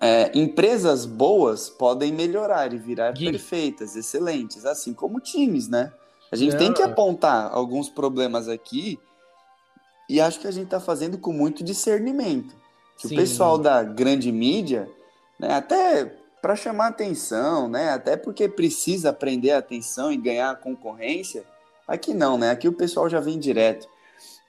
é, 0.00 0.30
empresas 0.38 1.04
boas 1.04 1.68
podem 1.68 2.12
melhorar 2.12 2.72
e 2.72 2.78
virar 2.78 3.12
Gui. 3.12 3.30
perfeitas, 3.30 3.96
excelentes, 3.96 4.64
assim 4.64 4.94
como 4.94 5.20
times, 5.20 5.68
né? 5.68 5.92
A 6.30 6.36
gente 6.36 6.56
tem 6.56 6.72
que 6.72 6.82
apontar 6.82 7.50
alguns 7.52 7.88
problemas 7.88 8.48
aqui 8.48 9.00
e 10.08 10.20
acho 10.20 10.38
que 10.38 10.46
a 10.46 10.50
gente 10.50 10.64
está 10.64 10.78
fazendo 10.78 11.18
com 11.18 11.32
muito 11.32 11.64
discernimento. 11.64 12.54
Que 12.96 13.08
Sim. 13.08 13.14
o 13.14 13.18
pessoal 13.18 13.58
da 13.58 13.82
grande 13.82 14.30
mídia, 14.30 14.88
né, 15.38 15.54
até 15.54 16.19
para 16.40 16.56
chamar 16.56 16.88
atenção, 16.88 17.68
né? 17.68 17.90
Até 17.90 18.16
porque 18.16 18.48
precisa 18.48 19.10
aprender 19.10 19.52
a 19.52 19.58
atenção 19.58 20.10
e 20.10 20.16
ganhar 20.16 20.50
a 20.50 20.56
concorrência. 20.56 21.44
Aqui 21.86 22.14
não, 22.14 22.38
né? 22.38 22.50
Aqui 22.50 22.68
o 22.68 22.72
pessoal 22.72 23.08
já 23.08 23.20
vem 23.20 23.38
direto, 23.38 23.88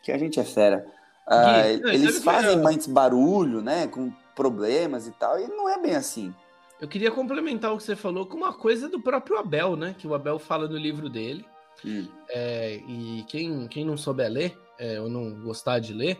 que 0.01 0.11
a 0.11 0.17
gente 0.17 0.39
é 0.39 0.43
fera. 0.43 0.85
Ah, 1.27 1.67
eles 1.67 2.23
fazem 2.23 2.61
mais 2.61 2.87
barulho, 2.87 3.61
né? 3.61 3.87
Com 3.87 4.11
problemas 4.35 5.07
e 5.07 5.11
tal, 5.11 5.39
e 5.39 5.47
não 5.47 5.69
é 5.69 5.79
bem 5.79 5.95
assim. 5.95 6.33
Eu 6.79 6.87
queria 6.87 7.11
complementar 7.11 7.73
o 7.73 7.77
que 7.77 7.83
você 7.83 7.95
falou 7.95 8.25
com 8.25 8.35
uma 8.35 8.53
coisa 8.53 8.89
do 8.89 8.99
próprio 8.99 9.37
Abel, 9.37 9.75
né? 9.75 9.95
Que 9.97 10.07
o 10.07 10.15
Abel 10.15 10.39
fala 10.39 10.67
no 10.67 10.77
livro 10.77 11.09
dele. 11.09 11.45
Hum. 11.85 12.07
É, 12.29 12.81
e 12.87 13.23
quem, 13.27 13.67
quem 13.67 13.85
não 13.85 13.97
souber 13.97 14.31
ler, 14.31 14.57
é, 14.81 14.99
ou 14.99 15.07
não 15.07 15.31
gostar 15.43 15.77
de 15.77 15.93
ler, 15.93 16.19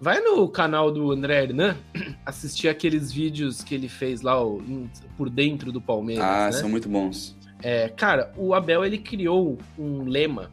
vai 0.00 0.20
no 0.20 0.48
canal 0.48 0.92
do 0.92 1.10
André 1.10 1.42
Hernan 1.42 1.76
assistir 2.24 2.68
aqueles 2.68 3.10
vídeos 3.10 3.64
que 3.64 3.74
ele 3.74 3.88
fez 3.88 4.22
lá 4.22 4.40
ó, 4.40 4.58
por 5.16 5.28
dentro 5.28 5.72
do 5.72 5.80
Palmeiras. 5.80 6.24
Ah, 6.24 6.46
né? 6.46 6.52
são 6.52 6.68
muito 6.68 6.88
bons. 6.88 7.36
É, 7.60 7.88
cara, 7.88 8.32
o 8.36 8.54
Abel 8.54 8.84
ele 8.84 8.98
criou 8.98 9.58
um 9.76 10.04
lema 10.04 10.52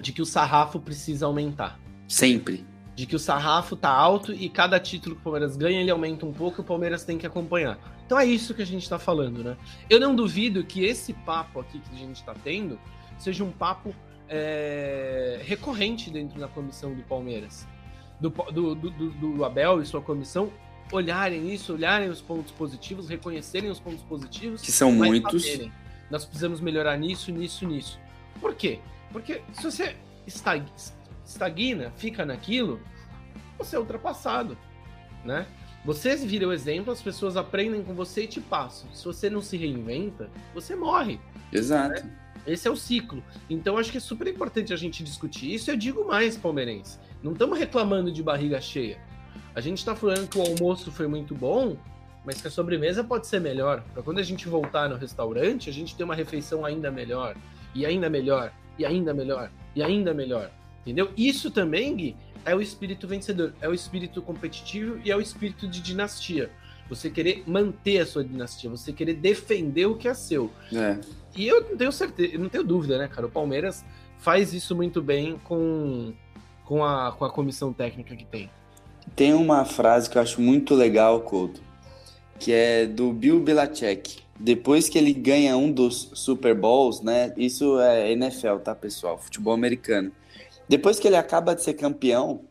de 0.00 0.12
que 0.12 0.20
o 0.20 0.26
sarrafo 0.26 0.80
precisa 0.80 1.26
aumentar. 1.26 1.78
Sempre. 2.08 2.66
De 2.96 3.06
que 3.06 3.14
o 3.14 3.18
sarrafo 3.18 3.76
tá 3.76 3.90
alto 3.90 4.32
e 4.32 4.48
cada 4.48 4.80
título 4.80 5.14
que 5.14 5.20
o 5.20 5.24
Palmeiras 5.24 5.56
ganha 5.56 5.80
ele 5.80 5.90
aumenta 5.90 6.26
um 6.26 6.32
pouco 6.32 6.60
e 6.60 6.62
o 6.62 6.64
Palmeiras 6.64 7.04
tem 7.04 7.16
que 7.16 7.26
acompanhar. 7.26 7.78
Então 8.04 8.18
é 8.18 8.26
isso 8.26 8.54
que 8.54 8.62
a 8.62 8.66
gente 8.66 8.88
tá 8.88 8.98
falando, 8.98 9.44
né? 9.44 9.56
Eu 9.88 10.00
não 10.00 10.14
duvido 10.14 10.64
que 10.64 10.84
esse 10.84 11.12
papo 11.12 11.60
aqui 11.60 11.78
que 11.78 11.94
a 11.94 11.98
gente 11.98 12.22
tá 12.24 12.34
tendo 12.42 12.78
seja 13.18 13.44
um 13.44 13.52
papo 13.52 13.94
é, 14.34 15.40
recorrente 15.44 16.10
dentro 16.10 16.40
da 16.40 16.48
comissão 16.48 16.94
do 16.94 17.02
Palmeiras. 17.02 17.68
Do, 18.18 18.30
do, 18.30 18.74
do, 18.74 19.10
do, 19.10 19.44
Abel 19.44 19.82
e 19.82 19.86
sua 19.86 20.00
comissão 20.00 20.50
olharem 20.90 21.52
isso, 21.52 21.74
olharem 21.74 22.08
os 22.08 22.20
pontos 22.20 22.52
positivos, 22.52 23.08
reconhecerem 23.08 23.68
os 23.68 23.78
pontos 23.78 24.02
positivos. 24.02 24.62
Que 24.62 24.72
são 24.72 24.90
muitos. 24.90 25.44
Saberem. 25.44 25.72
Nós 26.10 26.24
precisamos 26.24 26.60
melhorar 26.60 26.96
nisso, 26.96 27.30
nisso, 27.30 27.66
nisso. 27.66 28.00
Por 28.40 28.54
quê? 28.54 28.80
Porque 29.10 29.42
se 29.52 29.64
você 29.64 29.96
estagna, 30.26 31.90
fica 31.96 32.24
naquilo, 32.24 32.80
você 33.58 33.76
é 33.76 33.78
ultrapassado, 33.78 34.56
né? 35.24 35.46
Você 35.84 36.14
vira 36.16 36.46
o 36.46 36.52
exemplo, 36.52 36.92
as 36.92 37.02
pessoas 37.02 37.36
aprendem 37.36 37.82
com 37.82 37.92
você 37.92 38.22
e 38.22 38.26
te 38.28 38.40
passam. 38.40 38.88
Se 38.94 39.04
você 39.04 39.28
não 39.28 39.42
se 39.42 39.56
reinventa, 39.56 40.30
você 40.54 40.76
morre. 40.76 41.18
Exato. 41.52 42.04
Né? 42.04 42.21
Esse 42.46 42.66
é 42.66 42.70
o 42.70 42.76
ciclo. 42.76 43.22
Então 43.48 43.78
acho 43.78 43.90
que 43.90 43.98
é 43.98 44.00
super 44.00 44.26
importante 44.26 44.72
a 44.72 44.76
gente 44.76 45.02
discutir 45.02 45.54
isso. 45.54 45.70
Eu 45.70 45.76
digo 45.76 46.06
mais, 46.06 46.36
palmeirense. 46.36 46.98
Não 47.22 47.32
estamos 47.32 47.58
reclamando 47.58 48.10
de 48.10 48.22
barriga 48.22 48.60
cheia. 48.60 48.98
A 49.54 49.60
gente 49.60 49.78
está 49.78 49.94
falando 49.94 50.28
que 50.28 50.38
o 50.38 50.42
almoço 50.42 50.90
foi 50.90 51.06
muito 51.06 51.34
bom, 51.34 51.76
mas 52.24 52.40
que 52.40 52.48
a 52.48 52.50
sobremesa 52.50 53.04
pode 53.04 53.26
ser 53.26 53.40
melhor. 53.40 53.82
Para 53.92 54.02
quando 54.02 54.18
a 54.18 54.22
gente 54.22 54.48
voltar 54.48 54.88
no 54.88 54.96
restaurante, 54.96 55.68
a 55.68 55.72
gente 55.72 55.94
ter 55.94 56.04
uma 56.04 56.14
refeição 56.14 56.64
ainda 56.64 56.90
melhor, 56.90 57.36
e 57.74 57.84
ainda 57.84 58.08
melhor, 58.08 58.52
e 58.78 58.84
ainda 58.84 59.12
melhor, 59.12 59.50
e 59.74 59.82
ainda 59.82 60.14
melhor. 60.14 60.50
Entendeu? 60.80 61.12
Isso 61.16 61.50
também, 61.50 61.94
Gui, 61.94 62.16
é 62.44 62.54
o 62.54 62.60
espírito 62.60 63.06
vencedor, 63.06 63.54
é 63.60 63.68
o 63.68 63.74
espírito 63.74 64.20
competitivo 64.20 65.00
e 65.04 65.10
é 65.10 65.16
o 65.16 65.20
espírito 65.20 65.68
de 65.68 65.80
dinastia. 65.80 66.50
Você 66.94 67.08
querer 67.08 67.42
manter 67.46 68.00
a 68.00 68.06
sua 68.06 68.22
dinastia, 68.22 68.68
você 68.68 68.92
querer 68.92 69.14
defender 69.14 69.86
o 69.86 69.96
que 69.96 70.06
é 70.06 70.14
seu. 70.14 70.50
É. 70.72 70.98
E 71.34 71.48
eu 71.48 71.62
não 71.62 71.76
tenho 71.76 71.90
certeza, 71.90 72.36
não 72.36 72.48
tenho 72.48 72.62
dúvida, 72.62 72.98
né, 72.98 73.08
cara? 73.08 73.26
O 73.26 73.30
Palmeiras 73.30 73.84
faz 74.18 74.52
isso 74.52 74.76
muito 74.76 75.00
bem 75.00 75.40
com, 75.44 76.12
com, 76.64 76.84
a, 76.84 77.12
com 77.12 77.24
a 77.24 77.30
comissão 77.30 77.72
técnica 77.72 78.14
que 78.14 78.26
tem. 78.26 78.50
Tem 79.16 79.32
uma 79.32 79.64
frase 79.64 80.08
que 80.08 80.18
eu 80.18 80.22
acho 80.22 80.40
muito 80.40 80.74
legal, 80.74 81.22
Couto, 81.22 81.62
que 82.38 82.52
é 82.52 82.86
do 82.86 83.12
Bill 83.12 83.40
Belichick. 83.40 84.20
Depois 84.38 84.88
que 84.88 84.98
ele 84.98 85.12
ganha 85.12 85.56
um 85.56 85.72
dos 85.72 86.10
Super 86.14 86.54
Bowls, 86.54 87.00
né? 87.00 87.32
Isso 87.36 87.80
é 87.80 88.12
NFL, 88.12 88.56
tá, 88.56 88.74
pessoal? 88.74 89.18
Futebol 89.18 89.54
americano. 89.54 90.12
Depois 90.68 90.98
que 90.98 91.06
ele 91.06 91.16
acaba 91.16 91.54
de 91.54 91.62
ser 91.62 91.74
campeão, 91.74 92.42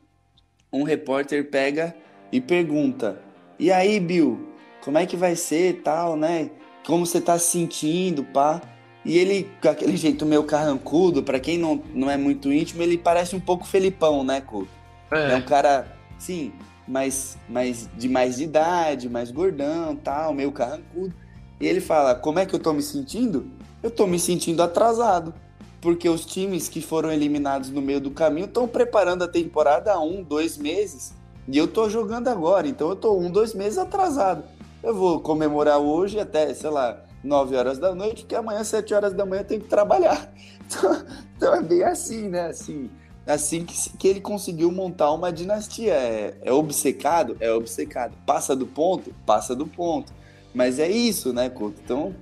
um 0.71 0.83
repórter 0.83 1.49
pega 1.49 1.95
e 2.31 2.39
pergunta: 2.39 3.21
E 3.62 3.72
aí, 3.72 3.99
Bill, 3.99 4.39
como 4.84 4.97
é 4.97 5.05
que 5.05 5.16
vai 5.16 5.36
ser 5.36 5.84
tal, 5.84 6.16
né? 6.16 6.49
Como 6.84 7.05
você 7.05 7.22
tá 7.22 7.38
se 7.38 7.51
sentindo, 7.51 8.24
pá? 8.24 8.59
E 9.05 9.16
ele, 9.20 9.47
com 9.62 9.70
aquele 9.70 9.95
jeito 9.95 10.26
meio 10.26 10.43
carrancudo, 10.45 11.22
para 11.22 11.39
quem 11.39 11.59
não, 11.59 11.80
não 11.93 12.09
é 12.09 12.18
muito 12.18 12.51
íntimo, 12.51 12.82
ele 12.82 12.97
parece 12.97 13.36
um 13.36 13.39
pouco 13.39 13.68
Felipão, 13.68 14.24
né, 14.24 14.41
Couto? 14.41 14.68
É. 15.12 15.34
é 15.34 15.36
um 15.36 15.43
cara, 15.43 15.95
sim, 16.18 16.51
mais, 16.88 17.38
mais 17.47 17.88
de 17.95 18.09
mais 18.09 18.38
de 18.38 18.45
idade, 18.45 19.07
mais 19.07 19.30
gordão, 19.30 19.95
tal, 19.95 20.34
meio 20.34 20.51
carrancudo. 20.51 21.14
E 21.59 21.68
ele 21.68 21.82
fala: 21.82 22.16
Como 22.16 22.39
é 22.39 22.47
que 22.47 22.55
eu 22.55 22.59
tô 22.59 22.74
me 22.74 22.82
sentindo? 22.82 23.45
Eu 23.84 23.91
tô 23.91 24.07
me 24.07 24.18
sentindo 24.18 24.64
atrasado. 24.64 25.36
Porque 25.80 26.09
os 26.09 26.26
times 26.26 26.68
que 26.68 26.82
foram 26.82 27.12
eliminados 27.12 27.70
no 27.70 27.82
meio 27.82 28.01
do 28.01 28.09
caminho 28.09 28.45
estão 28.45 28.68
preparando 28.68 29.24
a 29.24 29.28
temporada 29.28 29.93
há 29.93 29.99
um, 29.99 30.24
dois 30.24 30.57
meses. 30.57 31.14
E 31.51 31.57
eu 31.57 31.67
tô 31.67 31.89
jogando 31.89 32.29
agora, 32.29 32.65
então 32.65 32.87
eu 32.87 32.95
tô 32.95 33.17
um, 33.17 33.29
dois 33.29 33.53
meses 33.53 33.77
atrasado. 33.77 34.45
Eu 34.81 34.95
vou 34.95 35.19
comemorar 35.19 35.79
hoje 35.79 36.17
até, 36.17 36.53
sei 36.53 36.69
lá, 36.69 37.03
9 37.21 37.57
horas 37.57 37.77
da 37.77 37.93
noite, 37.93 38.21
porque 38.21 38.35
amanhã, 38.35 38.63
7 38.63 38.93
horas 38.93 39.13
da 39.13 39.25
manhã, 39.25 39.41
eu 39.41 39.45
tenho 39.45 39.61
que 39.61 39.67
trabalhar. 39.67 40.31
Então, 40.71 41.05
então 41.35 41.53
é 41.53 41.61
bem 41.61 41.83
assim, 41.83 42.29
né? 42.29 42.47
Assim, 42.47 42.89
assim 43.27 43.65
que, 43.65 43.97
que 43.97 44.07
ele 44.07 44.21
conseguiu 44.21 44.71
montar 44.71 45.11
uma 45.11 45.29
dinastia. 45.29 45.91
É, 45.91 46.37
é 46.43 46.53
obcecado? 46.53 47.35
É 47.41 47.51
obcecado. 47.51 48.15
Passa 48.25 48.55
do 48.55 48.65
ponto? 48.65 49.13
Passa 49.25 49.53
do 49.53 49.67
ponto. 49.67 50.13
Mas 50.53 50.79
é 50.79 50.89
isso, 50.89 51.33
né, 51.33 51.49
Couto? 51.49 51.81
Então, 51.83 52.15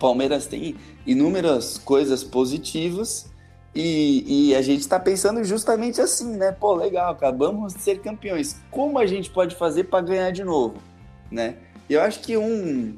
Palmeiras 0.00 0.46
tem 0.46 0.74
inúmeras 1.06 1.78
coisas 1.78 2.24
positivas 2.24 3.26
e, 3.76 4.48
e 4.48 4.54
a 4.54 4.62
gente 4.62 4.80
está 4.80 4.98
pensando 4.98 5.44
justamente 5.44 6.00
assim, 6.00 6.34
né? 6.34 6.50
Pô, 6.50 6.74
legal, 6.74 7.12
acabamos 7.12 7.74
de 7.74 7.82
ser 7.82 8.00
campeões. 8.00 8.56
Como 8.70 8.98
a 8.98 9.04
gente 9.04 9.28
pode 9.28 9.54
fazer 9.54 9.84
para 9.84 10.02
ganhar 10.02 10.30
de 10.30 10.42
novo, 10.42 10.78
né? 11.30 11.56
Eu 11.88 12.00
acho 12.00 12.20
que 12.20 12.38
um, 12.38 12.96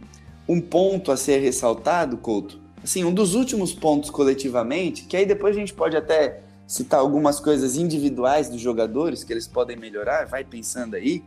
um 0.49 0.61
ponto 0.61 1.11
a 1.11 1.17
ser 1.17 1.41
ressaltado, 1.41 2.17
Couto, 2.17 2.61
assim, 2.83 3.05
um 3.05 3.13
dos 3.13 3.35
últimos 3.35 3.73
pontos 3.75 4.09
coletivamente, 4.09 5.03
que 5.03 5.17
aí 5.17 5.27
depois 5.27 5.57
a 5.57 5.59
gente 5.59 5.75
pode 5.75 5.97
até 5.97 6.43
citar 6.65 7.01
algumas 7.01 7.41
coisas 7.41 7.77
individuais 7.77 8.49
dos 8.49 8.61
jogadores 8.61 9.25
que 9.25 9.33
eles 9.33 9.49
podem 9.49 9.77
melhorar, 9.77 10.27
vai 10.27 10.45
pensando 10.45 10.95
aí, 10.95 11.25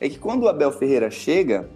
é 0.00 0.08
que 0.08 0.18
quando 0.18 0.44
o 0.44 0.48
Abel 0.48 0.72
Ferreira 0.72 1.10
chega, 1.10 1.68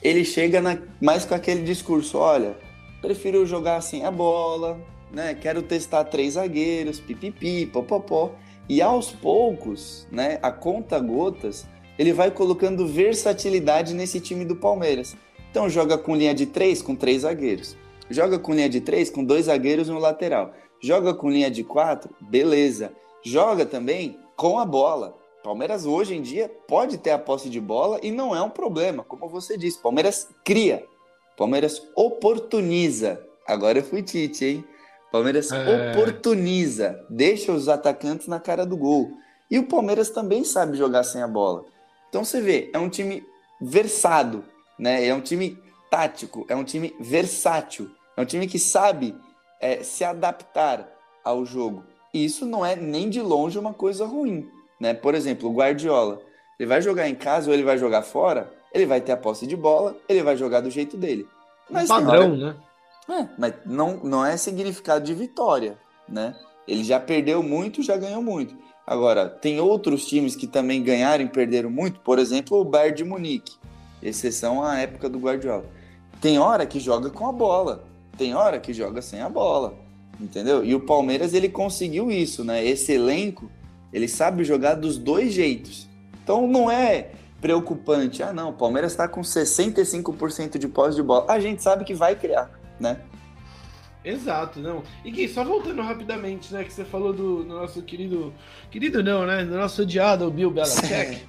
ele 0.00 0.24
chega 0.24 0.60
na, 0.60 0.78
mais 1.00 1.24
com 1.24 1.34
aquele 1.34 1.64
discurso, 1.64 2.18
olha, 2.18 2.56
prefiro 3.02 3.44
jogar 3.44 3.76
assim 3.76 4.04
a 4.04 4.12
bola, 4.12 4.78
né? 5.14 5.34
Quero 5.34 5.62
testar 5.62 6.04
três 6.04 6.34
zagueiros, 6.34 7.00
pipipi, 7.00 7.66
popopó. 7.66 8.34
E 8.68 8.82
aos 8.82 9.12
poucos, 9.12 10.06
né, 10.10 10.38
a 10.42 10.50
conta 10.50 10.98
gotas, 10.98 11.66
ele 11.98 12.12
vai 12.12 12.30
colocando 12.30 12.86
versatilidade 12.86 13.94
nesse 13.94 14.20
time 14.20 14.44
do 14.44 14.56
Palmeiras. 14.56 15.16
Então 15.50 15.68
joga 15.68 15.96
com 15.96 16.16
linha 16.16 16.34
de 16.34 16.46
três, 16.46 16.82
com 16.82 16.96
três 16.96 17.22
zagueiros. 17.22 17.76
Joga 18.10 18.38
com 18.38 18.52
linha 18.52 18.68
de 18.68 18.80
três, 18.80 19.10
com 19.10 19.22
dois 19.24 19.46
zagueiros 19.46 19.88
no 19.88 19.98
lateral. 19.98 20.52
Joga 20.80 21.14
com 21.14 21.30
linha 21.30 21.50
de 21.50 21.62
quatro, 21.62 22.14
beleza. 22.20 22.92
Joga 23.22 23.64
também 23.64 24.18
com 24.36 24.58
a 24.58 24.66
bola. 24.66 25.16
Palmeiras 25.42 25.84
hoje 25.84 26.14
em 26.14 26.22
dia 26.22 26.50
pode 26.66 26.98
ter 26.98 27.10
a 27.10 27.18
posse 27.18 27.50
de 27.50 27.60
bola 27.60 28.00
e 28.02 28.10
não 28.10 28.34
é 28.34 28.42
um 28.42 28.50
problema, 28.50 29.04
como 29.04 29.28
você 29.28 29.56
disse. 29.56 29.78
Palmeiras 29.78 30.28
cria, 30.42 30.84
Palmeiras 31.36 31.82
oportuniza. 31.94 33.22
Agora 33.46 33.78
eu 33.78 33.84
fui 33.84 34.02
Tite, 34.02 34.44
hein? 34.44 34.64
Palmeiras 35.14 35.52
é... 35.52 35.92
oportuniza, 35.92 37.00
deixa 37.08 37.52
os 37.52 37.68
atacantes 37.68 38.26
na 38.26 38.40
cara 38.40 38.66
do 38.66 38.76
gol. 38.76 39.12
E 39.48 39.60
o 39.60 39.68
Palmeiras 39.68 40.10
também 40.10 40.42
sabe 40.42 40.76
jogar 40.76 41.04
sem 41.04 41.22
a 41.22 41.28
bola. 41.28 41.64
Então 42.08 42.24
você 42.24 42.40
vê, 42.40 42.68
é 42.74 42.80
um 42.80 42.88
time 42.88 43.24
versado, 43.60 44.44
né? 44.76 45.06
É 45.06 45.14
um 45.14 45.20
time 45.20 45.56
tático, 45.88 46.44
é 46.48 46.56
um 46.56 46.64
time 46.64 46.96
versátil, 46.98 47.88
é 48.16 48.22
um 48.22 48.24
time 48.24 48.48
que 48.48 48.58
sabe 48.58 49.14
é, 49.60 49.84
se 49.84 50.02
adaptar 50.02 50.84
ao 51.22 51.46
jogo. 51.46 51.84
E 52.12 52.24
isso 52.24 52.44
não 52.44 52.66
é 52.66 52.74
nem 52.74 53.08
de 53.08 53.22
longe 53.22 53.56
uma 53.56 53.72
coisa 53.72 54.04
ruim, 54.04 54.50
né? 54.80 54.94
Por 54.94 55.14
exemplo, 55.14 55.48
o 55.48 55.54
Guardiola, 55.54 56.20
ele 56.58 56.68
vai 56.68 56.82
jogar 56.82 57.08
em 57.08 57.14
casa 57.14 57.48
ou 57.48 57.54
ele 57.54 57.62
vai 57.62 57.78
jogar 57.78 58.02
fora, 58.02 58.52
ele 58.72 58.84
vai 58.84 59.00
ter 59.00 59.12
a 59.12 59.16
posse 59.16 59.46
de 59.46 59.54
bola, 59.54 59.96
ele 60.08 60.24
vai 60.24 60.36
jogar 60.36 60.60
do 60.60 60.70
jeito 60.70 60.96
dele. 60.96 61.24
Mas 61.70 61.86
padrão, 61.86 62.32
hora... 62.32 62.36
né? 62.36 62.56
É, 63.08 63.28
mas 63.36 63.54
não, 63.66 63.98
não 64.02 64.24
é 64.24 64.36
significado 64.36 65.04
de 65.04 65.14
vitória, 65.14 65.76
né? 66.08 66.34
Ele 66.66 66.82
já 66.82 66.98
perdeu 66.98 67.42
muito, 67.42 67.82
já 67.82 67.96
ganhou 67.96 68.22
muito. 68.22 68.56
Agora, 68.86 69.28
tem 69.28 69.60
outros 69.60 70.06
times 70.06 70.36
que 70.36 70.46
também 70.46 70.82
ganharam 70.82 71.24
e 71.24 71.28
perderam 71.28 71.70
muito, 71.70 72.00
por 72.00 72.18
exemplo, 72.18 72.60
o 72.60 72.64
Bayern 72.64 72.96
de 72.96 73.04
Munique, 73.04 73.56
exceção 74.02 74.62
à 74.62 74.78
época 74.78 75.08
do 75.08 75.18
Guardiola. 75.18 75.64
Tem 76.20 76.38
hora 76.38 76.66
que 76.66 76.80
joga 76.80 77.10
com 77.10 77.26
a 77.26 77.32
bola, 77.32 77.84
tem 78.16 78.34
hora 78.34 78.58
que 78.58 78.72
joga 78.72 79.02
sem 79.02 79.20
a 79.20 79.28
bola, 79.28 79.74
entendeu? 80.20 80.64
E 80.64 80.74
o 80.74 80.80
Palmeiras 80.80 81.34
ele 81.34 81.48
conseguiu 81.48 82.10
isso, 82.10 82.44
né? 82.44 82.64
Esse 82.64 82.92
elenco, 82.92 83.50
ele 83.92 84.08
sabe 84.08 84.44
jogar 84.44 84.74
dos 84.74 84.98
dois 84.98 85.32
jeitos. 85.32 85.88
Então 86.22 86.46
não 86.46 86.70
é 86.70 87.10
preocupante. 87.40 88.22
Ah, 88.22 88.32
não, 88.32 88.50
o 88.50 88.54
Palmeiras 88.54 88.92
está 88.92 89.06
com 89.06 89.20
65% 89.20 90.58
de 90.58 90.68
posse 90.68 90.96
de 90.96 91.02
bola. 91.02 91.26
A 91.28 91.38
gente 91.38 91.62
sabe 91.62 91.84
que 91.84 91.94
vai 91.94 92.16
criar, 92.16 92.50
né? 92.78 92.98
Exato, 94.04 94.60
não. 94.60 94.82
E 95.02 95.10
Gui, 95.10 95.28
só 95.28 95.42
voltando 95.42 95.80
rapidamente, 95.80 96.52
né, 96.52 96.62
que 96.62 96.72
você 96.72 96.84
falou 96.84 97.12
do, 97.12 97.42
do 97.42 97.54
nosso 97.54 97.80
querido. 97.82 98.34
Querido 98.70 99.02
não, 99.02 99.24
né? 99.24 99.44
Do 99.44 99.56
nosso 99.56 99.82
odiado 99.82 100.30
Bill 100.30 100.50
Belichick. 100.50 101.24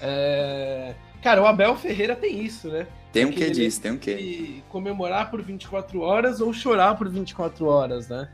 é... 0.00 0.94
Cara, 1.20 1.42
o 1.42 1.46
Abel 1.46 1.76
Ferreira 1.76 2.14
tem 2.14 2.42
isso, 2.42 2.68
né? 2.68 2.86
Tem 3.12 3.24
um 3.24 3.32
que 3.32 3.50
disso, 3.50 3.80
tem 3.80 3.90
um 3.90 3.98
que. 3.98 4.62
Comemorar 4.68 5.30
por 5.30 5.42
24 5.42 6.00
horas 6.00 6.40
ou 6.40 6.52
chorar 6.52 6.96
por 6.96 7.08
24 7.08 7.66
horas, 7.66 8.08
né? 8.08 8.28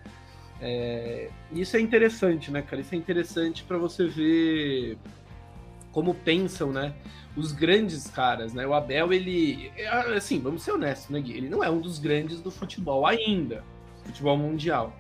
É... 0.61 1.31
Isso 1.51 1.77
é 1.77 1.81
interessante, 1.81 2.51
né, 2.51 2.61
cara? 2.61 2.83
Isso 2.83 2.95
é 2.95 2.99
interessante 2.99 3.65
para 3.65 3.79
você 3.79 4.07
ver 4.07 4.99
como 5.97 6.15
pensam, 6.15 6.71
né? 6.71 6.93
Os 7.35 7.53
grandes 7.53 8.07
caras, 8.07 8.53
né? 8.53 8.67
O 8.67 8.75
Abel, 8.75 9.15
ele. 9.15 9.73
É, 9.79 9.89
assim, 10.15 10.39
vamos 10.39 10.63
ser 10.63 10.73
honestos, 10.73 11.09
né, 11.09 11.19
Gui? 11.19 11.33
Ele 11.33 11.49
não 11.49 11.65
é 11.65 11.71
um 11.71 11.81
dos 11.81 11.99
grandes 11.99 12.39
do 12.43 12.51
futebol 12.51 13.07
ainda 13.07 13.65
futebol 14.05 14.37
mundial. 14.37 14.95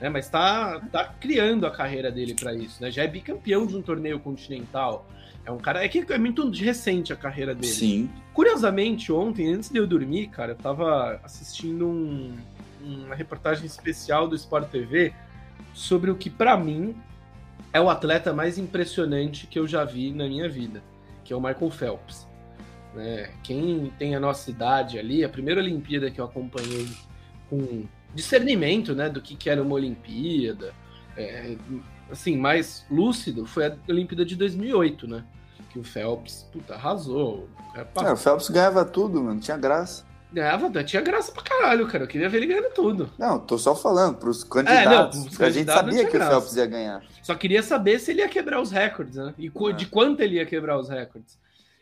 Né, 0.00 0.08
mas 0.08 0.24
está 0.24 0.80
tá 0.90 1.04
criando 1.04 1.66
a 1.66 1.70
carreira 1.70 2.10
dele 2.10 2.34
para 2.34 2.52
isso, 2.52 2.82
né? 2.82 2.90
Já 2.90 3.04
é 3.04 3.06
bicampeão 3.06 3.64
de 3.64 3.76
um 3.76 3.82
torneio 3.82 4.18
continental. 4.18 5.06
É 5.46 5.52
um 5.52 5.58
cara. 5.58 5.84
É 5.84 5.88
que 5.88 6.04
é 6.12 6.18
muito 6.18 6.50
recente 6.50 7.12
a 7.12 7.16
carreira 7.16 7.54
dele. 7.54 7.72
Sim. 7.72 8.10
Curiosamente, 8.34 9.12
ontem, 9.12 9.54
antes 9.54 9.70
de 9.70 9.78
eu 9.78 9.86
dormir, 9.86 10.30
cara, 10.30 10.52
eu 10.52 10.56
tava 10.56 11.20
assistindo 11.22 11.86
um, 11.86 12.36
uma 12.82 13.14
reportagem 13.14 13.66
especial 13.66 14.26
do 14.26 14.34
Sport 14.34 14.68
TV 14.68 15.12
sobre 15.72 16.10
o 16.10 16.16
que, 16.16 16.28
para 16.28 16.56
mim, 16.56 16.96
é 17.72 17.80
o 17.80 17.88
atleta 17.88 18.32
mais 18.32 18.58
impressionante 18.58 19.46
que 19.46 19.58
eu 19.58 19.66
já 19.66 19.84
vi 19.84 20.12
na 20.12 20.26
minha 20.26 20.48
vida, 20.48 20.82
que 21.24 21.32
é 21.32 21.36
o 21.36 21.40
Michael 21.40 21.70
Phelps. 21.70 22.26
Né? 22.94 23.30
Quem 23.42 23.92
tem 23.98 24.14
a 24.14 24.20
nossa 24.20 24.50
idade 24.50 24.98
ali, 24.98 25.24
a 25.24 25.28
primeira 25.28 25.60
Olimpíada 25.60 26.10
que 26.10 26.20
eu 26.20 26.24
acompanhei 26.24 26.88
com 27.48 27.84
discernimento, 28.14 28.94
né, 28.94 29.08
do 29.08 29.20
que, 29.20 29.36
que 29.36 29.48
era 29.48 29.62
uma 29.62 29.74
Olimpíada, 29.74 30.74
é, 31.16 31.56
assim, 32.10 32.36
mais 32.36 32.84
lúcido, 32.90 33.46
foi 33.46 33.66
a 33.66 33.76
Olimpíada 33.88 34.24
de 34.24 34.34
2008, 34.36 35.06
né? 35.06 35.24
Que 35.70 35.78
o 35.78 35.84
Phelps, 35.84 36.48
puta, 36.52 36.74
arrasou. 36.74 37.48
O, 37.74 38.00
é, 38.00 38.12
o 38.12 38.16
Phelps 38.16 38.48
ganhava 38.48 38.84
tudo, 38.84 39.22
mano, 39.22 39.40
tinha 39.40 39.56
graça. 39.56 40.04
Ganhava, 40.32 40.84
tinha 40.84 41.02
graça 41.02 41.32
pra 41.32 41.42
caralho, 41.42 41.86
cara. 41.88 42.04
Eu 42.04 42.08
queria 42.08 42.28
ver 42.28 42.38
ele 42.38 42.46
ganhando 42.46 42.72
tudo. 42.72 43.10
Não, 43.18 43.38
tô 43.38 43.58
só 43.58 43.74
falando 43.74 44.16
pros 44.16 44.44
candidatos. 44.44 45.16
É, 45.16 45.20
não, 45.20 45.28
pros 45.28 45.40
a 45.40 45.50
gente 45.50 45.66
sabia 45.66 46.04
que 46.04 46.12
graça. 46.12 46.30
o 46.30 46.40
Phelps 46.40 46.56
ia 46.56 46.66
ganhar. 46.66 47.02
Só 47.22 47.34
queria 47.34 47.62
saber 47.62 47.98
se 47.98 48.12
ele 48.12 48.20
ia 48.20 48.28
quebrar 48.28 48.60
os 48.60 48.70
recordes, 48.70 49.16
né? 49.16 49.34
E 49.36 49.48
é. 49.48 49.72
de 49.72 49.86
quanto 49.86 50.20
ele 50.20 50.36
ia 50.36 50.46
quebrar 50.46 50.78
os 50.78 50.88
recordes. 50.88 51.36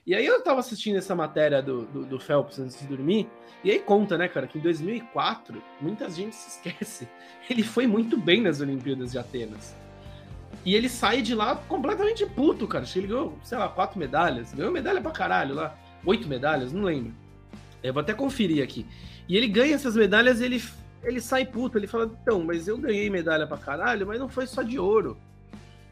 E 0.07 0.14
aí 0.14 0.24
eu 0.24 0.42
tava 0.42 0.61
assistindo 0.61 0.96
essa 0.96 1.14
matéria 1.14 1.61
do, 1.61 1.82
do, 1.82 2.07
do, 2.07 2.18
Phelps 2.18 2.59
antes 2.59 2.80
de 2.80 2.86
dormir, 2.86 3.28
e 3.62 3.70
aí 3.70 3.78
conta, 3.78 4.16
né, 4.16 4.26
cara, 4.26 4.46
que 4.46 4.57
em 4.57 4.62
2004, 4.62 5.62
muita 5.82 6.09
gente 6.09 6.34
se 6.34 6.49
esquece, 6.49 7.07
ele 7.51 7.62
foi 7.62 7.86
muito 7.86 8.16
bem 8.16 8.40
nas 8.40 8.62
Olimpíadas 8.62 9.12
de 9.12 9.18
Atenas. 9.18 9.74
E 10.64 10.74
ele 10.74 10.88
sai 10.88 11.20
de 11.20 11.34
lá 11.34 11.57
completamente 11.57 12.24
puto, 12.24 12.66
cara. 12.66 12.86
Ele 12.96 13.07
ganhou, 13.07 13.38
sei 13.42 13.59
lá, 13.59 13.68
quatro 13.68 13.99
medalhas. 13.99 14.53
Ganhou 14.53 14.72
medalha 14.72 15.01
pra 15.01 15.11
caralho 15.11 15.55
lá. 15.55 15.76
Oito 16.07 16.26
medalhas, 16.26 16.72
não 16.72 16.84
lembro. 16.84 17.12
Eu 17.83 17.93
vou 17.93 18.01
até 18.01 18.12
conferir 18.12 18.62
aqui. 18.62 18.87
E 19.29 19.37
ele 19.37 19.49
ganha 19.49 19.74
essas 19.74 19.95
medalhas 19.97 20.41
e 20.41 20.45
ele, 20.45 20.62
ele 21.03 21.20
sai 21.20 21.45
puto. 21.45 21.79
Ele 21.79 21.87
fala, 21.87 22.11
então, 22.22 22.43
mas 22.43 22.68
eu 22.68 22.79
ganhei 22.79 23.11
medalha 23.11 23.47
pra 23.47 23.57
caralho, 23.57 24.07
mas 24.07 24.18
não 24.18 24.29
foi 24.29 24.47
só 24.47 24.62
de 24.62 24.79
ouro 24.79 25.16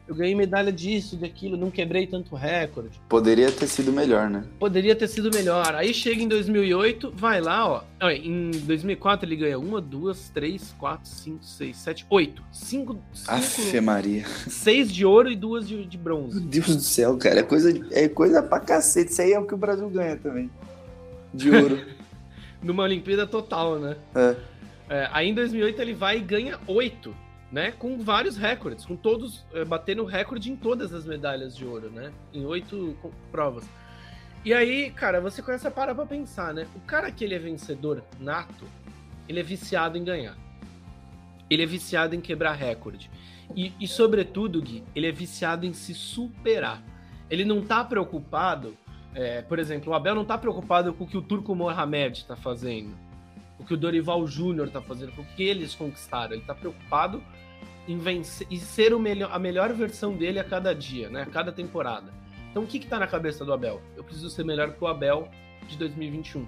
eu 0.07 0.15
ganhei 0.15 0.33
medalha 0.33 0.71
disso, 0.71 1.17
daquilo, 1.17 1.57
não 1.57 1.69
quebrei 1.69 2.07
tanto 2.07 2.33
recorde. 2.33 2.99
Poderia 3.09 3.51
ter 3.51 3.67
sido 3.67 3.91
melhor, 3.91 4.29
né? 4.29 4.45
Poderia 4.57 4.95
ter 4.95 5.07
sido 5.07 5.29
melhor. 5.33 5.75
Aí 5.75 5.93
chega 5.93 6.21
em 6.21 6.27
2008, 6.27 7.11
vai 7.13 7.41
lá, 7.41 7.67
ó. 7.67 8.09
Em 8.09 8.51
2004 8.51 9.27
ele 9.27 9.35
ganha 9.35 9.59
uma, 9.59 9.81
duas, 9.81 10.29
três, 10.29 10.73
quatro, 10.79 11.09
cinco, 11.09 11.43
seis, 11.43 11.77
sete, 11.77 12.05
oito. 12.09 12.41
Cinco. 12.51 12.97
Afe 13.27 13.81
Maria. 13.81 14.25
Seis 14.47 14.91
de 14.91 15.05
ouro 15.05 15.29
e 15.29 15.35
duas 15.35 15.67
de, 15.67 15.85
de 15.85 15.97
bronze. 15.97 16.39
Meu 16.39 16.47
Deus 16.47 16.75
do 16.75 16.81
céu, 16.81 17.17
cara. 17.17 17.41
É 17.41 17.43
coisa, 17.43 17.73
é 17.91 18.07
coisa 18.07 18.41
pra 18.41 18.61
cacete. 18.61 19.11
Isso 19.11 19.21
aí 19.21 19.33
é 19.33 19.39
o 19.39 19.45
que 19.45 19.53
o 19.53 19.57
Brasil 19.57 19.89
ganha 19.89 20.15
também. 20.15 20.49
De 21.33 21.49
ouro. 21.49 21.85
Numa 22.61 22.83
Olimpíada 22.83 23.27
total, 23.27 23.79
né? 23.79 23.95
É. 24.15 24.35
é. 24.89 25.09
Aí 25.11 25.29
em 25.29 25.33
2008 25.33 25.81
ele 25.81 25.93
vai 25.93 26.17
e 26.17 26.21
ganha 26.21 26.59
oito 26.67 27.15
né? 27.51 27.71
Com 27.71 27.99
vários 27.99 28.37
recordes, 28.37 28.85
com 28.85 28.95
todos 28.95 29.45
é, 29.53 29.63
batendo 29.63 30.03
recorde 30.05 30.51
em 30.51 30.55
todas 30.55 30.93
as 30.93 31.05
medalhas 31.05 31.55
de 31.55 31.65
ouro, 31.65 31.89
né? 31.89 32.11
Em 32.33 32.45
oito 32.45 32.97
provas. 33.31 33.67
E 34.43 34.53
aí, 34.53 34.91
cara, 34.91 35.19
você 35.19 35.41
começa 35.41 35.67
a 35.67 35.71
parar 35.71 35.95
pra 35.95 36.05
pensar, 36.05 36.53
né? 36.53 36.67
O 36.75 36.79
cara 36.81 37.11
que 37.11 37.23
ele 37.23 37.35
é 37.35 37.39
vencedor 37.39 38.03
nato, 38.19 38.65
ele 39.27 39.39
é 39.39 39.43
viciado 39.43 39.97
em 39.97 40.03
ganhar. 40.03 40.37
Ele 41.49 41.63
é 41.63 41.65
viciado 41.65 42.15
em 42.15 42.21
quebrar 42.21 42.53
recorde. 42.53 43.09
E, 43.55 43.73
e 43.79 43.87
sobretudo, 43.87 44.61
Gui, 44.61 44.83
ele 44.93 45.07
é 45.07 45.11
viciado 45.11 45.65
em 45.65 45.73
se 45.73 45.93
superar. 45.93 46.83
Ele 47.29 47.45
não 47.45 47.61
tá 47.61 47.83
preocupado, 47.83 48.77
é, 49.17 49.41
por 49.41 49.57
exemplo, 49.57 49.91
o 49.91 49.95
Abel 49.95 50.13
não 50.13 50.23
tá 50.23 50.37
preocupado 50.37 50.93
com 50.93 51.03
o 51.03 51.07
que 51.07 51.17
o 51.17 51.23
Turco 51.23 51.55
Mohamed 51.55 52.23
tá 52.25 52.35
fazendo, 52.35 52.95
o 53.57 53.65
que 53.65 53.73
o 53.73 53.77
Dorival 53.77 54.27
Júnior 54.27 54.69
tá 54.69 54.79
fazendo, 54.79 55.11
com 55.13 55.23
o 55.23 55.25
que 55.35 55.41
eles 55.41 55.73
conquistaram. 55.73 56.33
Ele 56.33 56.43
tá 56.43 56.53
preocupado 56.53 57.23
em 57.87 57.97
vencer 57.97 58.45
e 58.51 58.59
ser 58.59 58.93
o 58.93 58.99
melhor, 58.99 59.31
a 59.33 59.39
melhor 59.39 59.73
versão 59.73 60.13
dele 60.13 60.39
a 60.39 60.43
cada 60.43 60.71
dia, 60.75 61.09
né? 61.09 61.23
A 61.23 61.25
cada 61.25 61.51
temporada. 61.51 62.13
Então 62.51 62.61
o 62.61 62.67
que 62.67 62.77
que 62.77 62.85
tá 62.85 62.99
na 62.99 63.07
cabeça 63.07 63.43
do 63.43 63.51
Abel? 63.51 63.81
Eu 63.95 64.03
preciso 64.03 64.29
ser 64.29 64.45
melhor 64.45 64.73
que 64.73 64.83
o 64.83 64.85
Abel 64.85 65.27
de 65.67 65.75
2021. 65.77 66.45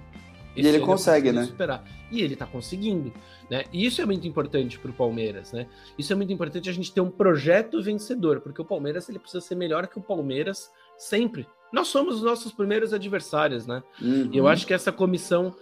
Esse 0.54 0.68
e 0.68 0.68
ele 0.68 0.78
consegue, 0.78 1.32
né? 1.32 1.46
Superar. 1.46 1.82
E 2.08 2.22
ele 2.22 2.36
tá 2.36 2.46
conseguindo, 2.46 3.12
né? 3.50 3.64
E 3.72 3.84
isso 3.84 4.00
é 4.00 4.06
muito 4.06 4.28
importante 4.28 4.78
pro 4.78 4.92
Palmeiras, 4.92 5.52
né? 5.52 5.66
Isso 5.98 6.12
é 6.12 6.16
muito 6.16 6.32
importante 6.32 6.70
a 6.70 6.72
gente 6.72 6.92
ter 6.92 7.00
um 7.00 7.10
projeto 7.10 7.82
vencedor, 7.82 8.40
porque 8.40 8.62
o 8.62 8.64
Palmeiras 8.64 9.08
ele 9.08 9.18
precisa 9.18 9.40
ser 9.40 9.56
melhor 9.56 9.88
que 9.88 9.98
o 9.98 10.02
Palmeiras 10.02 10.70
sempre. 11.00 11.48
Nós 11.72 11.88
somos 11.88 12.16
os 12.16 12.22
nossos 12.22 12.52
primeiros 12.52 12.92
adversários, 12.92 13.66
né? 13.66 13.82
Uhum. 14.00 14.28
E 14.32 14.36
eu 14.36 14.46
acho 14.46 14.66
que 14.66 14.74
essa 14.74 14.92
comissão 14.92 15.54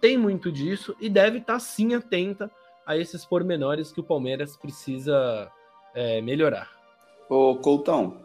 tem 0.00 0.18
muito 0.18 0.52
disso 0.52 0.94
e 1.00 1.08
deve 1.08 1.38
estar 1.38 1.54
tá, 1.54 1.60
sim 1.60 1.94
atenta 1.94 2.50
a 2.84 2.96
esses 2.96 3.24
pormenores 3.24 3.90
que 3.92 4.00
o 4.00 4.04
Palmeiras 4.04 4.56
precisa 4.56 5.50
é, 5.94 6.20
melhorar. 6.20 6.68
Ô, 7.28 7.56
Coutão, 7.56 8.20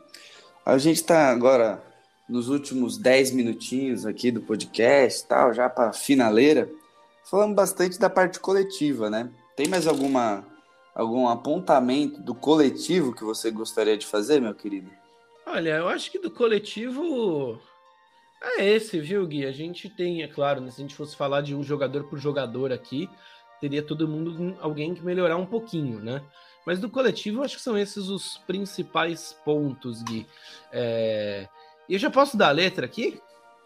a 0.66 0.78
gente 0.78 0.98
está 0.98 1.30
agora 1.30 1.82
nos 2.28 2.50
últimos 2.50 2.98
10 2.98 3.32
minutinhos 3.32 4.06
aqui 4.06 4.32
do 4.32 4.42
podcast, 4.42 5.26
tal, 5.28 5.54
já 5.54 5.70
para 5.70 5.94
finaleira, 5.94 6.70
falando 7.24 7.56
bastante 7.56 7.98
da 8.00 8.10
parte 8.10 8.40
coletiva, 8.40 9.10
né? 9.10 9.30
Tem 9.56 9.68
mais 9.68 9.88
alguma 9.88 10.46
algum 10.94 11.28
apontamento 11.28 12.20
do 12.20 12.34
coletivo 12.34 13.14
que 13.14 13.24
você 13.24 13.52
gostaria 13.52 13.96
de 13.96 14.08
fazer, 14.08 14.42
meu 14.42 14.56
querido? 14.56 14.90
Olha, 15.50 15.78
eu 15.78 15.88
acho 15.88 16.12
que 16.12 16.20
do 16.20 16.30
coletivo 16.30 17.58
é 18.58 18.66
esse, 18.66 19.00
viu, 19.00 19.26
Gui? 19.26 19.46
A 19.46 19.52
gente 19.54 19.90
tem, 19.90 20.22
é 20.22 20.28
claro, 20.28 20.60
né, 20.60 20.70
se 20.70 20.82
a 20.82 20.84
gente 20.84 20.94
fosse 20.94 21.16
falar 21.16 21.40
de 21.40 21.56
um 21.56 21.64
jogador 21.64 22.04
por 22.04 22.20
jogador 22.20 22.74
aqui, 22.74 23.10
teria 23.62 23.82
todo 23.82 24.10
mundo 24.10 24.58
alguém 24.60 24.94
que 24.94 25.02
melhorar 25.02 25.38
um 25.38 25.46
pouquinho, 25.46 26.00
né? 26.02 26.22
Mas 26.66 26.80
do 26.80 26.90
coletivo, 26.90 27.40
eu 27.40 27.44
acho 27.46 27.56
que 27.56 27.62
são 27.62 27.78
esses 27.78 28.10
os 28.10 28.40
principais 28.40 29.38
pontos, 29.46 30.04
Gui. 30.04 30.28
É... 30.70 31.48
Eu 31.90 31.98
já 31.98 32.10
posso 32.10 32.36
dar 32.36 32.50
a 32.50 32.52
letra 32.52 32.86
aqui? 32.86 33.18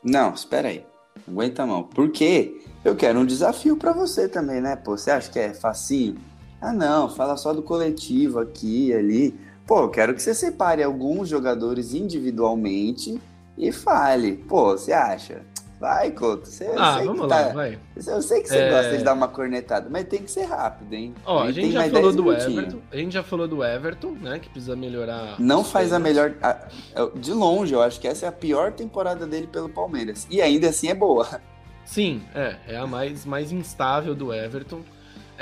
Não, 0.04 0.36
espera 0.36 0.68
aí. 0.68 0.86
Aguenta 1.28 1.64
a 1.64 1.66
mão. 1.66 1.84
Porque 1.84 2.64
eu 2.86 2.96
quero 2.96 3.20
um 3.20 3.26
desafio 3.26 3.76
para 3.76 3.92
você 3.92 4.30
também, 4.30 4.62
né? 4.62 4.76
Pô, 4.76 4.96
você 4.96 5.10
acha 5.10 5.32
que 5.32 5.40
é 5.40 5.52
facinho? 5.52 6.16
Ah, 6.62 6.72
não, 6.72 7.10
fala 7.10 7.36
só 7.38 7.52
do 7.54 7.64
coletivo 7.64 8.40
aqui 8.40 8.94
ali. 8.94 9.51
Pô, 9.72 9.84
eu 9.84 9.90
quero 9.90 10.14
que 10.14 10.22
você 10.22 10.34
separe 10.34 10.84
alguns 10.84 11.30
jogadores 11.30 11.94
individualmente 11.94 13.18
e 13.58 13.72
fale. 13.72 14.34
Pô, 14.34 14.72
você 14.72 14.92
acha? 14.92 15.44
Vai, 15.80 16.12
Couto. 16.12 16.46
Você, 16.50 16.70
ah, 16.76 17.02
vamos 17.02 17.22
lá, 17.22 17.46
tá... 17.46 17.54
vai. 17.54 17.80
Eu 17.96 18.22
sei 18.22 18.42
que 18.42 18.50
você 18.50 18.58
é... 18.58 18.70
gosta 18.70 18.98
de 18.98 19.02
dar 19.06 19.14
uma 19.14 19.30
cornetada, 19.30 19.88
mas 19.90 20.04
tem 20.10 20.24
que 20.24 20.30
ser 20.30 20.44
rápido, 20.44 20.92
hein? 20.92 21.16
Ó, 21.26 21.44
a, 21.44 21.54
gente 21.54 21.72
já 21.72 21.90
falou 21.90 22.12
do 22.12 22.34
Everton. 22.34 22.80
A 22.92 22.98
gente 22.98 23.14
já 23.14 23.24
falou 23.24 23.48
do 23.48 23.64
Everton, 23.64 24.12
né? 24.12 24.40
Que 24.40 24.50
precisa 24.50 24.76
melhorar. 24.76 25.40
Não 25.40 25.64
faz 25.64 25.94
a 25.94 26.00
melhor. 26.00 26.34
De 27.16 27.32
longe, 27.32 27.74
eu 27.74 27.82
acho 27.82 27.98
que 27.98 28.10
essa 28.10 28.26
é 28.26 28.28
a 28.28 28.34
pior 28.34 28.74
temporada 28.74 29.26
dele 29.26 29.48
pelo 29.48 29.70
Palmeiras. 29.70 30.28
E 30.30 30.42
ainda 30.42 30.68
assim 30.68 30.90
é 30.90 30.94
boa. 30.94 31.40
Sim, 31.86 32.22
é. 32.36 32.58
É 32.68 32.76
a 32.76 32.86
mais, 32.86 33.26
mais 33.26 33.54
instável 33.54 34.14
do 34.14 34.34
Everton. 34.34 34.82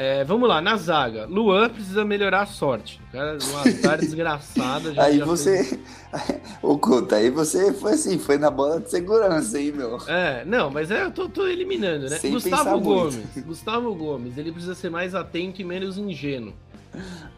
É, 0.02 0.24
vamos 0.24 0.47
lá, 0.47 0.62
na 0.62 0.78
zaga. 0.78 1.26
Luan 1.26 1.68
precisa 1.68 2.06
melhorar 2.06 2.43
a 2.43 2.45
sorte. 2.45 3.02
Cara, 3.12 3.34
um 3.34 3.58
azar 3.58 4.00
desgraçado. 4.00 4.93
aí 4.95 5.20
você. 5.20 5.62
Fez... 6.16 6.39
Oculta, 6.64 7.18
aí 7.18 7.30
você 7.30 7.74
foi 7.74 7.91
assim, 7.91 8.18
foi 8.18 8.38
na 8.38 8.50
bola 8.50 8.80
de 8.80 8.89
segurança, 8.89 9.60
hein, 9.60 9.74
meu? 9.74 9.97
É, 10.08 10.45
não, 10.45 10.72
mas 10.72 10.89
é, 10.89 11.04
eu 11.04 11.12
tô, 11.12 11.28
tô 11.28 11.45
eliminando, 11.45 12.10
né? 12.10 12.18
Sem 12.18 12.32
Gustavo 12.32 12.80
Gomes. 12.80 13.16
Muito. 13.18 13.41
Gustavo 13.45 13.93
Gomes, 13.93 14.38
ele 14.38 14.54
precisa 14.54 14.74
ser 14.74 14.89
mais 14.89 15.14
atento 15.14 15.62
e 15.62 15.66
menos 15.66 15.97
ingênuo. 15.97 16.54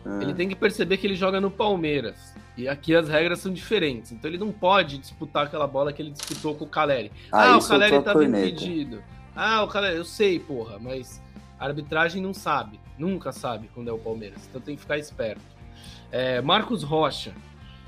Ah. 0.05 0.19
Ele 0.21 0.35
tem 0.35 0.47
que 0.47 0.55
perceber 0.55 0.97
que 0.97 1.07
ele 1.07 1.15
joga 1.15 1.41
no 1.41 1.49
Palmeiras. 1.49 2.35
E 2.55 2.67
aqui 2.67 2.93
as 2.93 3.09
regras 3.09 3.39
são 3.39 3.51
diferentes. 3.51 4.11
Então 4.11 4.29
ele 4.29 4.37
não 4.37 4.51
pode 4.51 4.99
disputar 4.99 5.47
aquela 5.47 5.65
bola 5.65 5.91
que 5.91 5.99
ele 5.99 6.11
disputou 6.11 6.53
com 6.53 6.65
o 6.65 6.69
Caleri. 6.69 7.11
Ah, 7.31 7.53
ah 7.53 7.57
o 7.57 7.67
Caleri 7.67 8.03
tava 8.03 8.23
impedido. 8.23 9.01
Ah, 9.35 9.63
o 9.63 9.67
Caleri, 9.67 9.97
eu 9.97 10.05
sei, 10.05 10.37
porra, 10.37 10.77
mas 10.79 11.19
a 11.61 11.65
arbitragem 11.67 12.23
não 12.23 12.33
sabe, 12.33 12.79
nunca 12.97 13.31
sabe 13.31 13.69
quando 13.71 13.87
é 13.87 13.93
o 13.93 13.99
Palmeiras, 13.99 14.47
então 14.49 14.59
tem 14.59 14.75
que 14.75 14.81
ficar 14.81 14.97
esperto. 14.97 15.43
É, 16.11 16.41
Marcos 16.41 16.81
Rocha, 16.81 17.31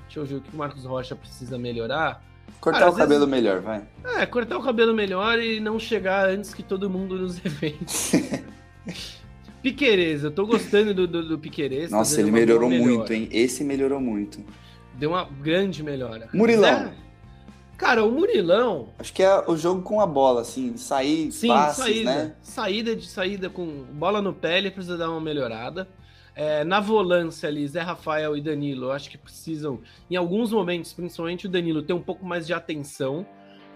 deixa 0.04 0.20
eu 0.20 0.26
ver 0.26 0.36
o 0.36 0.42
que 0.42 0.54
o 0.54 0.56
Marcos 0.56 0.86
Rocha 0.86 1.16
precisa 1.16 1.58
melhorar. 1.58 2.24
Cortar 2.62 2.82
Cara, 2.82 2.92
o 2.92 2.96
cabelo 2.96 3.26
vezes... 3.26 3.32
melhor, 3.32 3.62
vai. 3.62 3.84
É, 4.16 4.28
cortar 4.28 4.60
o 4.60 4.64
cabelo 4.64 4.94
melhor 4.94 5.40
e 5.40 5.60
não 5.60 5.80
chegar 5.80 6.30
antes 6.30 6.54
que 6.54 6.62
todo 6.62 6.88
mundo 6.88 7.18
nos 7.18 7.38
eventos. 7.44 8.12
Piquerez, 9.64 10.24
eu 10.24 10.30
tô 10.30 10.46
gostando 10.46 10.94
do, 10.94 11.08
do, 11.08 11.28
do 11.30 11.40
Piquerez. 11.40 11.90
Tá 11.90 11.98
Nossa, 11.98 12.22
ele 12.22 12.30
melhorou 12.30 12.70
muito, 12.70 13.12
hein? 13.12 13.28
Esse 13.32 13.64
melhorou 13.64 14.00
muito. 14.00 14.40
Deu 14.94 15.10
uma 15.10 15.26
grande 15.26 15.82
melhora. 15.82 16.30
Murilão. 16.32 16.92
Cara, 17.84 18.06
o 18.06 18.10
Murilão. 18.10 18.88
Acho 18.98 19.12
que 19.12 19.22
é 19.22 19.44
o 19.46 19.58
jogo 19.58 19.82
com 19.82 20.00
a 20.00 20.08
bola, 20.08 20.40
assim, 20.40 20.78
sair, 20.78 21.30
Sim, 21.34 21.50
passes, 21.50 21.84
saída. 21.84 22.16
né? 22.16 22.36
Saída 22.42 22.96
de 22.96 23.06
saída 23.06 23.50
com 23.50 23.66
bola 23.92 24.22
no 24.22 24.34
pé, 24.34 24.58
ele 24.58 24.72
precisa 24.72 24.98
dar 24.98 25.10
uma 25.10 25.20
melhorada. 25.20 25.86
É, 26.34 26.64
na 26.64 26.80
volância 26.80 27.50
ali, 27.50 27.68
Zé 27.68 27.82
Rafael 27.82 28.38
e 28.38 28.42
Danilo, 28.42 28.90
acho 28.90 29.10
que 29.10 29.18
precisam, 29.18 29.82
em 30.10 30.16
alguns 30.16 30.54
momentos, 30.54 30.94
principalmente 30.94 31.46
o 31.46 31.50
Danilo, 31.50 31.84
ter 31.84 31.92
um 31.92 32.02
pouco 32.02 32.26
mais 32.26 32.48
de 32.48 32.54
atenção. 32.54 33.26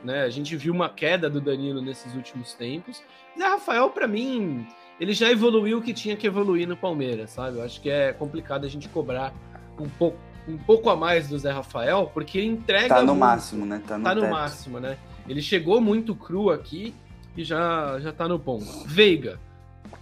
Né? 0.05 0.21
A 0.23 0.29
gente 0.29 0.55
viu 0.55 0.73
uma 0.73 0.87
queda 0.87 1.29
do 1.29 1.41
Danilo 1.41 1.81
nesses 1.81 2.15
últimos 2.15 2.53
tempos. 2.53 3.03
Zé 3.37 3.45
Rafael, 3.45 3.89
para 3.89 4.07
mim, 4.07 4.65
ele 5.01 5.11
já 5.11 5.29
evoluiu 5.29 5.79
o 5.79 5.81
que 5.81 5.93
tinha 5.93 6.15
que 6.15 6.25
evoluir 6.25 6.65
no 6.65 6.77
Palmeiras, 6.77 7.31
sabe? 7.31 7.57
Eu 7.57 7.63
acho 7.63 7.81
que 7.81 7.89
é 7.89 8.13
complicado 8.13 8.63
a 8.63 8.69
gente 8.69 8.87
cobrar 8.87 9.33
um 9.77 9.89
pouco 9.89 10.17
um 10.47 10.57
pouco 10.57 10.89
a 10.89 10.95
mais 10.95 11.27
do 11.27 11.37
Zé 11.37 11.51
Rafael, 11.51 12.09
porque 12.13 12.37
ele 12.37 12.47
entrega. 12.47 12.87
Tá 12.87 13.01
no 13.01 13.07
muito, 13.07 13.19
máximo, 13.19 13.65
né? 13.65 13.81
Tá 13.85 13.97
no, 13.97 14.03
tá 14.03 14.15
no 14.15 14.29
máximo, 14.29 14.79
né? 14.79 14.97
Ele 15.27 15.41
chegou 15.41 15.81
muito 15.81 16.15
cru 16.15 16.49
aqui 16.49 16.93
e 17.35 17.43
já, 17.43 17.99
já 17.99 18.11
tá 18.13 18.27
no 18.27 18.39
ponto. 18.39 18.65
Veiga, 18.85 19.39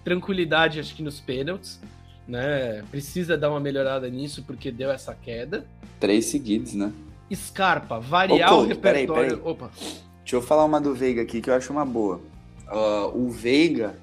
tranquilidade, 0.04 0.80
acho 0.80 0.96
que 0.96 1.02
nos 1.02 1.20
pênaltis, 1.20 1.82
né? 2.28 2.84
Precisa 2.92 3.38
dar 3.38 3.50
uma 3.50 3.60
melhorada 3.60 4.08
nisso 4.10 4.44
porque 4.44 4.72
deu 4.72 4.92
essa 4.92 5.16
queda. 5.16 5.66
Três 6.00 6.26
seguidos, 6.26 6.74
né? 6.74 6.92
Scarpa, 7.34 8.00
variar 8.00 8.54
Ô, 8.54 8.62
o 8.62 8.66
repertório. 8.68 9.08
Peraí, 9.08 9.30
peraí. 9.30 9.52
Opa. 9.52 9.72
Deixa 10.20 10.36
eu 10.36 10.42
falar 10.42 10.64
uma 10.66 10.80
do 10.80 10.94
Veiga 10.94 11.24
aqui 11.24 11.42
que 11.42 11.50
eu 11.50 11.56
acho 11.56 11.74
uma 11.74 11.86
boa. 11.86 12.22
Uh, 12.68 13.26
o 13.26 13.30
Veiga, 13.30 13.96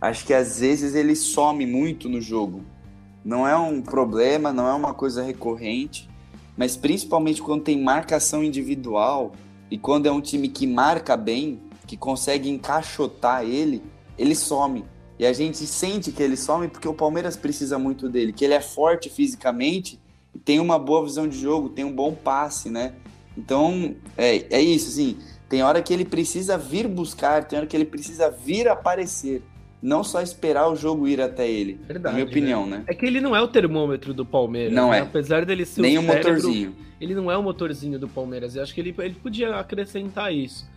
acho 0.00 0.26
que 0.26 0.34
às 0.34 0.60
vezes 0.60 0.94
ele 0.94 1.16
some 1.16 1.66
muito 1.66 2.08
no 2.08 2.20
jogo 2.20 2.62
não 3.26 3.44
é 3.44 3.56
um 3.58 3.82
problema, 3.82 4.52
não 4.52 4.68
é 4.68 4.72
uma 4.72 4.94
coisa 4.94 5.20
recorrente, 5.20 6.08
mas 6.56 6.76
principalmente 6.76 7.42
quando 7.42 7.64
tem 7.64 7.82
marcação 7.82 8.42
individual 8.44 9.32
e 9.68 9.76
quando 9.76 10.06
é 10.06 10.12
um 10.12 10.20
time 10.20 10.48
que 10.48 10.64
marca 10.64 11.16
bem, 11.16 11.60
que 11.88 11.96
consegue 11.96 12.48
encaixotar 12.48 13.42
ele, 13.42 13.82
ele 14.16 14.36
some. 14.36 14.84
E 15.18 15.26
a 15.26 15.32
gente 15.32 15.66
sente 15.66 16.12
que 16.12 16.22
ele 16.22 16.36
some 16.36 16.68
porque 16.68 16.86
o 16.86 16.94
Palmeiras 16.94 17.36
precisa 17.36 17.80
muito 17.80 18.08
dele, 18.08 18.32
que 18.32 18.44
ele 18.44 18.54
é 18.54 18.60
forte 18.60 19.10
fisicamente, 19.10 19.98
tem 20.44 20.60
uma 20.60 20.78
boa 20.78 21.04
visão 21.04 21.26
de 21.26 21.36
jogo, 21.36 21.68
tem 21.68 21.84
um 21.84 21.92
bom 21.92 22.14
passe, 22.14 22.70
né? 22.70 22.94
Então, 23.36 23.96
é, 24.16 24.46
é 24.56 24.60
isso, 24.62 24.90
assim, 24.90 25.18
tem 25.48 25.64
hora 25.64 25.82
que 25.82 25.92
ele 25.92 26.04
precisa 26.04 26.56
vir 26.56 26.86
buscar, 26.86 27.42
tem 27.42 27.58
hora 27.58 27.66
que 27.66 27.76
ele 27.76 27.86
precisa 27.86 28.30
vir 28.30 28.68
aparecer 28.68 29.42
não 29.86 30.02
só 30.02 30.20
esperar 30.20 30.68
o 30.68 30.74
jogo 30.74 31.06
ir 31.06 31.20
até 31.20 31.48
ele. 31.48 31.78
Verdade, 31.86 32.02
na 32.02 32.12
minha 32.12 32.24
opinião, 32.24 32.66
né? 32.66 32.78
né? 32.78 32.84
É 32.88 32.94
que 32.94 33.06
ele 33.06 33.20
não 33.20 33.36
é 33.36 33.40
o 33.40 33.46
termômetro 33.46 34.12
do 34.12 34.26
Palmeiras. 34.26 34.72
Não 34.72 34.90
né? 34.90 34.98
é. 34.98 35.00
Apesar 35.02 35.46
dele 35.46 35.64
ser 35.64 35.80
Nem 35.80 35.96
o, 35.96 36.02
cérebro, 36.02 36.32
motorzinho. 36.32 36.76
Ele 37.00 37.14
não 37.14 37.30
é 37.30 37.36
o 37.36 37.42
motorzinho 37.42 37.96
do 37.96 38.08
Palmeiras. 38.08 38.56
Eu 38.56 38.64
acho 38.64 38.74
que 38.74 38.80
ele, 38.80 38.92
ele 38.98 39.14
podia 39.14 39.54
acrescentar 39.54 40.34
isso. 40.34 40.68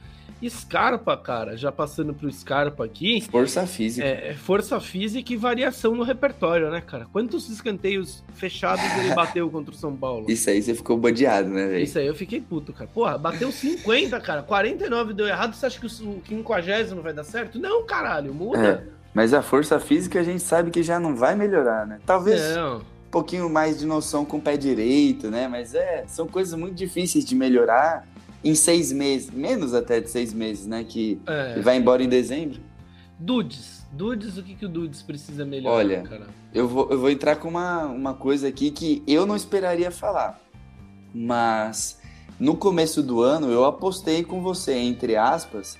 Scarpa, 0.47 1.17
cara, 1.17 1.57
já 1.57 1.71
passando 1.71 2.13
pro 2.13 2.31
Scarpa 2.31 2.85
aqui. 2.85 3.19
Força 3.21 3.65
física. 3.65 4.07
É, 4.07 4.29
é, 4.29 4.33
força 4.35 4.79
física 4.79 5.33
e 5.33 5.35
variação 5.35 5.95
no 5.95 6.03
repertório, 6.03 6.69
né, 6.69 6.79
cara? 6.79 7.07
Quantos 7.11 7.49
escanteios 7.49 8.23
fechados 8.35 8.85
ele 8.99 9.13
bateu 9.15 9.49
contra 9.51 9.73
o 9.73 9.77
São 9.77 9.93
Paulo? 9.95 10.29
Isso 10.29 10.49
aí 10.49 10.61
você 10.61 10.75
ficou 10.75 10.97
badeado, 10.97 11.49
né, 11.49 11.67
velho? 11.67 11.83
Isso 11.83 11.97
aí 11.97 12.05
eu 12.05 12.15
fiquei 12.15 12.39
puto, 12.39 12.71
cara. 12.71 12.89
Porra, 12.93 13.17
bateu 13.17 13.51
50, 13.51 14.19
cara. 14.21 14.43
49 14.43 15.13
deu 15.13 15.27
errado. 15.27 15.55
Você 15.55 15.65
acha 15.65 15.79
que 15.79 15.87
o 15.87 15.89
50 15.89 17.01
vai 17.01 17.11
dar 17.11 17.23
certo? 17.23 17.59
Não, 17.59 17.85
caralho, 17.85 18.33
muda. 18.33 18.85
É. 18.95 18.98
Mas 19.13 19.33
a 19.33 19.41
força 19.41 19.79
física 19.79 20.19
a 20.19 20.23
gente 20.23 20.41
sabe 20.41 20.71
que 20.71 20.83
já 20.83 20.99
não 20.99 21.15
vai 21.15 21.35
melhorar, 21.35 21.85
né? 21.85 21.99
Talvez 22.05 22.55
não. 22.55 22.77
um 22.77 23.11
pouquinho 23.11 23.49
mais 23.49 23.79
de 23.79 23.85
noção 23.85 24.23
com 24.23 24.37
o 24.37 24.41
pé 24.41 24.55
direito, 24.55 25.29
né? 25.29 25.47
Mas 25.47 25.73
é, 25.73 26.03
são 26.07 26.27
coisas 26.27 26.57
muito 26.57 26.75
difíceis 26.75 27.25
de 27.25 27.35
melhorar 27.35 28.07
em 28.43 28.55
seis 28.55 28.91
meses, 28.91 29.29
menos 29.31 29.73
até 29.73 29.99
de 29.99 30.09
seis 30.09 30.33
meses, 30.33 30.65
né? 30.65 30.83
Que, 30.83 31.19
é. 31.27 31.59
vai 31.61 31.77
embora 31.77 32.03
em 32.03 32.07
dezembro. 32.07 32.59
Dudes, 33.17 33.85
Dudes, 33.91 34.37
o 34.37 34.43
que, 34.43 34.55
que 34.55 34.65
o 34.65 34.69
Dudes 34.69 35.01
precisa 35.01 35.43
melhorar, 35.43 35.75
Olha, 35.75 36.01
cara? 36.03 36.27
Eu 36.53 36.67
vou, 36.67 36.89
eu 36.89 36.99
vou 36.99 37.09
entrar 37.09 37.35
com 37.35 37.49
uma, 37.49 37.85
uma 37.85 38.13
coisa 38.13 38.47
aqui 38.47 38.71
que 38.71 39.03
eu 39.05 39.25
não 39.25 39.35
esperaria 39.35 39.91
falar. 39.91 40.39
Mas 41.13 41.99
no 42.39 42.55
começo 42.55 43.03
do 43.03 43.21
ano 43.21 43.51
eu 43.51 43.65
apostei 43.65 44.23
com 44.23 44.41
você, 44.41 44.73
entre 44.73 45.15
aspas, 45.15 45.77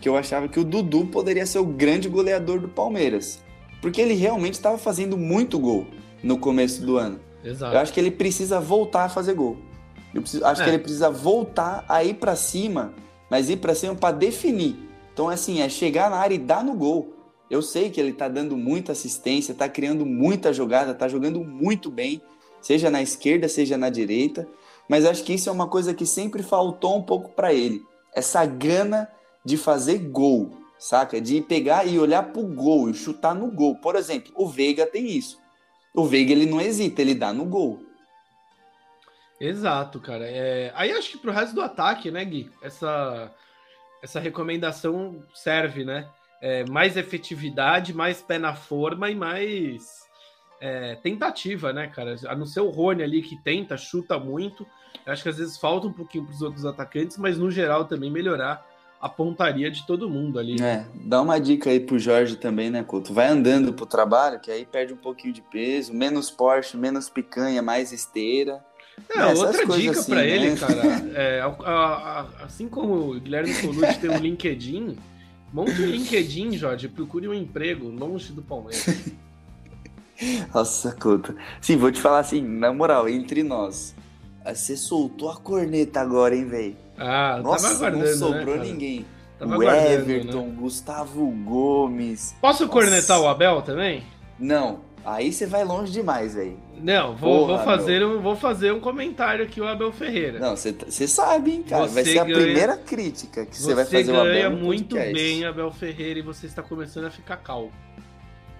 que 0.00 0.08
eu 0.08 0.16
achava 0.16 0.48
que 0.48 0.60
o 0.60 0.64
Dudu 0.64 1.06
poderia 1.06 1.46
ser 1.46 1.58
o 1.58 1.64
grande 1.64 2.08
goleador 2.08 2.60
do 2.60 2.68
Palmeiras. 2.68 3.42
Porque 3.80 4.00
ele 4.00 4.14
realmente 4.14 4.54
estava 4.54 4.78
fazendo 4.78 5.16
muito 5.16 5.58
gol 5.58 5.86
no 6.22 6.38
começo 6.38 6.84
do 6.84 6.96
ano. 6.96 7.20
Exato. 7.44 7.74
Eu 7.74 7.80
acho 7.80 7.92
que 7.92 8.00
ele 8.00 8.10
precisa 8.10 8.60
voltar 8.60 9.04
a 9.04 9.08
fazer 9.08 9.34
gol. 9.34 9.56
Eu 10.14 10.22
preciso, 10.22 10.44
acho 10.44 10.62
é. 10.62 10.64
que 10.64 10.70
ele 10.70 10.78
precisa 10.78 11.10
voltar 11.10 11.84
a 11.88 12.02
ir 12.02 12.14
para 12.14 12.34
cima, 12.34 12.94
mas 13.30 13.48
ir 13.48 13.58
para 13.58 13.74
cima 13.74 13.94
para 13.94 14.16
definir. 14.16 14.76
Então, 15.12 15.28
assim, 15.28 15.60
é 15.60 15.68
chegar 15.68 16.10
na 16.10 16.16
área 16.16 16.34
e 16.34 16.38
dar 16.38 16.64
no 16.64 16.74
gol. 16.74 17.14
Eu 17.50 17.62
sei 17.62 17.90
que 17.90 18.00
ele 18.00 18.12
tá 18.12 18.28
dando 18.28 18.56
muita 18.56 18.92
assistência, 18.92 19.54
tá 19.54 19.68
criando 19.68 20.04
muita 20.04 20.52
jogada, 20.52 20.94
tá 20.94 21.08
jogando 21.08 21.42
muito 21.42 21.90
bem, 21.90 22.20
seja 22.60 22.90
na 22.90 23.00
esquerda, 23.00 23.48
seja 23.48 23.78
na 23.78 23.88
direita, 23.88 24.46
mas 24.88 25.04
acho 25.04 25.24
que 25.24 25.32
isso 25.32 25.48
é 25.48 25.52
uma 25.52 25.66
coisa 25.66 25.94
que 25.94 26.04
sempre 26.04 26.42
faltou 26.42 26.96
um 26.96 27.02
pouco 27.02 27.30
para 27.30 27.52
ele. 27.52 27.82
Essa 28.14 28.44
gana 28.44 29.08
de 29.44 29.56
fazer 29.56 29.98
gol, 29.98 30.56
saca? 30.78 31.20
De 31.20 31.40
pegar 31.40 31.86
e 31.86 31.98
olhar 31.98 32.22
pro 32.22 32.42
gol 32.42 32.90
e 32.90 32.94
chutar 32.94 33.34
no 33.34 33.50
gol. 33.50 33.76
Por 33.76 33.96
exemplo, 33.96 34.32
o 34.36 34.48
Veiga 34.48 34.86
tem 34.86 35.06
isso. 35.06 35.38
O 35.94 36.04
Veiga 36.04 36.32
ele 36.32 36.46
não 36.46 36.60
hesita, 36.60 37.02
ele 37.02 37.14
dá 37.14 37.32
no 37.32 37.44
gol. 37.44 37.82
Exato, 39.40 40.00
cara. 40.00 40.26
É... 40.26 40.72
Aí 40.74 40.92
acho 40.92 41.12
que 41.12 41.18
pro 41.18 41.32
resto 41.32 41.54
do 41.54 41.62
ataque, 41.62 42.10
né, 42.10 42.24
Gui? 42.24 42.50
Essa, 42.62 43.32
essa 44.02 44.20
recomendação 44.20 45.24
serve, 45.34 45.84
né? 45.84 46.08
É, 46.40 46.64
mais 46.66 46.96
efetividade, 46.96 47.92
mais 47.92 48.22
pé 48.22 48.38
na 48.38 48.54
forma 48.54 49.10
e 49.10 49.14
mais 49.14 50.06
é, 50.60 50.96
tentativa, 50.96 51.72
né, 51.72 51.88
cara? 51.88 52.16
A 52.26 52.34
não 52.34 52.46
ser 52.46 52.60
o 52.60 52.70
Rony 52.70 53.02
ali 53.02 53.22
que 53.22 53.36
tenta, 53.42 53.76
chuta 53.76 54.18
muito. 54.18 54.66
Eu 55.06 55.12
acho 55.12 55.22
que 55.22 55.28
às 55.28 55.38
vezes 55.38 55.58
falta 55.58 55.86
um 55.86 55.92
pouquinho 55.92 56.24
para 56.24 56.34
os 56.34 56.42
outros 56.42 56.64
atacantes, 56.64 57.16
mas 57.16 57.38
no 57.38 57.50
geral 57.50 57.84
também 57.86 58.10
melhorar 58.10 58.64
a 59.00 59.08
pontaria 59.08 59.70
de 59.70 59.86
todo 59.86 60.10
mundo 60.10 60.38
ali. 60.38 60.60
É, 60.60 60.84
dá 60.94 61.22
uma 61.22 61.38
dica 61.38 61.70
aí 61.70 61.78
pro 61.78 61.98
Jorge 61.98 62.36
também, 62.36 62.70
né, 62.70 62.82
Couto? 62.82 63.12
Vai 63.12 63.28
andando 63.28 63.72
pro 63.72 63.86
trabalho, 63.86 64.40
que 64.40 64.50
aí 64.50 64.66
perde 64.66 64.92
um 64.92 64.96
pouquinho 64.96 65.32
de 65.32 65.42
peso, 65.42 65.94
menos 65.94 66.30
Porsche, 66.30 66.76
menos 66.76 67.08
picanha, 67.08 67.62
mais 67.62 67.92
esteira. 67.92 68.64
É, 69.08 69.26
outra 69.26 69.64
dica 69.64 69.92
assim, 69.92 70.10
para 70.10 70.22
né? 70.22 70.28
ele, 70.28 70.56
cara, 70.58 70.82
é, 71.14 71.40
a, 71.40 71.46
a, 71.46 72.44
assim 72.44 72.68
como 72.68 73.12
o 73.12 73.20
Guilherme 73.20 73.54
Colucci 73.54 74.00
tem 74.00 74.10
um 74.10 74.18
LinkedIn, 74.18 74.96
monte 75.52 75.80
um 75.80 75.86
LinkedIn, 75.86 76.56
Jorge, 76.56 76.88
procure 76.88 77.28
um 77.28 77.34
emprego 77.34 77.88
longe 77.88 78.32
do 78.32 78.42
Palmeiras. 78.42 79.12
Nossa, 80.52 80.90
Couto. 80.92 81.36
Sim, 81.60 81.76
vou 81.76 81.92
te 81.92 82.00
falar 82.00 82.18
assim, 82.18 82.42
na 82.42 82.72
moral, 82.72 83.08
entre 83.08 83.44
nós. 83.44 83.94
Você 84.44 84.76
soltou 84.76 85.30
a 85.30 85.36
corneta 85.36 86.00
agora, 86.00 86.34
hein, 86.34 86.44
velho? 86.44 86.87
Ah, 86.98 87.40
Nossa, 87.42 87.68
tava 87.68 87.76
aguardando, 87.76 88.04
não 88.04 88.16
sobrou 88.16 88.56
né, 88.56 88.64
ninguém. 88.64 89.06
Tava 89.38 89.56
o 89.56 89.62
Everton, 89.62 90.46
né? 90.46 90.54
Gustavo 90.58 91.26
Gomes. 91.30 92.34
Posso 92.40 92.66
Nossa. 92.66 92.72
cornetar 92.72 93.20
o 93.20 93.28
Abel 93.28 93.62
também? 93.62 94.02
Não, 94.38 94.80
aí 95.04 95.32
você 95.32 95.46
vai 95.46 95.64
longe 95.64 95.92
demais, 95.92 96.34
velho. 96.34 96.58
Não, 96.80 97.14
vou, 97.14 97.46
Porra, 97.46 97.56
vou, 97.56 97.64
fazer 97.64 98.04
um, 98.04 98.20
vou 98.20 98.36
fazer 98.36 98.72
um 98.72 98.80
comentário 98.80 99.44
aqui, 99.44 99.60
o 99.60 99.66
Abel 99.66 99.92
Ferreira. 99.92 100.40
Não, 100.40 100.56
você 100.56 101.06
sabe, 101.06 101.52
hein, 101.52 101.62
cara. 101.62 101.86
Você 101.86 101.94
vai 101.94 102.04
ser 102.04 102.14
ganha, 102.14 102.22
a 102.22 102.40
primeira 102.40 102.76
crítica 102.76 103.46
que 103.46 103.56
você 103.56 103.74
vai 103.74 103.84
fazer 103.84 104.10
o 104.10 104.20
Abel. 104.20 104.24
Você 104.24 104.32
ganha 104.32 104.50
muito 104.50 104.96
bem, 104.96 105.44
Abel 105.44 105.70
Ferreira, 105.70 106.18
e 106.18 106.22
você 106.22 106.46
está 106.46 106.62
começando 106.62 107.04
a 107.04 107.10
ficar 107.10 107.36
calmo. 107.36 107.72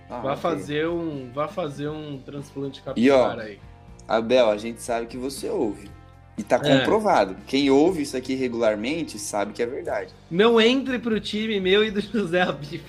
Ah, 0.08 0.20
vai, 0.20 0.32
okay. 0.32 0.42
fazer 0.42 0.88
um, 0.88 1.30
vai 1.34 1.48
fazer 1.48 1.88
um 1.88 2.18
transplante 2.18 2.82
capilar 2.82 3.38
aí. 3.38 3.58
Abel, 4.06 4.48
a 4.48 4.56
gente 4.56 4.80
sabe 4.80 5.06
que 5.06 5.18
você 5.18 5.48
ouve. 5.48 5.90
E 6.38 6.42
tá 6.42 6.60
é. 6.62 6.78
comprovado. 6.78 7.32
É. 7.32 7.36
Quem 7.46 7.68
ouve 7.68 8.02
isso 8.02 8.16
aqui 8.16 8.34
regularmente 8.34 9.18
sabe 9.18 9.52
que 9.52 9.62
é 9.62 9.66
verdade. 9.66 10.14
Não 10.30 10.60
entre 10.60 10.98
pro 10.98 11.20
time 11.20 11.60
meu 11.60 11.84
e 11.84 11.90
do 11.90 12.00
José 12.00 12.42
Abib. 12.42 12.82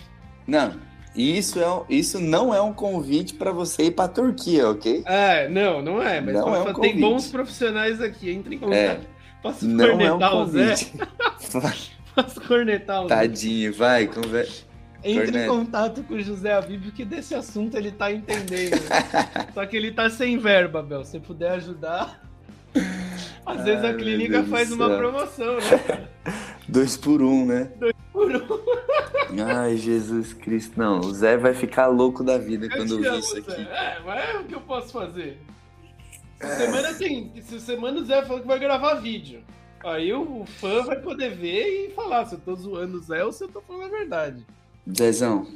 Não, 0.47 0.73
isso, 1.15 1.59
é, 1.59 1.83
isso 1.89 2.19
não 2.19 2.53
é 2.53 2.61
um 2.61 2.71
convite 2.71 3.33
para 3.33 3.51
você 3.51 3.85
ir 3.85 3.91
pra 3.91 4.07
Turquia, 4.07 4.69
ok? 4.69 5.03
É, 5.05 5.49
não, 5.49 5.81
não 5.81 6.01
é. 6.01 6.21
Mas 6.21 6.35
não 6.35 6.55
é 6.55 6.61
um 6.61 6.73
tem 6.73 6.99
bons 6.99 7.27
profissionais 7.27 8.01
aqui, 8.01 8.29
entre 8.29 8.55
em 8.55 8.59
contato. 8.59 8.77
É. 8.77 8.99
Posso 9.41 9.65
não 9.65 9.87
cornetar 9.87 10.31
é 10.31 10.35
um 10.35 10.41
o 10.41 10.45
Zé? 10.47 10.75
Posso 12.15 12.41
cornetar 12.41 13.03
o 13.03 13.07
Zé? 13.07 13.15
Tadinho, 13.15 13.73
vai, 13.73 14.07
conversa. 14.07 14.69
Entre 15.03 15.45
em 15.45 15.47
contato 15.47 16.03
com 16.03 16.15
o 16.15 16.21
José 16.21 16.53
Abíbio, 16.53 16.91
que 16.91 17.05
desse 17.05 17.33
assunto 17.33 17.77
ele 17.77 17.91
tá 17.91 18.11
entendendo. 18.11 18.81
Só 19.53 19.65
que 19.65 19.77
ele 19.77 19.91
tá 19.91 20.09
sem 20.09 20.37
verba, 20.37 20.83
Bel. 20.83 21.05
Se 21.05 21.19
puder 21.19 21.51
ajudar. 21.51 22.21
Às 23.45 23.63
vezes 23.63 23.83
Ai, 23.83 23.91
a 23.91 23.93
clínica 23.95 24.43
faz 24.43 24.71
uma 24.71 24.97
promoção, 24.97 25.55
né? 25.55 26.07
Dois 26.67 26.95
por 26.95 27.21
um, 27.21 27.45
né? 27.45 27.71
Dois 27.79 27.95
por 28.11 28.31
um. 28.31 29.43
Ai, 29.43 29.77
Jesus 29.77 30.33
Cristo. 30.33 30.77
Não, 30.77 30.99
o 30.99 31.13
Zé 31.13 31.37
vai 31.37 31.53
ficar 31.53 31.87
louco 31.87 32.23
da 32.23 32.37
vida 32.37 32.67
eu 32.67 32.69
quando 32.69 32.91
ouvir 32.91 33.19
isso 33.19 33.37
aqui. 33.37 33.61
É, 33.61 33.99
mas 34.05 34.29
é 34.29 34.37
o 34.37 34.43
que 34.43 34.55
eu 34.55 34.61
posso 34.61 34.91
fazer. 34.91 35.39
Essa 36.39 36.65
semana 36.65 36.93
tem. 36.93 37.31
Essa 37.35 37.59
semana 37.59 37.99
o 37.99 38.05
Zé 38.05 38.21
falou 38.23 38.41
que 38.41 38.47
vai 38.47 38.59
gravar 38.59 38.95
vídeo. 38.95 39.43
Aí 39.83 40.13
o 40.13 40.45
fã 40.45 40.83
vai 40.83 40.99
poder 40.99 41.35
ver 41.35 41.87
e 41.87 41.89
falar 41.91 42.25
se 42.25 42.35
eu 42.35 42.39
tô 42.39 42.55
zoando 42.55 42.97
o 42.97 43.01
Zé 43.01 43.23
ou 43.23 43.31
se 43.31 43.43
eu 43.43 43.47
tô 43.47 43.61
falando 43.61 43.85
a 43.85 43.97
verdade. 43.97 44.45
Zezão. 44.97 45.47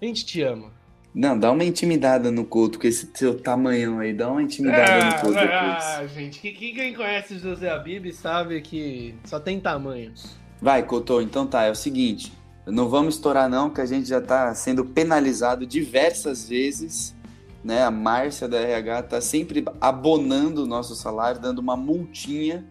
A 0.00 0.04
gente 0.04 0.24
te 0.24 0.42
ama. 0.42 0.77
Não, 1.14 1.38
dá 1.38 1.50
uma 1.50 1.64
intimidada 1.64 2.30
no 2.30 2.44
culto, 2.44 2.78
com 2.78 2.86
esse 2.86 3.10
seu 3.14 3.40
tamanhão 3.40 3.98
aí, 3.98 4.12
dá 4.12 4.30
uma 4.30 4.42
intimidada 4.42 5.04
ah, 5.04 5.14
no 5.14 5.20
culto 5.20 5.38
Ah, 5.38 6.06
gente, 6.06 6.40
quem, 6.40 6.54
quem 6.54 6.94
conhece 6.94 7.34
o 7.34 7.38
José 7.38 7.70
Abib 7.70 8.12
sabe 8.12 8.60
que 8.60 9.14
só 9.24 9.40
tem 9.40 9.58
tamanho. 9.58 10.12
Vai, 10.60 10.82
Couto, 10.82 11.20
então 11.20 11.46
tá, 11.46 11.64
é 11.64 11.70
o 11.70 11.74
seguinte, 11.74 12.32
não 12.66 12.88
vamos 12.88 13.14
estourar 13.14 13.48
não, 13.48 13.70
que 13.70 13.80
a 13.80 13.86
gente 13.86 14.08
já 14.08 14.20
tá 14.20 14.54
sendo 14.54 14.84
penalizado 14.84 15.64
diversas 15.64 16.48
vezes, 16.48 17.16
né? 17.64 17.82
A 17.82 17.90
Márcia 17.90 18.46
da 18.46 18.58
RH 18.58 19.02
tá 19.04 19.20
sempre 19.20 19.64
abonando 19.80 20.64
o 20.64 20.66
nosso 20.66 20.94
salário, 20.94 21.40
dando 21.40 21.60
uma 21.60 21.76
multinha 21.76 22.64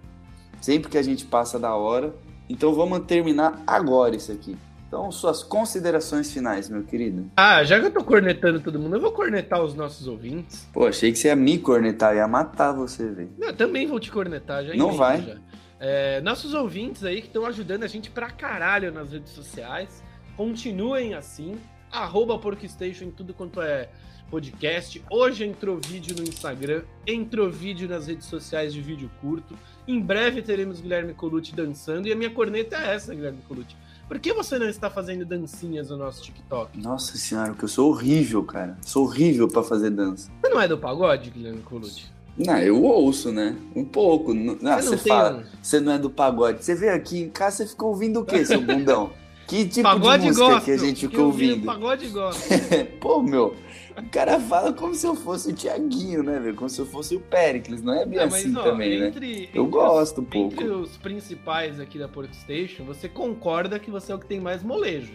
sempre 0.62 0.90
que 0.90 0.98
a 0.98 1.02
gente 1.02 1.26
passa 1.26 1.60
da 1.60 1.74
hora. 1.76 2.14
Então 2.50 2.74
vamos 2.74 3.00
terminar 3.06 3.62
agora 3.66 4.16
isso 4.16 4.32
aqui. 4.32 4.58
Então, 4.88 5.12
suas 5.12 5.44
considerações 5.44 6.32
finais, 6.32 6.70
meu 6.70 6.84
querido. 6.84 7.30
Ah, 7.36 7.62
já 7.64 7.78
que 7.78 7.88
eu 7.88 7.92
tô 7.92 8.04
cornetando 8.04 8.62
todo 8.62 8.80
mundo, 8.80 8.96
eu 8.96 9.02
vou 9.02 9.12
cornetar 9.12 9.62
os 9.62 9.76
nossos 9.76 10.08
ouvintes. 10.08 10.66
Pô, 10.72 10.88
achei 10.88 11.12
que 11.12 11.20
você 11.20 11.28
ia 11.28 11.36
me 11.36 11.60
cornetar, 11.60 12.16
ia 12.16 12.28
matar 12.28 12.72
você, 12.72 13.06
velho. 13.10 13.30
Eu 13.38 13.54
também 13.54 13.86
vou 13.86 14.00
te 14.00 14.10
cornetar, 14.10 14.64
já 14.64 14.74
Não 14.76 14.94
vai. 14.94 15.22
Já. 15.22 15.38
É, 15.80 16.22
nossos 16.22 16.54
ouvintes 16.54 17.04
aí 17.04 17.22
que 17.22 17.28
estão 17.28 17.46
ajudando 17.46 17.84
a 17.84 17.88
gente 17.88 18.10
pra 18.10 18.32
caralho 18.32 18.92
nas 18.92 19.12
redes 19.12 19.34
sociais, 19.34 20.02
continuem 20.38 21.14
assim. 21.14 21.58
Arroba 21.92 22.38
Porkstation 22.40 23.06
em 23.06 23.12
tudo 23.12 23.34
quanto 23.34 23.62
é 23.62 23.90
podcast. 24.30 25.04
Hoje 25.10 25.46
entrou 25.46 25.80
vídeo 25.86 26.16
no 26.16 26.24
Instagram, 26.24 26.84
entrou 27.06 27.50
vídeo 27.50 27.88
nas 27.88 28.08
redes 28.08 28.28
sociais 28.28 28.74
de 28.74 28.82
vídeo 28.82 29.10
curto. 29.22 29.54
Em 29.88 30.00
breve 30.00 30.42
teremos 30.42 30.82
Guilherme 30.82 31.14
Colucci 31.14 31.56
dançando 31.56 32.08
e 32.08 32.12
a 32.12 32.16
minha 32.16 32.30
corneta 32.30 32.76
é 32.78 32.96
essa, 32.96 33.14
Guilherme 33.14 33.40
Colucci. 33.48 33.76
Por 34.08 34.20
que 34.20 34.34
você 34.34 34.58
não 34.58 34.70
está 34.70 34.90
fazendo 34.90 35.26
dancinhas 35.26 35.90
no 35.90 35.98
nosso 35.98 36.24
TikTok? 36.24 36.80
Nossa 36.80 37.18
senhora, 37.18 37.50
porque 37.50 37.66
eu 37.66 37.70
sou 37.70 37.90
horrível, 37.90 38.42
cara. 38.44 38.78
Sou 38.82 39.04
horrível 39.04 39.50
para 39.50 39.64
fazer 39.64 39.90
dança. 39.90 40.32
Você 40.42 40.50
não 40.50 40.62
é 40.62 40.68
do 40.68 40.78
pagode, 40.78 41.30
Guilherme 41.30 41.62
Colucci? 41.62 42.06
Não, 42.38 42.58
eu 42.60 42.82
ouço, 42.82 43.32
né? 43.32 43.56
Um 43.76 43.84
pouco. 43.84 44.34
Não, 44.34 44.56
você, 44.56 44.90
você 44.90 45.10
fala, 45.10 45.40
um... 45.40 45.44
você 45.62 45.80
não 45.80 45.92
é 45.92 45.98
do 45.98 46.10
pagode. 46.10 46.64
Você 46.64 46.76
veio 46.76 46.94
aqui 46.94 47.20
em 47.20 47.30
casa, 47.30 47.58
você 47.58 47.68
ficou 47.68 47.90
ouvindo 47.90 48.22
o 48.22 48.26
quê, 48.26 48.46
seu 48.46 48.62
bundão? 48.62 49.12
Que 49.48 49.66
tipo 49.66 49.84
pagode 49.84 50.24
de 50.24 50.30
música 50.30 50.62
que 50.62 50.72
a 50.72 50.78
gente 50.78 51.08
ficou 51.08 51.26
ouvindo? 51.28 51.66
Pagode 51.66 52.08
gosto. 52.10 52.48
Pô, 53.00 53.22
meu, 53.22 53.56
o 53.98 54.10
cara 54.10 54.40
fala 54.40 54.72
como 54.72 54.94
se 54.94 55.08
eu 55.08 55.16
fosse 55.16 55.50
o 55.50 55.54
Tiaguinho, 55.54 56.22
né, 56.22 56.40
velho? 56.40 56.56
Como 56.56 56.70
se 56.70 56.80
eu 56.80 56.86
fosse 56.86 57.16
o 57.16 57.20
Pericles. 57.20 57.82
Não 57.82 57.94
é 57.94 58.06
bem 58.06 58.20
não, 58.20 58.26
assim 58.26 58.56
ó, 58.56 58.64
também, 58.64 59.00
né? 59.00 59.08
entre, 59.08 59.42
né? 59.42 59.50
Eu 59.54 59.66
gosto 59.66 60.22
um 60.22 60.26
pouco. 60.26 60.54
Entre 60.54 60.70
os 60.70 60.98
principais 60.98 61.80
aqui 61.80 61.98
da 61.98 62.08
Porkstation, 62.08 62.86
você 62.86 63.10
concorda 63.10 63.80
que 63.80 63.90
você 63.90 64.12
é 64.12 64.16
o 64.16 64.20
que 64.20 64.28
tem 64.28 64.40
mais 64.40 64.62
molejo. 64.62 65.14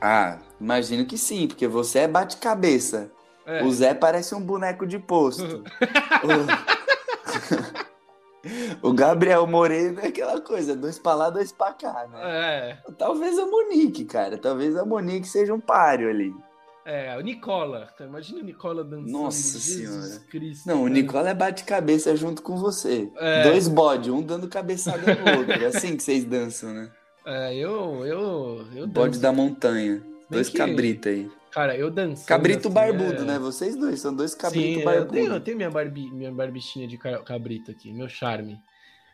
Ah, 0.00 0.38
imagino 0.58 1.04
que 1.04 1.18
sim, 1.18 1.46
porque 1.46 1.66
você 1.66 2.00
é 2.00 2.08
bate-cabeça. 2.08 3.10
É. 3.44 3.62
O 3.62 3.70
Zé 3.72 3.92
parece 3.94 4.34
um 4.34 4.40
boneco 4.40 4.86
de 4.86 4.98
posto. 4.98 5.64
o... 8.82 8.88
o 8.88 8.92
Gabriel 8.92 9.46
Moreno 9.46 10.00
é 10.00 10.06
aquela 10.06 10.40
coisa, 10.40 10.74
dois 10.74 10.98
pra 10.98 11.14
lá, 11.14 11.30
dois 11.30 11.52
pra 11.52 11.72
cá, 11.72 12.06
né? 12.10 12.18
É. 12.22 12.78
Talvez 12.96 13.38
a 13.38 13.46
Monique, 13.46 14.04
cara. 14.04 14.38
Talvez 14.38 14.76
a 14.76 14.84
Monique 14.84 15.26
seja 15.26 15.52
um 15.52 15.60
páreo 15.60 16.08
ali. 16.08 16.32
É, 16.88 17.14
o 17.18 17.20
Nicola. 17.20 17.86
Imagina 18.00 18.40
o 18.40 18.42
Nicola 18.42 18.82
dançando. 18.82 19.10
Nossa 19.10 19.58
Jesus 19.58 19.62
senhora. 19.62 20.20
Cristo. 20.30 20.66
Não, 20.66 20.84
o 20.84 20.88
Nicola 20.88 21.28
é 21.28 21.34
bate-cabeça 21.34 22.16
junto 22.16 22.40
com 22.40 22.56
você. 22.56 23.10
É. 23.18 23.42
Dois 23.42 23.68
bode, 23.68 24.10
um 24.10 24.22
dando 24.22 24.48
cabeçada 24.48 25.14
no 25.14 25.38
outro. 25.38 25.52
É 25.52 25.66
assim 25.66 25.94
que 25.94 26.02
vocês 26.02 26.24
dançam, 26.24 26.72
né? 26.72 26.90
É, 27.26 27.54
eu. 27.54 28.06
eu, 28.06 28.66
eu 28.74 28.86
Bode 28.86 29.18
da 29.18 29.30
montanha. 29.30 30.02
dois 30.30 30.48
que... 30.48 30.56
cabritos 30.56 31.12
aí. 31.12 31.30
Cara, 31.50 31.76
eu 31.76 31.90
danço. 31.90 32.24
Cabrito 32.26 32.68
assim, 32.68 32.74
barbudo, 32.74 33.22
é... 33.22 33.24
né? 33.24 33.38
Vocês 33.38 33.76
dois, 33.76 34.00
são 34.00 34.14
dois 34.14 34.34
cabritos 34.34 34.82
barbudos. 34.82 35.18
Eu 35.18 35.22
tenho, 35.24 35.32
eu 35.34 35.40
tenho 35.40 35.56
minha, 35.58 35.70
barbi, 35.70 36.10
minha 36.10 36.32
barbichinha 36.32 36.88
de 36.88 36.96
cabrito 36.96 37.70
aqui, 37.70 37.92
meu 37.92 38.08
charme. 38.08 38.58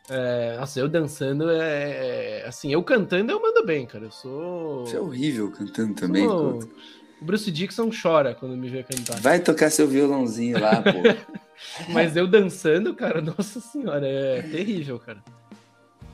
É, 0.09 0.55
nossa, 0.57 0.79
eu 0.79 0.87
dançando 0.87 1.49
é, 1.49 2.41
é, 2.41 2.47
Assim, 2.47 2.71
eu 2.71 2.81
cantando 2.83 3.31
eu 3.33 3.41
mando 3.41 3.65
bem, 3.65 3.85
cara. 3.85 4.05
Eu 4.05 4.11
sou. 4.11 4.85
Você 4.85 4.95
é 4.95 5.01
horrível 5.01 5.51
cantando 5.51 5.93
também, 5.93 6.23
sou... 6.25 6.59
Bruce 7.25 7.51
Dixon 7.51 7.89
chora 7.89 8.35
quando 8.35 8.55
me 8.55 8.69
vê 8.69 8.83
cantar. 8.83 9.19
Vai 9.19 9.39
tocar 9.39 9.69
seu 9.71 9.87
violãozinho 9.87 10.59
lá, 10.59 10.81
pô. 10.81 11.35
Mas 11.91 12.15
eu 12.15 12.27
dançando, 12.27 12.93
cara, 12.93 13.21
nossa 13.21 13.59
senhora, 13.59 14.07
é 14.07 14.41
terrível, 14.43 14.99
cara. 14.99 15.23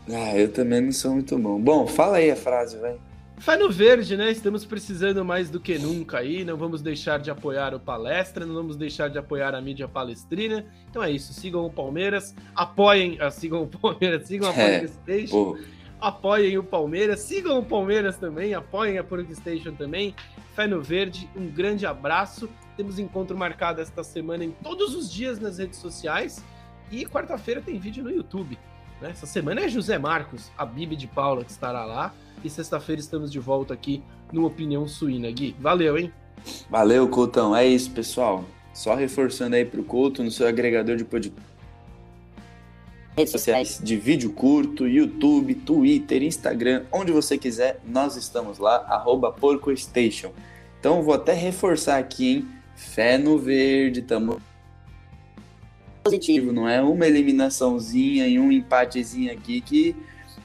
Ah, 0.09 0.36
eu 0.38 0.51
também 0.51 0.82
não 0.82 0.91
sou 0.91 1.12
muito 1.12 1.38
bom. 1.38 1.59
Bom, 1.59 1.86
fala 1.86 2.18
aí 2.18 2.32
a 2.32 2.36
frase, 2.36 2.78
vai. 2.78 2.97
Faz 3.38 3.59
no 3.59 3.72
verde, 3.72 4.16
né? 4.16 4.32
Estamos 4.32 4.64
precisando 4.64 5.26
mais 5.26 5.49
do 5.49 5.59
que 5.59 5.78
nunca 5.78 6.20
aí. 6.20 6.45
Não 6.45 6.55
vamos 6.55 6.82
deixar 6.82 7.20
de 7.20 7.32
apoiar 7.32 7.74
o 7.74 7.80
palestra, 7.80 8.45
não 8.45 8.53
vamos 8.53 8.78
deixar 8.78 9.09
de 9.09 9.18
apoiar 9.18 9.55
a 9.55 9.62
mídia 9.62 9.88
palestrina. 9.88 10.66
Então 10.89 11.03
é 11.03 11.12
isso. 11.12 11.34
Sigam 11.34 11.66
o 11.66 11.72
Palmeiras, 11.72 12.36
apoiem, 12.55 13.18
ah, 13.20 13.32
sigam 13.32 13.64
o 13.64 13.68
Palmeiras, 13.68 14.28
sigam 14.28 14.49
a 14.49 14.53
é, 14.53 14.88
Station 14.88 15.57
apoiem 16.02 16.58
o 16.58 16.64
Palmeiras, 16.64 17.20
sigam 17.20 17.60
o 17.60 17.64
Palmeiras 17.64 18.18
também, 18.18 18.56
apoiem 18.56 18.97
a 18.97 19.06
Station 19.34 19.74
também. 19.74 20.16
Fé 20.56 20.68
no 20.68 20.82
Verde, 20.82 21.30
um 21.36 21.47
grande 21.47 21.86
abraço. 21.86 22.49
Temos 22.76 22.97
encontro 22.97 23.38
marcado 23.38 23.80
esta 23.80 24.04
semana 24.04 24.43
em 24.43 24.52
todos 24.52 24.95
os 24.95 25.12
dias 25.12 25.39
nas 25.39 25.60
redes 25.60 25.78
sociais 25.78 26.43
e 26.91 27.06
quarta-feira 27.06 27.62
tem 27.62 27.78
vídeo 27.78 28.04
no 28.04 28.10
YouTube. 28.10 28.58
Né? 28.99 29.12
Essa 29.12 29.28
semana 29.28 29.62
é 29.62 29.70
José 29.70 29.97
Marcos, 29.97 30.52
a 30.58 30.66
Bibi 30.66 30.95
de 30.95 31.08
Paula 31.08 31.45
que 31.45 31.52
estará 31.52 31.86
lá 31.86 32.14
e 32.43 32.49
sexta-feira 32.49 32.99
estamos 32.99 33.32
de 33.32 33.39
volta 33.39 33.74
aqui 33.74 34.04
no 34.34 34.45
Opinião 34.45 34.88
Suína. 34.88 35.30
Gui, 35.30 35.56
valeu, 35.60 35.97
hein? 35.97 36.12
Valeu, 36.70 37.08
Coutão. 37.08 37.56
É 37.56 37.66
isso, 37.66 37.91
pessoal. 37.91 38.43
Só 38.74 38.95
reforçando 38.95 39.56
aí 39.56 39.66
pro 39.66 39.84
Couto 39.84 40.24
no 40.24 40.32
seu 40.32 40.47
agregador 40.47 40.95
de 40.95 41.06
podcast. 41.06 41.51
Redes 43.22 43.34
sociais 43.34 43.80
de 43.84 43.95
vídeo 43.97 44.34
curto, 44.34 44.88
YouTube, 44.88 45.53
Twitter, 45.53 46.24
Instagram, 46.24 46.86
onde 46.91 47.11
você 47.11 47.38
quiser, 47.38 47.80
nós 47.86 48.15
estamos 48.15 48.57
lá, 48.57 48.80
PorcoStation. 49.39 50.32
Então 50.80 51.03
vou 51.03 51.13
até 51.13 51.32
reforçar 51.32 51.99
aqui, 51.99 52.38
hein? 52.38 52.47
Fé 52.76 53.19
no 53.19 53.38
verde, 53.38 54.01
tamo 54.01 54.41
positivo, 56.03 56.51
não 56.51 56.67
é 56.67 56.82
uma 56.82 57.05
eliminaçãozinha 57.05 58.26
e 58.26 58.39
um 58.39 58.51
empatezinho 58.51 59.32
aqui 59.32 59.61
que 59.61 59.95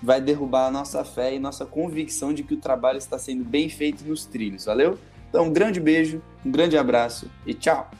vai 0.03 0.21
derrubar 0.21 0.67
a 0.67 0.71
nossa 0.71 1.03
fé 1.03 1.35
e 1.35 1.39
nossa 1.39 1.65
convicção 1.65 2.35
de 2.35 2.43
que 2.43 2.53
o 2.53 2.59
trabalho 2.59 2.99
está 2.99 3.19
sendo 3.19 3.43
bem 3.43 3.71
feito 3.71 4.05
nos 4.05 4.27
trilhos, 4.27 4.67
valeu? 4.67 4.99
Então, 5.31 5.47
um 5.47 5.51
grande 5.51 5.81
beijo, 5.81 6.21
um 6.45 6.51
grande 6.51 6.77
abraço 6.77 7.31
e 7.47 7.55
tchau! 7.55 7.91